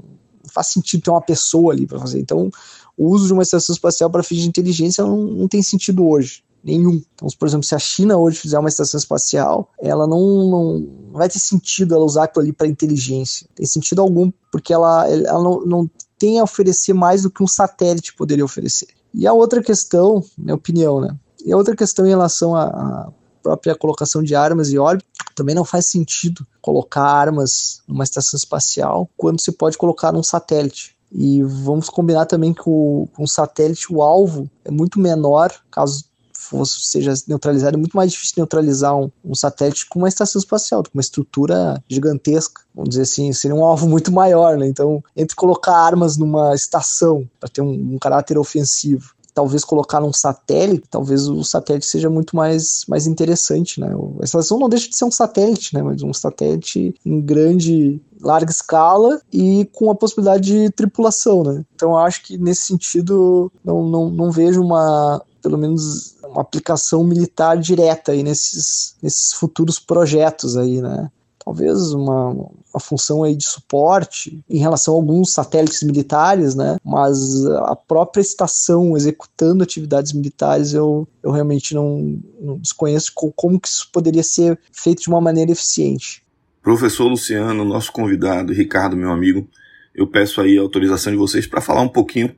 [0.52, 2.20] faz sentido ter uma pessoa ali para fazer.
[2.20, 2.50] Então,
[2.96, 6.44] o uso de uma estação espacial para fins de inteligência não, não tem sentido hoje.
[6.62, 7.02] Nenhum.
[7.14, 11.28] Então, por exemplo, se a China hoje fizer uma estação espacial, ela não, não vai
[11.28, 13.46] ter sentido ela usar aquilo ali para inteligência.
[13.54, 17.48] Tem sentido algum, porque ela, ela não, não tem a oferecer mais do que um
[17.48, 18.88] satélite poderia oferecer.
[19.12, 21.16] E a outra questão, minha opinião, né?
[21.44, 23.12] E a outra questão em relação à
[23.42, 29.10] própria colocação de armas e órbita, também não faz sentido colocar armas numa estação espacial
[29.16, 30.94] quando se pode colocar num satélite.
[31.10, 36.04] E vamos combinar também que o, com o satélite o alvo é muito menor, caso
[36.42, 40.82] fosse, seja neutralizado, é muito mais difícil neutralizar um, um, satélite com uma estação espacial,
[40.82, 42.62] com uma estrutura gigantesca.
[42.74, 44.66] Vamos dizer assim, seria um alvo muito maior, né?
[44.66, 50.12] Então, entre colocar armas numa estação para ter um, um caráter ofensivo talvez colocar num
[50.12, 53.90] satélite, talvez o satélite seja muito mais, mais interessante, né?
[54.20, 55.82] A estação não deixa de ser um satélite, né?
[55.82, 61.64] Mas um satélite em grande, larga escala e com a possibilidade de tripulação, né?
[61.74, 67.04] Então eu acho que nesse sentido não, não, não vejo uma, pelo menos uma aplicação
[67.04, 71.10] militar direta aí nesses, nesses futuros projetos aí, né?
[71.44, 76.76] talvez uma, uma função aí de suporte em relação a alguns satélites militares, né?
[76.84, 83.68] Mas a própria estação executando atividades militares eu, eu realmente não, não desconheço como que
[83.68, 86.22] isso poderia ser feito de uma maneira eficiente.
[86.62, 89.48] Professor Luciano, nosso convidado, Ricardo, meu amigo,
[89.94, 92.34] eu peço aí a autorização de vocês para falar um pouquinho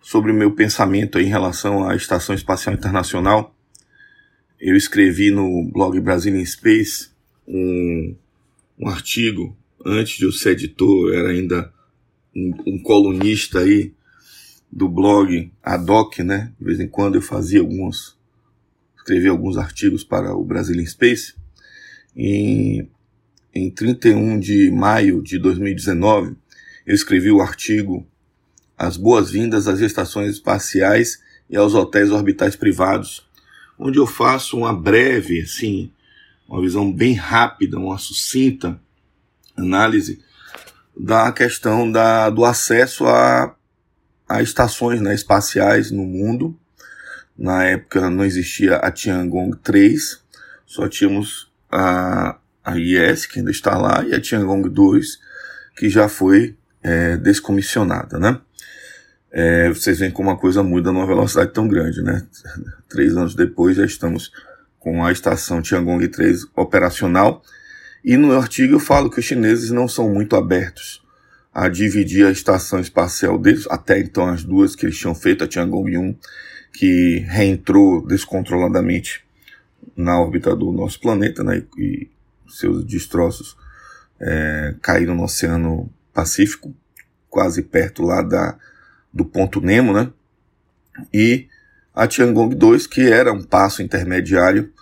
[0.00, 3.54] sobre o meu pensamento em relação à Estação Espacial Internacional.
[4.58, 7.10] Eu escrevi no blog Brasil in Space
[7.46, 8.14] um
[8.80, 9.54] um artigo,
[9.84, 11.70] antes de eu ser editor, era ainda
[12.34, 13.92] um, um colunista aí
[14.72, 16.52] do blog Adoc, né?
[16.58, 18.16] De vez em quando eu fazia alguns,
[18.96, 21.34] escrevia alguns artigos para o Brazilian Space.
[22.16, 22.86] E
[23.54, 26.36] em 31 de maio de 2019,
[26.86, 28.06] eu escrevi o artigo
[28.80, 31.20] As Boas-Vindas às Estações Espaciais
[31.50, 33.28] e aos Hotéis Orbitais Privados,
[33.78, 35.92] onde eu faço uma breve, assim,
[36.48, 38.80] uma visão bem rápida, uma sucinta
[39.54, 40.24] análise
[40.96, 43.54] da questão da, do acesso a,
[44.26, 46.58] a estações né, espaciais no mundo.
[47.36, 50.22] Na época não existia a Tiangong 3,
[50.64, 55.18] só tínhamos a, a IS, que ainda está lá, e a Tiangong 2,
[55.76, 58.40] que já foi é, descomissionada, né?
[59.32, 62.26] É, vocês veem como uma coisa muda numa velocidade tão grande, né?
[62.88, 64.32] Três anos depois já estamos
[64.78, 67.42] com a estação Tiangong 3 operacional.
[68.04, 71.04] E no artigo eu falo que os chineses não são muito abertos
[71.52, 75.48] a dividir a estação espacial deles, até então as duas que eles tinham feito, a
[75.48, 76.16] Tiangong 1,
[76.72, 79.24] que reentrou descontroladamente
[79.96, 82.08] na órbita do nosso planeta, né, e
[82.48, 83.56] seus destroços
[84.20, 86.74] é, caíram no Oceano Pacífico,
[87.28, 88.56] quase perto lá da,
[89.12, 90.10] do ponto Nemo, né,
[91.12, 91.48] e
[91.94, 94.72] a Tiangong 2, que era um passo intermediário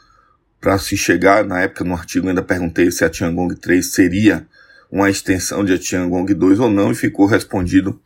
[0.61, 4.47] para se chegar, na época no artigo ainda perguntei se a Tiangong 3 seria
[4.91, 8.01] uma extensão de a Tiangong 2 ou não, e ficou respondido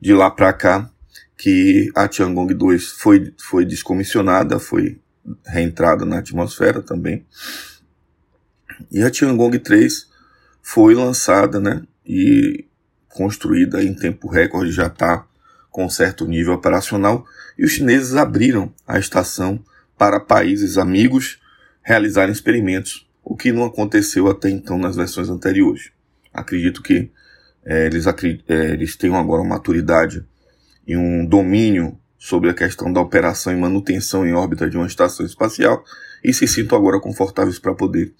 [0.00, 0.90] de lá para cá
[1.36, 5.00] que a Tiangong 2 foi, foi descomissionada, foi
[5.46, 7.26] reentrada na atmosfera também.
[8.90, 10.08] E a Tiangong 3
[10.62, 12.66] foi lançada, né, e
[13.08, 15.26] construída em tempo recorde, já está
[15.76, 17.26] com certo nível operacional,
[17.58, 19.62] e os chineses abriram a estação
[19.94, 21.38] para países amigos
[21.82, 25.90] realizarem experimentos, o que não aconteceu até então nas versões anteriores.
[26.32, 27.10] Acredito que
[27.62, 30.24] é, eles, é, eles tenham agora uma maturidade
[30.86, 35.26] e um domínio sobre a questão da operação e manutenção em órbita de uma estação
[35.26, 35.84] espacial
[36.24, 38.14] e se sintam agora confortáveis para poder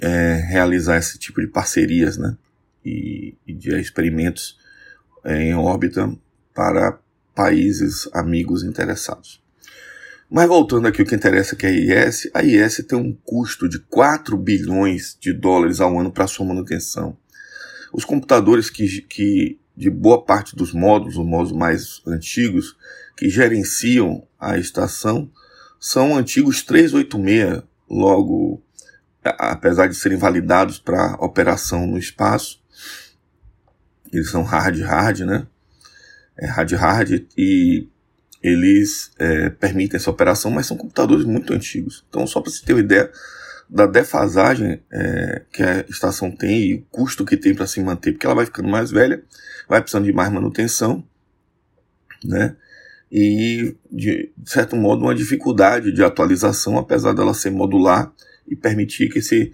[0.00, 2.38] é, realizar esse tipo de parcerias né,
[2.82, 4.58] e, e de experimentos
[5.24, 6.12] em órbita
[6.54, 6.98] para
[7.34, 9.40] países amigos interessados.
[10.30, 13.68] Mas voltando aqui, o que interessa é que a IS, a IS tem um custo
[13.68, 17.16] de 4 bilhões de dólares ao ano para sua manutenção.
[17.92, 22.76] Os computadores que, que, de boa parte dos módulos, os módulos mais antigos,
[23.16, 25.28] que gerenciam a estação,
[25.80, 28.62] são antigos 386, logo,
[29.24, 32.59] apesar de serem validados para operação no espaço,
[34.12, 35.46] eles são hard-hard, né?
[36.40, 37.86] é, hard hard e
[38.42, 42.04] eles é, permitem essa operação, mas são computadores muito antigos.
[42.08, 43.10] Então, só para você ter uma ideia
[43.68, 48.12] da defasagem é, que a estação tem e o custo que tem para se manter,
[48.12, 49.22] porque ela vai ficando mais velha,
[49.68, 51.04] vai precisando de mais manutenção,
[52.24, 52.56] né?
[53.12, 58.12] E, de, de certo modo, uma dificuldade de atualização, apesar dela ser modular
[58.46, 59.52] e permitir que se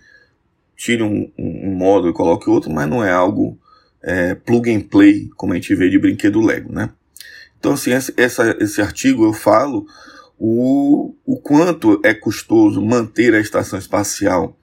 [0.77, 3.59] tire um, um, um módulo e coloque outro, mas não é algo
[4.07, 6.91] é, plug and play, como a gente vê de brinquedo Lego, né?
[7.59, 8.13] Então, assim, essa,
[8.61, 9.85] esse artigo eu falo
[10.39, 14.57] o, o quanto é custoso manter a estação espacial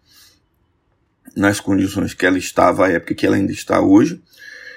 [1.35, 4.23] nas condições que ela estava à época que ela ainda está hoje,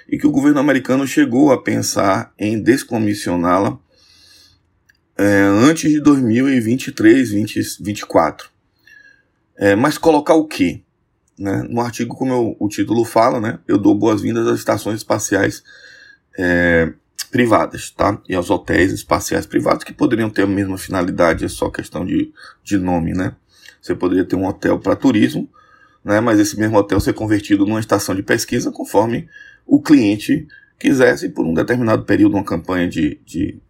[0.09, 3.79] e que o governo americano chegou a pensar em descomissioná-la
[5.17, 8.51] é, antes de 2023, 2024.
[9.57, 10.83] É, mas colocar o quê?
[11.39, 11.67] Né?
[11.69, 15.63] No artigo, como eu, o título fala, né, eu dou boas-vindas às estações espaciais
[16.39, 16.93] é,
[17.31, 18.21] privadas, tá?
[18.29, 22.33] E aos hotéis espaciais privados que poderiam ter a mesma finalidade, é só questão de,
[22.63, 23.35] de nome, né?
[23.81, 25.49] Você poderia ter um hotel para turismo,
[26.05, 26.21] né?
[26.21, 29.29] Mas esse mesmo hotel ser convertido numa estação de pesquisa conforme
[29.67, 30.47] o cliente
[30.79, 33.61] quisesse por um determinado período, uma campanha de, de,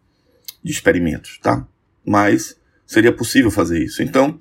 [0.62, 1.66] de experimentos, tá?
[2.04, 2.56] Mas
[2.86, 4.02] seria possível fazer isso.
[4.02, 4.38] Então,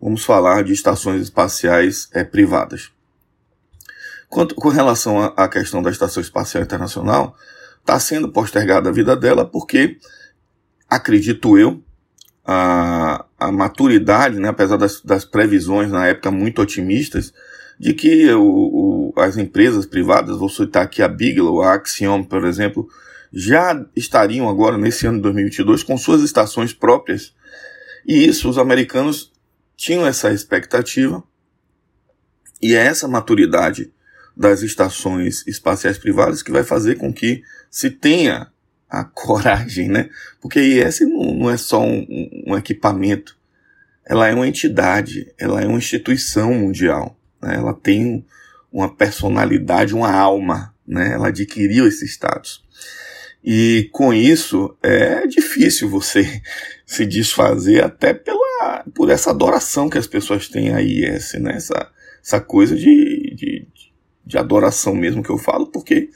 [0.00, 2.90] vamos falar de estações espaciais é, privadas.
[4.28, 7.34] Quanto, com relação à questão da Estação Espacial Internacional,
[7.80, 9.98] está sendo postergada a vida dela porque,
[10.88, 11.82] acredito eu,
[12.44, 17.32] a, a maturidade, né, apesar das, das previsões na época muito otimistas,
[17.78, 22.44] de que o, o, as empresas privadas, vou citar aqui a Bigelow, a Axiom, por
[22.44, 22.88] exemplo,
[23.32, 27.34] já estariam agora, nesse ano de 2022, com suas estações próprias.
[28.06, 29.30] E isso, os americanos
[29.78, 31.22] tinham essa expectativa,
[32.60, 33.92] e é essa maturidade
[34.36, 38.50] das estações espaciais privadas que vai fazer com que se tenha
[38.90, 40.10] a coragem, né?
[40.40, 42.04] Porque a não, não é só um,
[42.44, 43.38] um, equipamento,
[44.04, 47.54] ela é uma entidade, ela é uma instituição mundial, né?
[47.54, 48.26] ela tem
[48.72, 51.12] uma personalidade, uma alma, né?
[51.12, 52.64] ela adquiriu esse status.
[53.44, 56.42] E com isso é difícil você
[56.88, 61.52] se desfazer até pela, por essa adoração que as pessoas têm a IS, né?
[61.56, 61.92] essa,
[62.24, 63.66] essa coisa de, de,
[64.24, 66.08] de adoração mesmo que eu falo, porque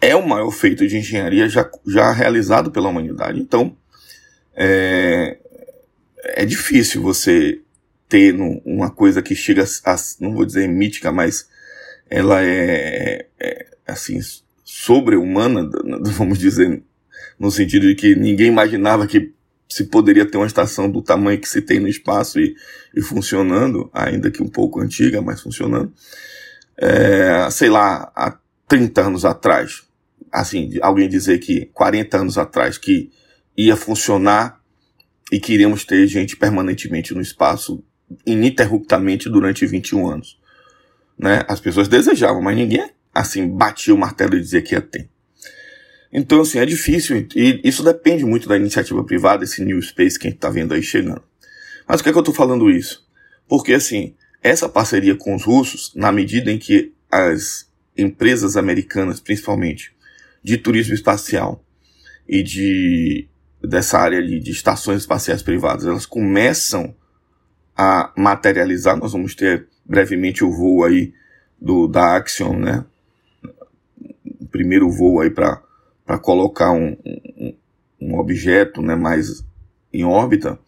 [0.00, 3.38] é o maior feito de engenharia já, já realizado pela humanidade.
[3.38, 3.76] Então,
[4.56, 5.36] é,
[6.28, 7.60] é difícil você
[8.08, 11.46] ter uma coisa que chega a, não vou dizer mítica, mas
[12.08, 14.18] ela é, é assim,
[14.64, 15.68] sobre-humana,
[16.16, 16.82] vamos dizer,
[17.38, 19.38] no sentido de que ninguém imaginava que
[19.70, 22.54] se poderia ter uma estação do tamanho que se tem no espaço e,
[22.94, 25.92] e funcionando, ainda que um pouco antiga, mas funcionando
[26.80, 29.82] é, sei lá, há 30 anos atrás,
[30.32, 33.10] assim, alguém dizer que 40 anos atrás que
[33.54, 34.58] ia funcionar
[35.30, 37.84] e que iríamos ter gente permanentemente no espaço
[38.24, 40.40] ininterruptamente durante 21 anos.
[41.18, 41.44] Né?
[41.46, 45.09] As pessoas desejavam, mas ninguém assim batia o martelo e dizia que ia ter.
[46.12, 50.26] Então, assim, é difícil, e isso depende muito da iniciativa privada, esse New Space que
[50.26, 51.22] a gente está vendo aí chegando.
[51.86, 53.06] Mas por que, é que eu estou falando isso?
[53.48, 59.92] Porque, assim, essa parceria com os russos, na medida em que as empresas americanas, principalmente,
[60.42, 61.64] de turismo espacial
[62.28, 63.28] e de
[63.62, 66.94] dessa área de, de estações espaciais privadas, elas começam
[67.76, 68.96] a materializar.
[68.96, 71.12] Nós vamos ter brevemente o voo aí
[71.60, 72.84] do da Axion, né?
[74.40, 75.62] O primeiro voo aí para
[76.10, 77.54] para colocar um, um,
[78.00, 79.44] um objeto, né, mais
[79.92, 80.58] em órbita.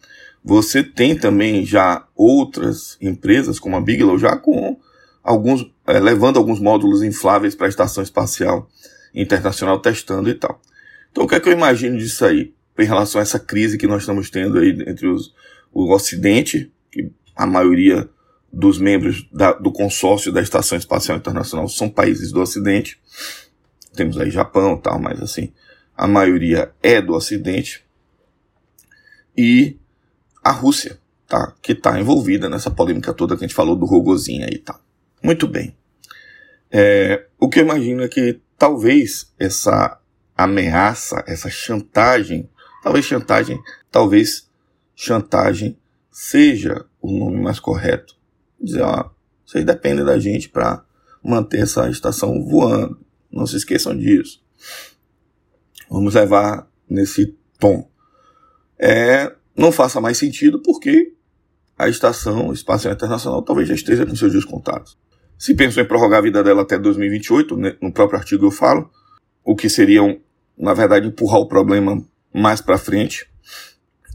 [0.41, 4.79] Você tem também já outras empresas, como a Bigelow, já com
[5.21, 8.69] alguns, é, levando alguns módulos infláveis para a Estação Espacial
[9.13, 10.61] Internacional testando e tal.
[11.11, 12.53] Então, o que é que eu imagino disso aí?
[12.79, 15.33] Em relação a essa crise que nós estamos tendo aí entre os,
[15.73, 18.09] o Ocidente, que a maioria
[18.49, 22.97] dos membros da, do consórcio da Estação Espacial Internacional são países do Ocidente.
[23.95, 25.53] Temos aí Japão e tal, mas assim,
[25.95, 27.85] a maioria é do Ocidente.
[29.37, 29.77] E
[30.43, 31.53] a Rússia, tá?
[31.61, 34.79] Que está envolvida nessa polêmica toda que a gente falou do Rogozin aí, tá?
[35.21, 35.75] Muito bem.
[36.71, 39.99] É, o que eu imagino é que talvez essa
[40.35, 42.49] ameaça, essa chantagem,
[42.83, 43.61] talvez chantagem,
[43.91, 44.49] talvez
[44.95, 45.77] chantagem
[46.11, 48.15] seja o nome mais correto.
[48.59, 49.09] Dizer, ó,
[49.45, 50.83] vocês dependem da gente para
[51.23, 53.02] manter essa estação voando.
[53.33, 54.41] Não se esqueçam disso.
[55.89, 57.89] Vamos levar nesse tom.
[58.77, 61.13] É, não faça mais sentido porque
[61.77, 64.97] a Estação Espacial Internacional talvez já esteja com seus dias contados.
[65.37, 68.89] Se pensou em prorrogar a vida dela até 2028, né, no próprio artigo eu falo,
[69.43, 70.01] o que seria,
[70.57, 72.01] na verdade, empurrar o problema
[72.33, 73.27] mais para frente.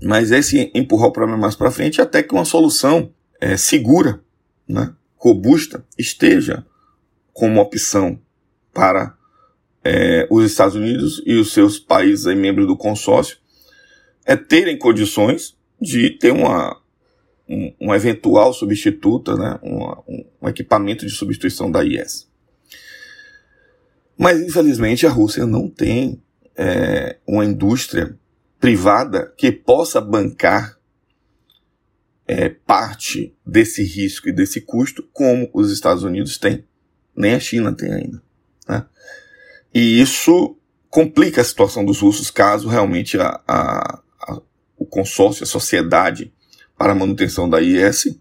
[0.00, 4.20] Mas esse empurrar o problema mais para frente até que uma solução é, segura,
[4.66, 6.64] né, robusta, esteja
[7.32, 8.20] como opção
[8.72, 9.16] para
[9.84, 13.38] é, os Estados Unidos e os seus países aí, membros do consórcio
[14.24, 16.78] é terem condições de ter uma,
[17.48, 22.28] um, uma eventual substituta, né, um, um, equipamento de substituição da IS.
[24.18, 26.20] Mas, infelizmente, a Rússia não tem
[26.56, 28.18] é, uma indústria
[28.60, 30.76] privada que possa bancar
[32.26, 36.64] é, parte desse risco e desse custo, como os Estados Unidos têm.
[37.16, 38.27] Nem a China tem ainda.
[38.68, 38.84] Né?
[39.72, 40.56] E isso
[40.90, 44.40] complica a situação dos russos caso realmente a, a, a,
[44.76, 46.32] o consórcio, a sociedade
[46.76, 48.18] para a manutenção da IS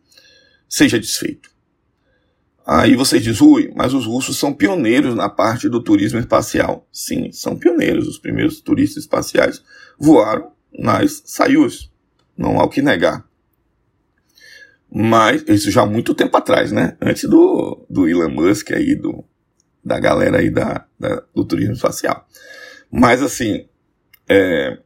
[0.67, 1.49] seja desfeito.
[2.65, 6.85] Aí você diz, ui, mas os russos são pioneiros na parte do turismo espacial.
[6.91, 8.05] Sim, são pioneiros.
[8.09, 9.63] Os primeiros turistas espaciais
[9.97, 11.89] voaram nas Soyuz.
[12.37, 13.25] Não há o que negar.
[14.91, 16.97] Mas, isso já há muito tempo atrás, né?
[17.01, 19.23] Antes do, do Elon Musk aí, do,
[19.87, 22.27] da galera aí da, da do turismo espacial.
[22.91, 23.65] Mas assim,
[24.27, 24.77] é,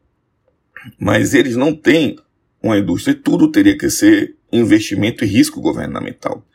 [0.99, 2.17] mas eles não têm
[2.61, 6.45] uma indústria e tudo teria que ser investimento e risco governamental.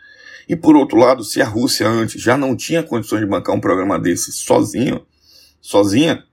[0.48, 3.60] E por outro lado, se a Rússia antes já não tinha condições de bancar um
[3.60, 5.04] programa desse sozinho,
[5.60, 6.24] sozinha,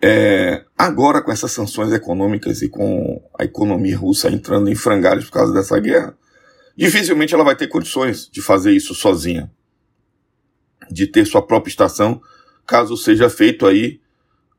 [0.00, 5.32] é, agora com essas sanções econômicas e com a economia russa entrando em frangalhos por
[5.32, 6.16] causa dessa guerra,
[6.76, 9.50] dificilmente ela vai ter condições de fazer isso sozinha,
[10.90, 12.20] de ter sua própria estação,
[12.66, 14.00] caso seja feito aí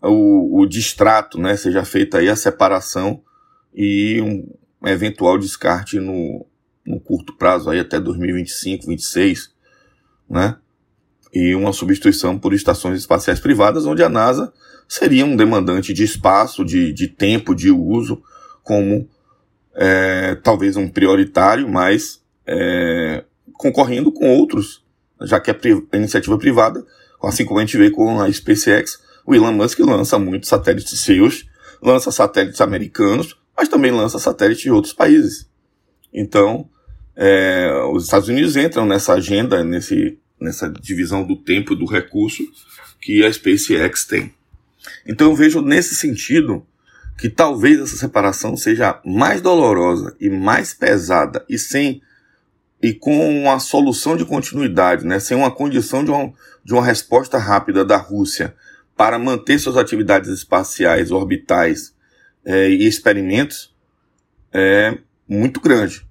[0.02, 3.22] o, o distrato, né, seja feita aí a separação
[3.74, 6.46] e um eventual descarte no,
[6.86, 9.54] no curto prazo, aí até 2025, 2026,
[10.30, 10.58] né?
[11.34, 14.54] E uma substituição por estações espaciais privadas, onde a NASA
[14.88, 18.24] seria um demandante de espaço, de, de tempo de uso,
[18.64, 19.10] como
[19.76, 24.85] é, talvez um prioritário, mas é, concorrendo com outros,
[25.22, 25.58] já que é
[25.94, 26.86] iniciativa privada,
[27.24, 31.46] assim como a gente vê com a SpaceX, o Elon Musk lança muitos satélites seus,
[31.82, 35.50] lança satélites americanos, mas também lança satélites de outros países.
[36.14, 36.70] Então,
[37.16, 42.44] é, os Estados Unidos entram nessa agenda, nesse, nessa divisão do tempo e do recurso
[43.02, 44.34] que a SpaceX tem.
[45.06, 46.66] Então eu vejo nesse sentido
[47.18, 52.02] que talvez essa separação seja mais dolorosa e mais pesada e sem
[52.86, 56.32] e com uma solução de continuidade, né, sem uma condição de uma,
[56.64, 58.56] de uma resposta rápida da Rússia
[58.96, 61.96] para manter suas atividades espaciais, orbitais
[62.46, 63.76] é, e experimentos,
[64.54, 66.06] é muito grande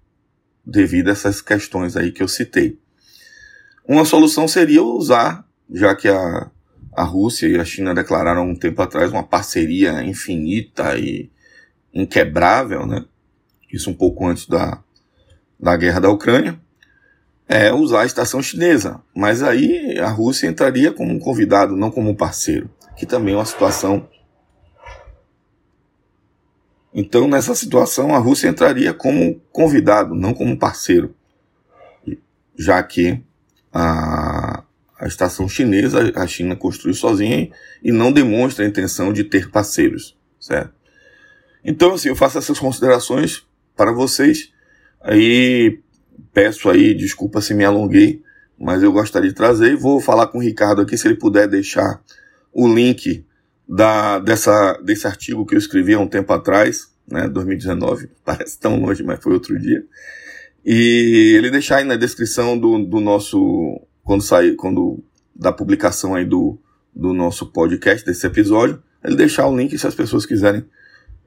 [0.66, 2.76] devido a essas questões aí que eu citei.
[3.86, 6.50] Uma solução seria usar, já que a,
[6.92, 11.30] a Rússia e a China declararam um tempo atrás uma parceria infinita e
[11.94, 13.04] inquebrável, né?
[13.72, 14.82] Isso um pouco antes da,
[15.60, 16.63] da guerra da Ucrânia,
[17.48, 19.00] é usar a estação chinesa.
[19.14, 23.36] Mas aí a Rússia entraria como um convidado, não como um parceiro, que também é
[23.36, 24.08] uma situação
[26.96, 31.12] então, nessa situação, a Rússia entraria como convidado, não como parceiro,
[32.56, 33.20] já que
[33.72, 34.62] a,
[34.96, 37.50] a estação chinesa a China construiu sozinha
[37.82, 40.72] e não demonstra a intenção de ter parceiros, certo?
[41.64, 43.44] Então, assim, eu faço essas considerações
[43.74, 44.52] para vocês.
[45.00, 45.80] Aí
[46.34, 48.22] peço aí, desculpa se me alonguei,
[48.58, 51.48] mas eu gostaria de trazer e vou falar com o Ricardo aqui se ele puder
[51.48, 52.02] deixar
[52.52, 53.24] o link
[53.68, 58.80] da, dessa, desse artigo que eu escrevi há um tempo atrás, né, 2019, parece tão
[58.80, 59.84] longe, mas foi outro dia.
[60.64, 65.02] E ele deixar aí na descrição do, do nosso, quando sair, quando,
[65.34, 66.58] da publicação aí do,
[66.94, 70.64] do nosso podcast, desse episódio, ele deixar o link se as pessoas quiserem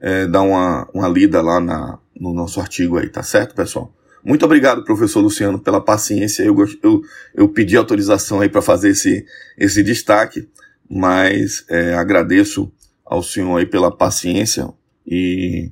[0.00, 3.94] é, dar uma, uma lida lá na, no nosso artigo aí, tá certo, pessoal?
[4.28, 6.42] Muito obrigado, professor Luciano, pela paciência.
[6.42, 7.02] Eu, eu,
[7.34, 9.24] eu pedi autorização aí para fazer esse,
[9.56, 10.46] esse destaque
[10.88, 12.72] mas é, agradeço
[13.04, 14.68] ao senhor aí pela paciência
[15.06, 15.70] e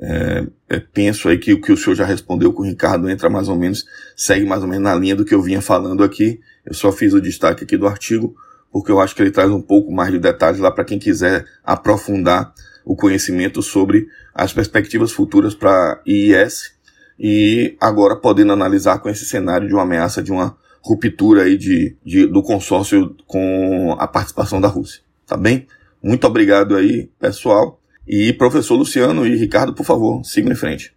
[0.00, 3.28] é, é, penso aí que o que o senhor já respondeu com o Ricardo entra
[3.28, 3.84] mais ou menos,
[4.16, 6.40] segue mais ou menos na linha do que eu vinha falando aqui.
[6.64, 8.34] Eu só fiz o destaque aqui do artigo,
[8.70, 11.44] porque eu acho que ele traz um pouco mais de detalhes lá para quem quiser
[11.64, 12.54] aprofundar
[12.84, 16.77] o conhecimento sobre as perspectivas futuras para IIS
[17.18, 21.96] e agora podendo analisar com esse cenário de uma ameaça de uma ruptura aí de,
[22.04, 25.00] de, do consórcio com a participação da Rússia.
[25.26, 25.66] Tá bem?
[26.02, 27.80] Muito obrigado aí, pessoal.
[28.06, 30.94] E professor Luciano e Ricardo, por favor, sigam em frente.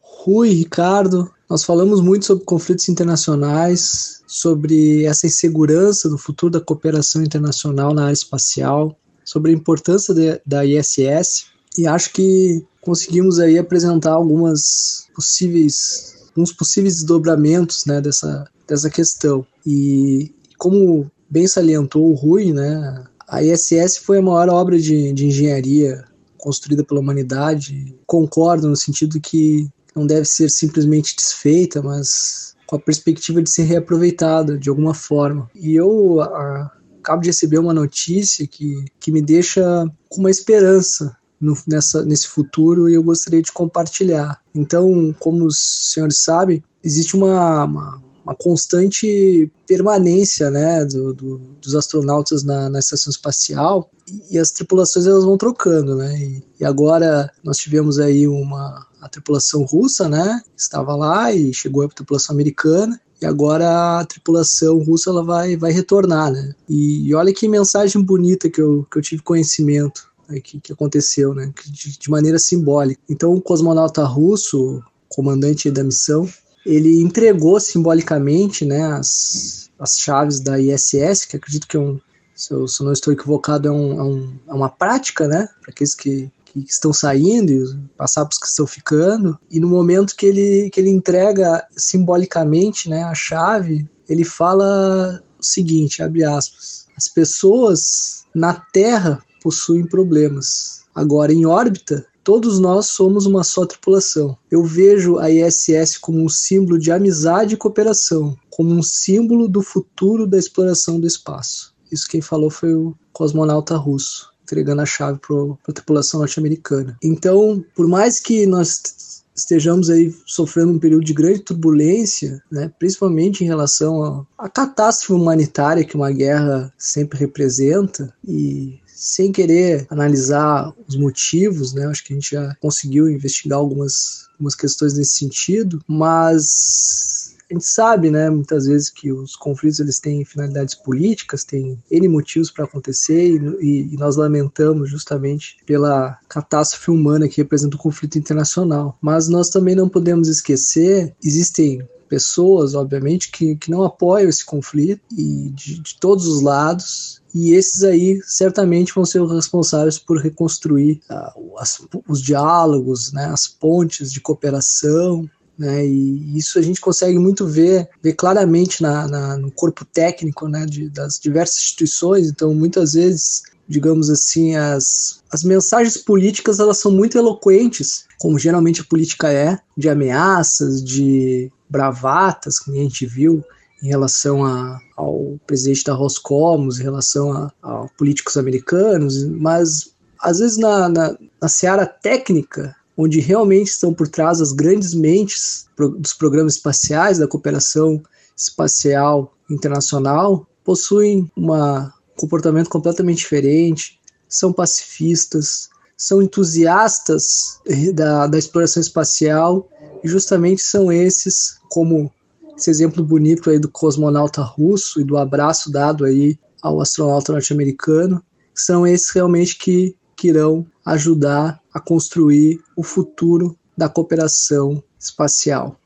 [0.00, 7.22] Rui, Ricardo, nós falamos muito sobre conflitos internacionais, sobre essa insegurança do futuro da cooperação
[7.22, 11.46] internacional na área espacial, sobre a importância de, da ISS
[11.76, 19.46] e acho que conseguimos aí apresentar algumas possíveis, alguns possíveis desdobramentos né, dessa, dessa questão.
[19.66, 25.26] E como bem salientou o Rui, né, a ISS foi a maior obra de, de
[25.26, 26.04] engenharia
[26.38, 27.96] construída pela humanidade.
[28.06, 33.62] Concordo no sentido que não deve ser simplesmente desfeita, mas com a perspectiva de ser
[33.62, 35.50] reaproveitada de alguma forma.
[35.54, 41.16] E eu a, acabo de receber uma notícia que, que me deixa com uma esperança
[41.44, 44.40] no, nessa, nesse futuro e eu gostaria de compartilhar.
[44.54, 51.74] Então, como os senhores sabem, existe uma, uma, uma constante permanência né, do, do, dos
[51.74, 53.90] astronautas na, na, estação espacial
[54.30, 56.16] e, as tripulações elas vão trocando, né?
[56.18, 60.40] E, e, agora nós tivemos aí uma a tripulação russa, né?
[60.56, 65.72] Estava lá e chegou a tripulação americana e agora a tripulação russa ela vai, vai
[65.72, 66.54] retornar, né?
[66.68, 71.34] E, e olha que mensagem bonita que eu, que eu tive conhecimento que, que aconteceu,
[71.34, 71.52] né?
[71.66, 73.00] De, de maneira simbólica.
[73.08, 76.28] Então o cosmonauta russo, comandante da missão,
[76.64, 82.00] ele entregou simbolicamente né, as, as chaves da ISS, que acredito que é um,
[82.34, 85.48] se eu, se eu não estou equivocado, é, um, é, um, é uma prática, né,
[85.60, 89.38] para aqueles que, que estão saindo e passar para os que estão ficando.
[89.50, 95.44] E no momento que ele, que ele entrega simbolicamente né, a chave, ele fala o
[95.44, 100.82] seguinte, abre aspas, as pessoas na Terra possuem problemas.
[100.94, 104.34] Agora, em órbita, Todos nós somos uma só tripulação.
[104.50, 109.60] Eu vejo a ISS como um símbolo de amizade e cooperação, como um símbolo do
[109.60, 111.74] futuro da exploração do espaço.
[111.92, 115.36] Isso quem falou foi o cosmonauta russo, entregando a chave para
[115.68, 116.96] a tripulação norte-americana.
[117.02, 123.42] Então, por mais que nós estejamos aí sofrendo um período de grande turbulência, né, principalmente
[123.42, 130.96] em relação à catástrofe humanitária que uma guerra sempre representa, e sem querer analisar os
[130.96, 131.86] motivos, né?
[131.86, 137.66] Acho que a gente já conseguiu investigar algumas, algumas questões nesse sentido, mas a gente
[137.66, 142.64] sabe, né, muitas vezes que os conflitos eles têm finalidades políticas, têm N motivos para
[142.64, 148.96] acontecer e, e, nós lamentamos justamente pela catástrofe humana que representa o conflito internacional.
[149.02, 155.02] Mas nós também não podemos esquecer, existem pessoas, obviamente, que, que não apoiam esse conflito
[155.10, 157.20] e de, de todos os lados.
[157.34, 163.24] E esses aí certamente vão ser os responsáveis por reconstruir uh, as, os diálogos, né,
[163.24, 165.28] as pontes de cooperação,
[165.58, 170.46] né, e isso a gente consegue muito ver, ver claramente na, na no corpo técnico
[170.46, 176.78] né, de, das diversas instituições, então muitas vezes digamos assim, as, as mensagens políticas elas
[176.78, 183.04] são muito eloquentes, como geralmente a política é, de ameaças, de bravatas, que a gente
[183.04, 183.44] viu
[183.82, 189.92] em relação a, ao presidente da Roscomos, em relação a, a políticos americanos, mas
[190.22, 195.66] às vezes na, na, na seara técnica, onde realmente estão por trás as grandes mentes
[195.98, 198.00] dos programas espaciais, da cooperação
[198.36, 203.98] espacial internacional, possuem uma, um comportamento completamente diferente,
[204.28, 207.60] são pacifistas, são entusiastas
[207.92, 209.68] da, da exploração espacial,
[210.04, 212.12] e justamente são esses, como
[212.56, 218.22] esse exemplo bonito aí do cosmonauta russo e do abraço dado aí ao astronauta norte-americano,
[218.54, 225.76] são esses realmente que, que irão ajudar a construir o futuro da cooperação espacial.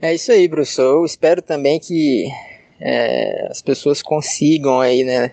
[0.00, 0.98] É isso aí, professor.
[0.98, 2.28] Eu espero também que
[2.78, 5.32] é, as pessoas consigam aí, né,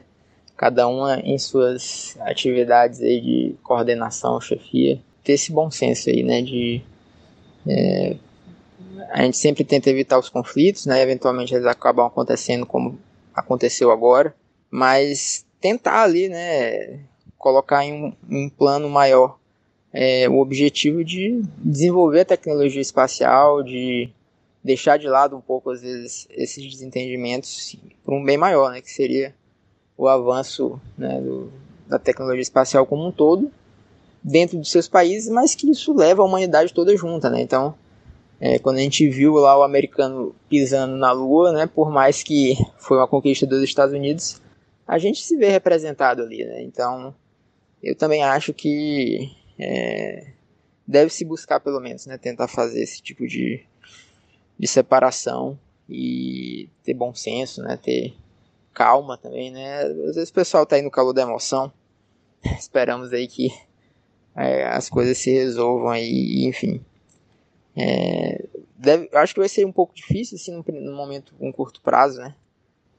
[0.56, 6.42] cada uma em suas atividades aí de coordenação, chefia, ter esse bom senso aí, né,
[6.42, 6.82] de
[7.68, 8.16] é,
[9.10, 11.02] a gente sempre tenta evitar os conflitos, né?
[11.02, 13.00] Eventualmente eles acabam acontecendo como
[13.34, 14.36] aconteceu agora,
[14.70, 17.00] mas tentar ali, né?
[17.38, 19.38] Colocar em um, um plano maior
[19.94, 24.10] é, o objetivo de desenvolver a tecnologia espacial, de
[24.64, 28.82] deixar de lado um pouco às vezes esses desentendimentos para um bem maior, né?
[28.82, 29.34] Que seria
[29.98, 31.52] o avanço né, do,
[31.88, 33.52] da tecnologia espacial como um todo
[34.24, 37.42] dentro dos seus países, mas que isso leva a humanidade toda junta, né?
[37.42, 37.76] Então
[38.40, 42.56] é, quando a gente viu lá o americano pisando na Lua, né, por mais que
[42.78, 44.42] foi uma conquista dos Estados Unidos,
[44.88, 46.64] a gente se vê representado ali, né?
[46.64, 47.14] Então,
[47.84, 49.30] eu também acho que
[49.60, 50.28] é,
[50.88, 53.64] deve se buscar pelo menos, né, tentar fazer esse tipo de,
[54.58, 58.14] de separação e ter bom senso, né, ter
[58.74, 59.82] calma também, né?
[59.82, 61.72] Às vezes o pessoal tá aí no calor da emoção.
[62.58, 63.50] Esperamos aí que
[64.34, 66.82] é, as coisas se resolvam aí, enfim.
[67.80, 68.46] É,
[68.76, 72.36] deve, acho que vai ser um pouco difícil, assim, no, momento, um curto prazo, né?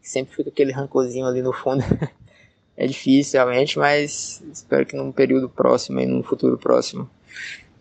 [0.01, 1.85] Sempre fica aquele rancorzinho ali no fundo.
[2.77, 7.11] é difícil, realmente, mas espero que num período próximo e num futuro próximo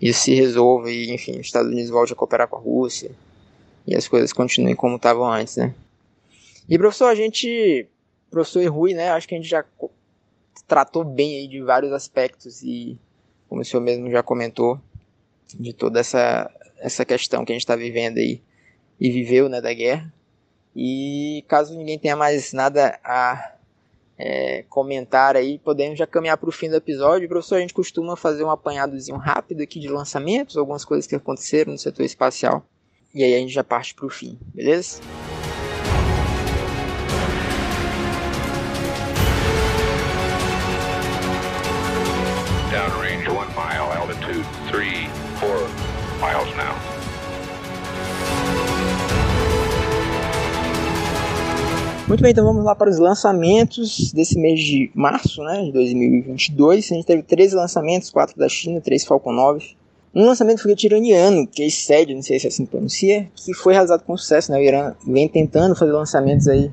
[0.01, 3.11] isso se resolva e, enfim, os Estados Unidos volte a cooperar com a Rússia
[3.85, 5.73] e as coisas continuem como estavam antes, né?
[6.69, 7.87] E, professor, a gente,
[8.29, 9.65] professor Rui, né, acho que a gente já
[10.67, 12.97] tratou bem aí de vários aspectos e,
[13.49, 14.79] como o senhor mesmo já comentou,
[15.59, 18.41] de toda essa essa questão que a gente está vivendo aí
[18.99, 20.11] e viveu né, da guerra.
[20.75, 23.55] E caso ninguém tenha mais nada a
[24.17, 27.27] é, comentar aí, podemos já caminhar para o fim do episódio.
[27.29, 31.71] Professor, a gente costuma fazer um apanhadozinho rápido aqui de lançamentos, algumas coisas que aconteceram
[31.71, 32.65] no setor espacial.
[33.15, 34.99] E aí a gente já parte para o fim, beleza?
[46.29, 46.75] Miles now.
[52.07, 56.91] Muito bem, então vamos lá para os lançamentos desse mês de março né, de 2022.
[56.91, 59.77] A gente teve 13 lançamentos, 4 da China, 3 Falcon 9.
[60.13, 63.73] Um lançamento foguete iraniano, que é SED, não sei se é assim pronuncia, que foi
[63.73, 64.51] realizado com sucesso.
[64.51, 64.59] Né?
[64.59, 66.71] O Irã vem tentando fazer lançamentos aí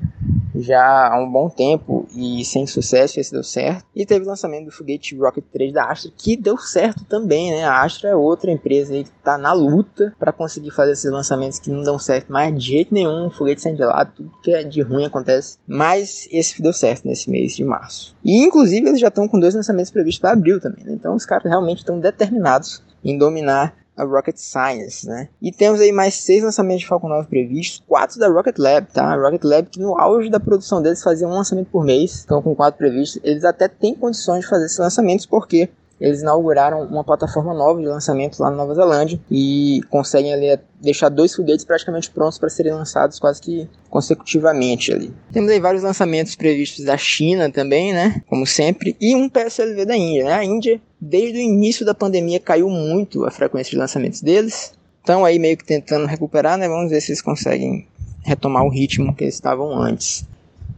[0.55, 3.85] já há um bom tempo e sem sucesso, esse deu certo.
[3.95, 7.63] E teve o lançamento do foguete Rocket 3 da Astra, que deu certo também, né?
[7.63, 11.59] A Astra é outra empresa aí que está na luta para conseguir fazer esses lançamentos
[11.59, 13.29] que não dão certo mais de jeito nenhum.
[13.29, 15.57] Foguete sem de lado, tudo que é de ruim acontece.
[15.67, 18.15] Mas esse deu certo nesse mês de março.
[18.23, 20.93] E inclusive eles já estão com dois lançamentos previstos para abril também, né?
[20.93, 25.27] Então os caras realmente estão determinados em dominar a Rocket Science, né?
[25.41, 29.05] E temos aí mais seis lançamentos de Falcon 9 previstos, quatro da Rocket Lab, tá?
[29.05, 32.41] A Rocket Lab que no auge da produção deles fazia um lançamento por mês, estão
[32.41, 33.19] com quatro previstos.
[33.23, 35.69] Eles até têm condições de fazer esses lançamentos porque
[35.99, 41.09] eles inauguraram uma plataforma nova de lançamento lá na Nova Zelândia e conseguem ali deixar
[41.09, 45.11] dois foguetes praticamente prontos para serem lançados quase que consecutivamente ali.
[45.33, 48.21] Temos aí vários lançamentos previstos da China também, né?
[48.27, 50.33] Como sempre, e um PSLV da Índia, né?
[50.33, 54.73] A Índia, desde o início da pandemia, caiu muito a frequência de lançamentos deles.
[54.99, 56.67] Estão aí meio que tentando recuperar, né?
[56.67, 57.87] Vamos ver se eles conseguem
[58.21, 60.25] retomar o ritmo que eles estavam antes.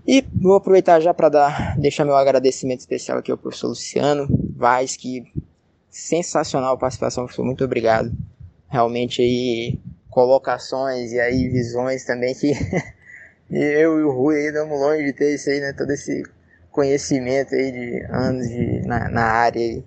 [0.08, 4.96] E vou aproveitar já para dar, deixar meu agradecimento especial aqui ao professor Luciano Vaz,
[4.96, 5.24] que
[5.90, 8.12] sensacional participação, professor, muito obrigado.
[8.68, 9.80] Realmente aí
[10.10, 12.52] colocações e aí visões também que
[13.50, 15.74] eu e o Rui aí estamos longe de ter isso aí, né?
[15.74, 16.24] Todo esse
[16.72, 19.84] conhecimento aí de anos de, na, na área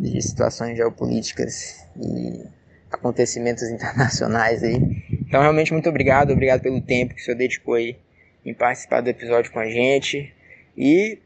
[0.00, 2.44] de situações geopolíticas e
[2.90, 4.80] acontecimentos internacionais aí.
[5.12, 7.96] Então realmente muito obrigado, obrigado pelo tempo que o senhor dedicou aí
[8.44, 10.32] em participar do episódio com a gente.
[10.76, 11.18] E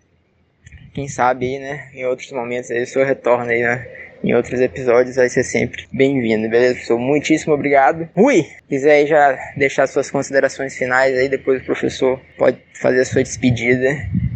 [0.92, 3.86] quem sabe aí, né, em outros momentos aí o seu retorno aí, né,
[4.22, 6.98] em outros episódios vai ser sempre bem-vindo, beleza, professor?
[6.98, 8.09] Muitíssimo obrigado.
[8.16, 13.05] Rui, quiser aí já deixar suas considerações finais aí, depois o professor pode fazer a
[13.05, 13.88] sua despedida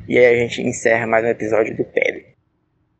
[0.07, 2.38] e aí a gente encerra mais um episódio do PEB.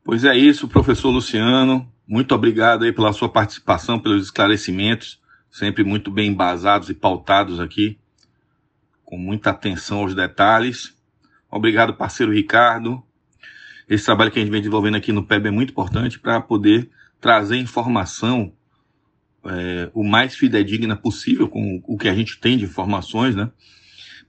[0.09, 1.87] Pois é isso, professor Luciano.
[2.07, 5.21] Muito obrigado aí pela sua participação, pelos esclarecimentos,
[5.51, 7.99] sempre muito bem embasados e pautados aqui
[9.05, 10.97] com muita atenção aos detalhes.
[11.51, 13.03] Obrigado, parceiro Ricardo.
[13.87, 16.89] Esse trabalho que a gente vem desenvolvendo aqui no PEB é muito importante para poder
[17.21, 18.51] trazer informação
[19.45, 23.51] é, o mais fidedigna possível com o que a gente tem de informações, né?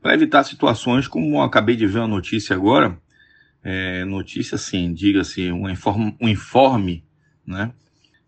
[0.01, 2.99] Para evitar situações como eu acabei de ver uma notícia agora,
[3.63, 7.03] é, notícia assim, diga-se, um informe, um informe,
[7.45, 7.73] né?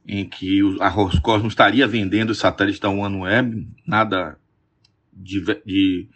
[0.06, 4.38] Em que a Roscosmos estaria vendendo os satélites da OneWeb, nada
[5.14, 6.10] de, de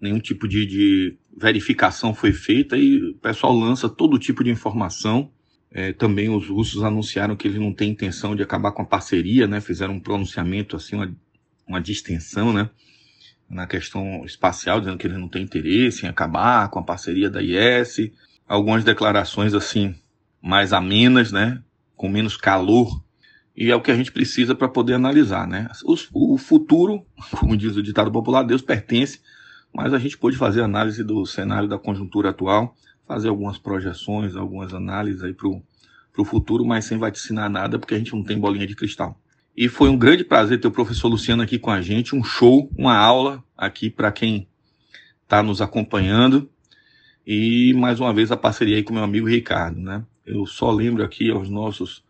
[0.00, 5.30] nenhum tipo de, de, verificação foi feita e o pessoal lança todo tipo de informação.
[5.70, 9.48] É, também os russos anunciaram que eles não têm intenção de acabar com a parceria,
[9.48, 9.60] né?
[9.60, 11.12] Fizeram um pronunciamento assim, uma,
[11.66, 12.70] uma distensão, né?
[13.50, 17.42] Na questão espacial, dizendo que eles não têm interesse em acabar com a parceria da
[17.42, 18.12] IS.
[18.46, 19.94] Algumas declarações assim
[20.42, 21.62] mais amenas, né?
[21.96, 23.02] Com menos calor
[23.56, 25.68] e é o que a gente precisa para poder analisar, né?
[25.84, 27.06] O, o, futuro,
[27.38, 29.20] como diz o ditado popular, Deus pertence
[29.74, 32.76] mas a gente pôde fazer análise do cenário da conjuntura atual,
[33.08, 37.98] fazer algumas projeções, algumas análises aí para o futuro, mas sem vaticinar nada, porque a
[37.98, 39.20] gente não tem bolinha de cristal.
[39.56, 42.70] E foi um grande prazer ter o professor Luciano aqui com a gente, um show,
[42.78, 44.46] uma aula aqui para quem
[45.24, 46.48] está nos acompanhando.
[47.26, 50.04] E mais uma vez a parceria aí com meu amigo Ricardo, né?
[50.26, 52.04] Eu só lembro aqui aos nossos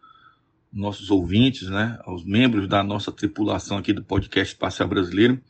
[0.73, 5.41] nossos ouvintes, né, aos membros da nossa tripulação aqui do podcast Espacial Brasileiro,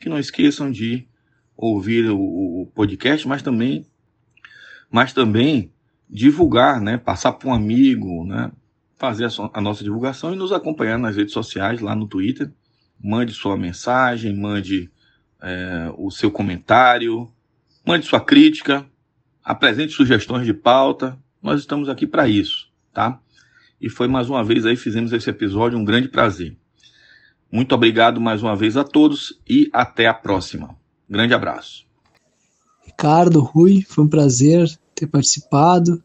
[0.00, 1.06] que não esqueçam de
[1.56, 2.18] ouvir o,
[2.62, 3.86] o podcast, mas também,
[4.90, 5.72] mas também
[6.10, 6.98] divulgar, né?
[6.98, 8.50] Passar para um amigo, né?
[8.98, 12.52] Fazer a, so, a, nossa divulgação e nos acompanhar nas redes sociais, lá no Twitter.
[13.00, 14.90] Mande sua mensagem, mande
[15.40, 17.32] é, o seu comentário,
[17.86, 18.84] mande sua crítica,
[19.44, 21.18] apresente sugestões de pauta.
[21.42, 23.20] Nós estamos aqui para isso, tá?
[23.80, 26.56] E foi mais uma vez aí, fizemos esse episódio, um grande prazer.
[27.50, 30.76] Muito obrigado mais uma vez a todos e até a próxima.
[31.08, 31.84] Grande abraço.
[32.84, 36.02] Ricardo, Rui, foi um prazer ter participado.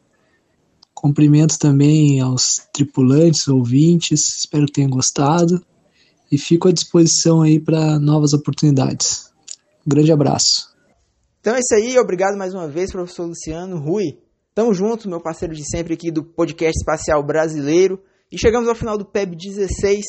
[0.94, 5.64] Cumprimento também aos tripulantes, ouvintes, espero que tenham gostado
[6.32, 9.32] e fico à disposição aí para novas oportunidades.
[9.86, 10.67] Um grande abraço.
[11.48, 14.20] Então é isso aí, obrigado mais uma vez, professor Luciano Rui.
[14.54, 18.04] Tamo junto, meu parceiro de sempre aqui do podcast espacial brasileiro.
[18.30, 20.04] E chegamos ao final do PEB 16.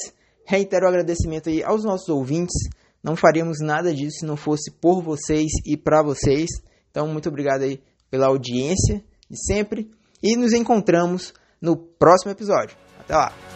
[0.45, 2.69] Reitero o agradecimento aí aos nossos ouvintes.
[3.01, 6.51] Não faríamos nada disso se não fosse por vocês e para vocês.
[6.91, 9.01] Então, muito obrigado aí pela audiência
[9.31, 9.89] de sempre.
[10.21, 11.33] E nos encontramos
[11.63, 12.77] no próximo episódio.
[12.99, 13.48] Até lá!